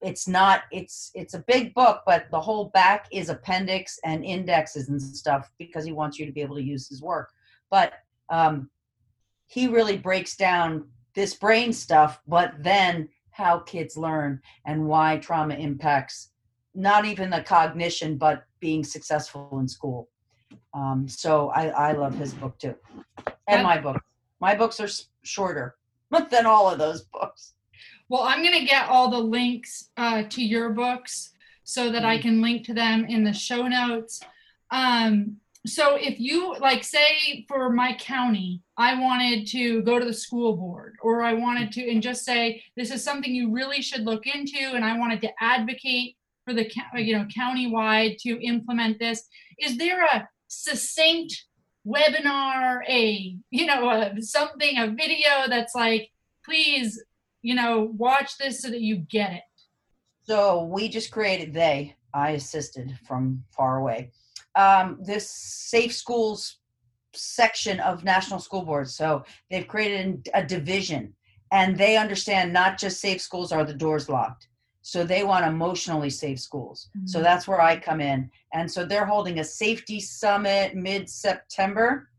it's 0.02 0.28
not 0.28 0.64
it's 0.70 1.10
it's 1.14 1.32
a 1.32 1.44
big 1.46 1.72
book, 1.72 2.02
but 2.04 2.26
the 2.30 2.40
whole 2.40 2.66
back 2.66 3.06
is 3.10 3.30
appendix 3.30 3.98
and 4.04 4.22
indexes 4.22 4.90
and 4.90 5.00
stuff 5.00 5.50
because 5.58 5.86
he 5.86 5.92
wants 5.92 6.18
you 6.18 6.26
to 6.26 6.32
be 6.32 6.42
able 6.42 6.56
to 6.56 6.62
use 6.62 6.86
his 6.86 7.00
work. 7.00 7.30
But 7.70 7.94
um, 8.28 8.68
he 9.46 9.66
really 9.66 9.96
breaks 9.96 10.36
down 10.36 10.86
this 11.14 11.34
brain 11.34 11.72
stuff, 11.72 12.20
but 12.26 12.52
then 12.58 13.08
how 13.34 13.58
kids 13.58 13.96
learn 13.96 14.40
and 14.64 14.86
why 14.86 15.18
trauma 15.18 15.54
impacts 15.54 16.30
not 16.72 17.04
even 17.04 17.30
the 17.30 17.40
cognition, 17.40 18.16
but 18.16 18.44
being 18.60 18.84
successful 18.84 19.48
in 19.60 19.66
school. 19.66 20.08
Um, 20.72 21.08
so 21.08 21.48
I, 21.50 21.66
I 21.68 21.92
love 21.92 22.16
his 22.16 22.32
book 22.32 22.56
too, 22.58 22.76
and 23.48 23.62
my 23.62 23.80
book. 23.80 24.00
My 24.40 24.54
books 24.54 24.78
are 24.78 24.88
shorter 25.22 25.74
than 26.30 26.46
all 26.46 26.70
of 26.70 26.78
those 26.78 27.02
books. 27.12 27.54
Well, 28.08 28.22
I'm 28.22 28.42
going 28.42 28.58
to 28.58 28.66
get 28.66 28.88
all 28.88 29.10
the 29.10 29.18
links 29.18 29.90
uh, 29.96 30.24
to 30.30 30.44
your 30.44 30.70
books 30.70 31.32
so 31.64 31.90
that 31.90 32.04
I 32.04 32.18
can 32.18 32.40
link 32.42 32.64
to 32.66 32.74
them 32.74 33.06
in 33.06 33.24
the 33.24 33.32
show 33.32 33.66
notes. 33.66 34.20
Um, 34.70 35.38
so 35.66 35.96
if 35.96 36.20
you 36.20 36.54
like 36.60 36.84
say 36.84 37.44
for 37.48 37.70
my 37.70 37.94
county, 37.94 38.62
I 38.76 39.00
wanted 39.00 39.46
to 39.48 39.82
go 39.82 39.98
to 39.98 40.04
the 40.04 40.12
school 40.12 40.56
board 40.56 40.96
or 41.02 41.22
I 41.22 41.32
wanted 41.32 41.72
to 41.72 41.90
and 41.90 42.02
just 42.02 42.24
say 42.24 42.62
this 42.76 42.90
is 42.90 43.02
something 43.02 43.34
you 43.34 43.50
really 43.50 43.80
should 43.80 44.04
look 44.04 44.26
into 44.26 44.72
and 44.74 44.84
I 44.84 44.98
wanted 44.98 45.22
to 45.22 45.30
advocate 45.40 46.16
for 46.44 46.52
the 46.52 46.70
you 46.96 47.16
know 47.16 47.26
countywide 47.26 48.18
to 48.18 48.40
implement 48.44 48.98
this. 48.98 49.24
Is 49.58 49.78
there 49.78 50.04
a 50.04 50.28
succinct 50.48 51.46
webinar, 51.86 52.80
a 52.88 53.36
you 53.50 53.66
know, 53.66 53.88
a, 53.90 54.20
something, 54.22 54.78
a 54.78 54.88
video 54.88 55.48
that's 55.48 55.74
like, 55.74 56.10
please, 56.44 57.02
you 57.42 57.54
know, 57.54 57.90
watch 57.96 58.36
this 58.38 58.62
so 58.62 58.70
that 58.70 58.80
you 58.80 58.96
get 58.96 59.32
it. 59.32 59.42
So 60.24 60.64
we 60.64 60.88
just 60.88 61.10
created 61.10 61.52
they. 61.52 61.96
I 62.12 62.30
assisted 62.30 62.96
from 63.06 63.44
far 63.50 63.78
away. 63.78 64.12
Um, 64.56 64.98
this 65.02 65.28
safe 65.30 65.94
schools 65.94 66.58
section 67.16 67.80
of 67.80 68.04
national 68.04 68.40
school 68.40 68.62
boards. 68.62 68.94
So 68.96 69.24
they've 69.50 69.66
created 69.66 70.28
a 70.34 70.44
division, 70.44 71.14
and 71.52 71.76
they 71.76 71.96
understand 71.96 72.52
not 72.52 72.78
just 72.78 73.00
safe 73.00 73.20
schools 73.20 73.52
are 73.52 73.64
the 73.64 73.74
doors 73.74 74.08
locked. 74.08 74.48
So 74.82 75.04
they 75.04 75.24
want 75.24 75.46
emotionally 75.46 76.10
safe 76.10 76.40
schools. 76.40 76.90
So 77.06 77.18
Mhm. 77.18 77.22
that's 77.22 77.48
where 77.48 77.60
I 77.60 77.78
come 77.78 78.00
in. 78.00 78.30
And 78.52 78.70
so 78.70 78.84
they're 78.84 79.06
holding 79.06 79.38
a 79.38 79.44
safety 79.44 79.98
summit 80.00 80.74
mid 80.74 81.08
September. 81.08 82.10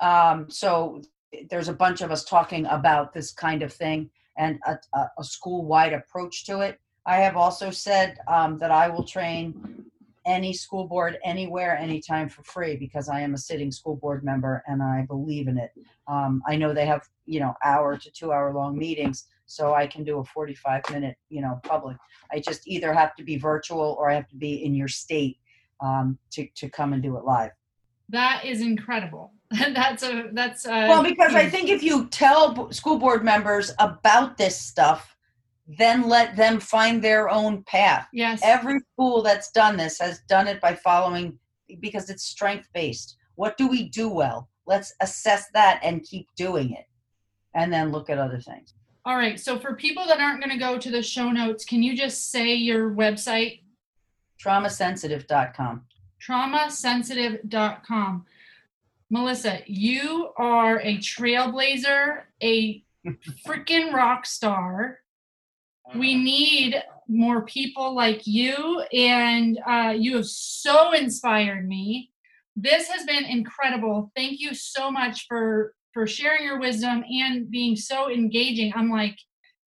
Um, 0.00 0.50
so 0.50 1.00
there's 1.48 1.68
a 1.68 1.72
bunch 1.72 2.02
of 2.02 2.10
us 2.10 2.24
talking 2.24 2.66
about 2.66 3.14
this 3.14 3.32
kind 3.32 3.62
of 3.62 3.72
thing 3.72 4.10
and 4.36 4.60
a, 4.66 4.78
a, 4.94 5.10
a 5.18 5.24
school 5.24 5.64
wide 5.64 5.94
approach 5.94 6.44
to 6.46 6.60
it. 6.60 6.78
I 7.06 7.16
have 7.16 7.36
also 7.36 7.70
said 7.70 8.18
um, 8.28 8.58
that 8.58 8.70
I 8.70 8.88
will 8.88 9.04
train 9.04 9.90
any 10.24 10.52
school 10.52 10.86
board 10.86 11.18
anywhere, 11.24 11.76
anytime 11.76 12.28
for 12.28 12.42
free 12.44 12.76
because 12.76 13.08
I 13.08 13.20
am 13.20 13.34
a 13.34 13.38
sitting 13.38 13.70
school 13.70 13.96
board 13.96 14.24
member 14.24 14.62
and 14.66 14.82
I 14.82 15.02
believe 15.02 15.48
in 15.48 15.58
it. 15.58 15.70
Um, 16.06 16.42
I 16.46 16.56
know 16.56 16.72
they 16.72 16.86
have, 16.86 17.08
you 17.26 17.40
know, 17.40 17.54
hour 17.64 17.96
to 17.96 18.10
two 18.10 18.32
hour 18.32 18.52
long 18.52 18.78
meetings, 18.78 19.26
so 19.46 19.74
I 19.74 19.86
can 19.86 20.04
do 20.04 20.18
a 20.18 20.24
45 20.24 20.82
minute, 20.90 21.16
you 21.28 21.40
know, 21.40 21.60
public. 21.64 21.96
I 22.32 22.40
just 22.40 22.66
either 22.66 22.92
have 22.92 23.14
to 23.16 23.24
be 23.24 23.36
virtual 23.36 23.96
or 23.98 24.10
I 24.10 24.14
have 24.14 24.28
to 24.28 24.36
be 24.36 24.64
in 24.64 24.74
your 24.74 24.88
state 24.88 25.38
um, 25.80 26.18
to, 26.32 26.46
to 26.56 26.68
come 26.68 26.92
and 26.92 27.02
do 27.02 27.16
it 27.16 27.24
live. 27.24 27.50
That 28.08 28.44
is 28.44 28.60
incredible. 28.60 29.32
that's 29.50 30.02
a 30.02 30.30
that's 30.32 30.66
a 30.66 30.88
Well, 30.88 31.02
because 31.02 31.34
I 31.34 31.48
think 31.48 31.68
if 31.68 31.82
you 31.82 32.06
tell 32.06 32.70
school 32.72 32.98
board 32.98 33.22
members 33.24 33.70
about 33.78 34.38
this 34.38 34.58
stuff, 34.58 35.11
then 35.66 36.08
let 36.08 36.36
them 36.36 36.60
find 36.60 37.02
their 37.02 37.28
own 37.28 37.62
path. 37.64 38.06
yes 38.12 38.40
Every 38.42 38.80
school 38.92 39.22
that's 39.22 39.50
done 39.52 39.76
this 39.76 39.98
has 40.00 40.20
done 40.28 40.48
it 40.48 40.60
by 40.60 40.74
following 40.74 41.38
because 41.80 42.10
it's 42.10 42.24
strength 42.24 42.68
based. 42.74 43.16
What 43.36 43.56
do 43.56 43.68
we 43.68 43.88
do 43.88 44.08
well? 44.08 44.48
Let's 44.66 44.92
assess 45.00 45.46
that 45.54 45.80
and 45.82 46.02
keep 46.02 46.26
doing 46.36 46.72
it. 46.72 46.86
And 47.54 47.72
then 47.72 47.92
look 47.92 48.10
at 48.10 48.18
other 48.18 48.40
things. 48.40 48.74
All 49.04 49.16
right. 49.16 49.38
So 49.38 49.58
for 49.58 49.74
people 49.74 50.06
that 50.06 50.20
aren't 50.20 50.40
going 50.40 50.56
to 50.56 50.64
go 50.64 50.78
to 50.78 50.90
the 50.90 51.02
show 51.02 51.30
notes, 51.30 51.64
can 51.64 51.82
you 51.82 51.96
just 51.96 52.30
say 52.30 52.54
your 52.54 52.90
website? 52.90 53.60
Traumasensitive.com. 54.44 55.82
Traumasensitive.com. 56.26 58.26
Melissa, 59.10 59.58
you 59.66 60.30
are 60.36 60.80
a 60.80 60.96
trailblazer, 60.98 62.22
a 62.42 62.82
freaking 63.46 63.92
rock 63.92 64.24
star. 64.24 65.00
We 65.94 66.14
need 66.14 66.82
more 67.08 67.44
people 67.44 67.94
like 67.94 68.26
you, 68.26 68.80
and 68.92 69.58
uh, 69.66 69.94
you 69.96 70.16
have 70.16 70.26
so 70.26 70.92
inspired 70.92 71.68
me. 71.68 72.10
This 72.56 72.88
has 72.88 73.04
been 73.04 73.24
incredible. 73.24 74.10
Thank 74.16 74.40
you 74.40 74.54
so 74.54 74.90
much 74.90 75.26
for 75.28 75.74
for 75.92 76.06
sharing 76.06 76.44
your 76.44 76.58
wisdom 76.58 77.04
and 77.06 77.50
being 77.50 77.76
so 77.76 78.10
engaging. 78.10 78.72
I'm 78.74 78.90
like, 78.90 79.18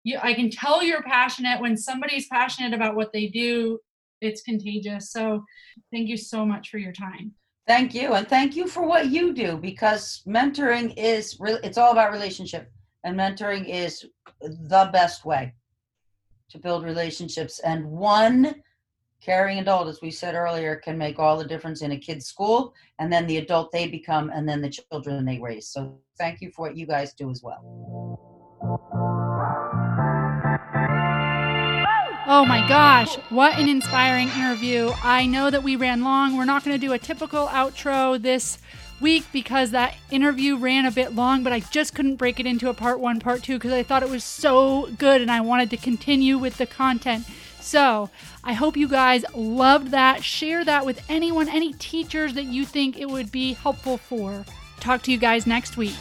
you, 0.05 0.17
I 0.21 0.33
can 0.33 0.49
tell 0.49 0.81
you're 0.81 1.03
passionate 1.03 1.59
when 1.59 1.75
somebody's 1.75 2.27
passionate 2.27 2.73
about 2.73 2.95
what 2.95 3.11
they 3.11 3.27
do. 3.27 3.79
It's 4.21 4.41
contagious. 4.41 5.11
So, 5.11 5.43
thank 5.91 6.07
you 6.07 6.15
so 6.15 6.45
much 6.45 6.69
for 6.69 6.77
your 6.77 6.93
time. 6.93 7.33
Thank 7.67 7.93
you, 7.93 8.13
and 8.13 8.27
thank 8.27 8.55
you 8.55 8.67
for 8.67 8.85
what 8.85 9.07
you 9.07 9.33
do 9.33 9.57
because 9.57 10.23
mentoring 10.27 10.93
is 10.95 11.37
re- 11.39 11.59
it's 11.63 11.77
all 11.77 11.91
about 11.91 12.11
relationship, 12.11 12.71
and 13.03 13.17
mentoring 13.17 13.67
is 13.67 14.05
the 14.41 14.89
best 14.93 15.25
way 15.25 15.53
to 16.53 16.59
build 16.59 16.85
relationships. 16.85 17.59
And 17.59 17.83
one 17.85 18.55
caring 19.21 19.59
adult, 19.59 19.87
as 19.87 20.01
we 20.01 20.11
said 20.11 20.35
earlier, 20.35 20.75
can 20.75 20.97
make 20.97 21.19
all 21.19 21.37
the 21.37 21.45
difference 21.45 21.81
in 21.81 21.91
a 21.91 21.97
kid's 21.97 22.27
school, 22.27 22.73
and 22.99 23.11
then 23.11 23.27
the 23.27 23.37
adult 23.37 23.71
they 23.71 23.87
become, 23.87 24.29
and 24.29 24.47
then 24.47 24.61
the 24.61 24.69
children 24.69 25.25
they 25.25 25.39
raise. 25.39 25.67
So, 25.67 25.99
thank 26.17 26.41
you 26.41 26.51
for 26.51 26.67
what 26.67 26.77
you 26.77 26.85
guys 26.85 27.13
do 27.13 27.29
as 27.29 27.41
well. 27.43 28.19
Oh 32.25 32.45
my 32.45 32.65
gosh, 32.67 33.15
what 33.29 33.57
an 33.59 33.67
inspiring 33.67 34.29
interview. 34.29 34.91
I 35.03 35.25
know 35.25 35.49
that 35.49 35.63
we 35.63 35.75
ran 35.75 36.03
long. 36.03 36.37
We're 36.37 36.45
not 36.45 36.63
going 36.63 36.79
to 36.79 36.87
do 36.87 36.93
a 36.93 36.99
typical 36.99 37.47
outro 37.47 38.21
this 38.21 38.59
week 39.01 39.25
because 39.31 39.71
that 39.71 39.95
interview 40.11 40.55
ran 40.55 40.85
a 40.85 40.91
bit 40.91 41.13
long, 41.13 41.43
but 41.43 41.53
I 41.53 41.59
just 41.59 41.93
couldn't 41.93 42.15
break 42.15 42.39
it 42.39 42.45
into 42.45 42.69
a 42.69 42.73
part 42.73 42.99
one, 42.99 43.19
part 43.19 43.43
two 43.43 43.55
because 43.57 43.73
I 43.73 43.83
thought 43.83 44.03
it 44.03 44.09
was 44.09 44.23
so 44.23 44.89
good 44.97 45.21
and 45.21 45.29
I 45.29 45.41
wanted 45.41 45.69
to 45.71 45.77
continue 45.77 46.37
with 46.37 46.57
the 46.57 46.65
content. 46.65 47.25
So 47.59 48.09
I 48.43 48.53
hope 48.53 48.75
you 48.75 48.87
guys 48.87 49.23
loved 49.33 49.91
that. 49.91 50.23
Share 50.23 50.65
that 50.65 50.85
with 50.85 51.03
anyone, 51.09 51.47
any 51.47 51.73
teachers 51.73 52.33
that 52.33 52.45
you 52.45 52.65
think 52.65 52.97
it 52.97 53.09
would 53.09 53.31
be 53.31 53.53
helpful 53.53 53.97
for. 53.97 54.45
Talk 54.79 55.01
to 55.03 55.11
you 55.11 55.17
guys 55.17 55.47
next 55.47 55.77
week. 55.77 55.95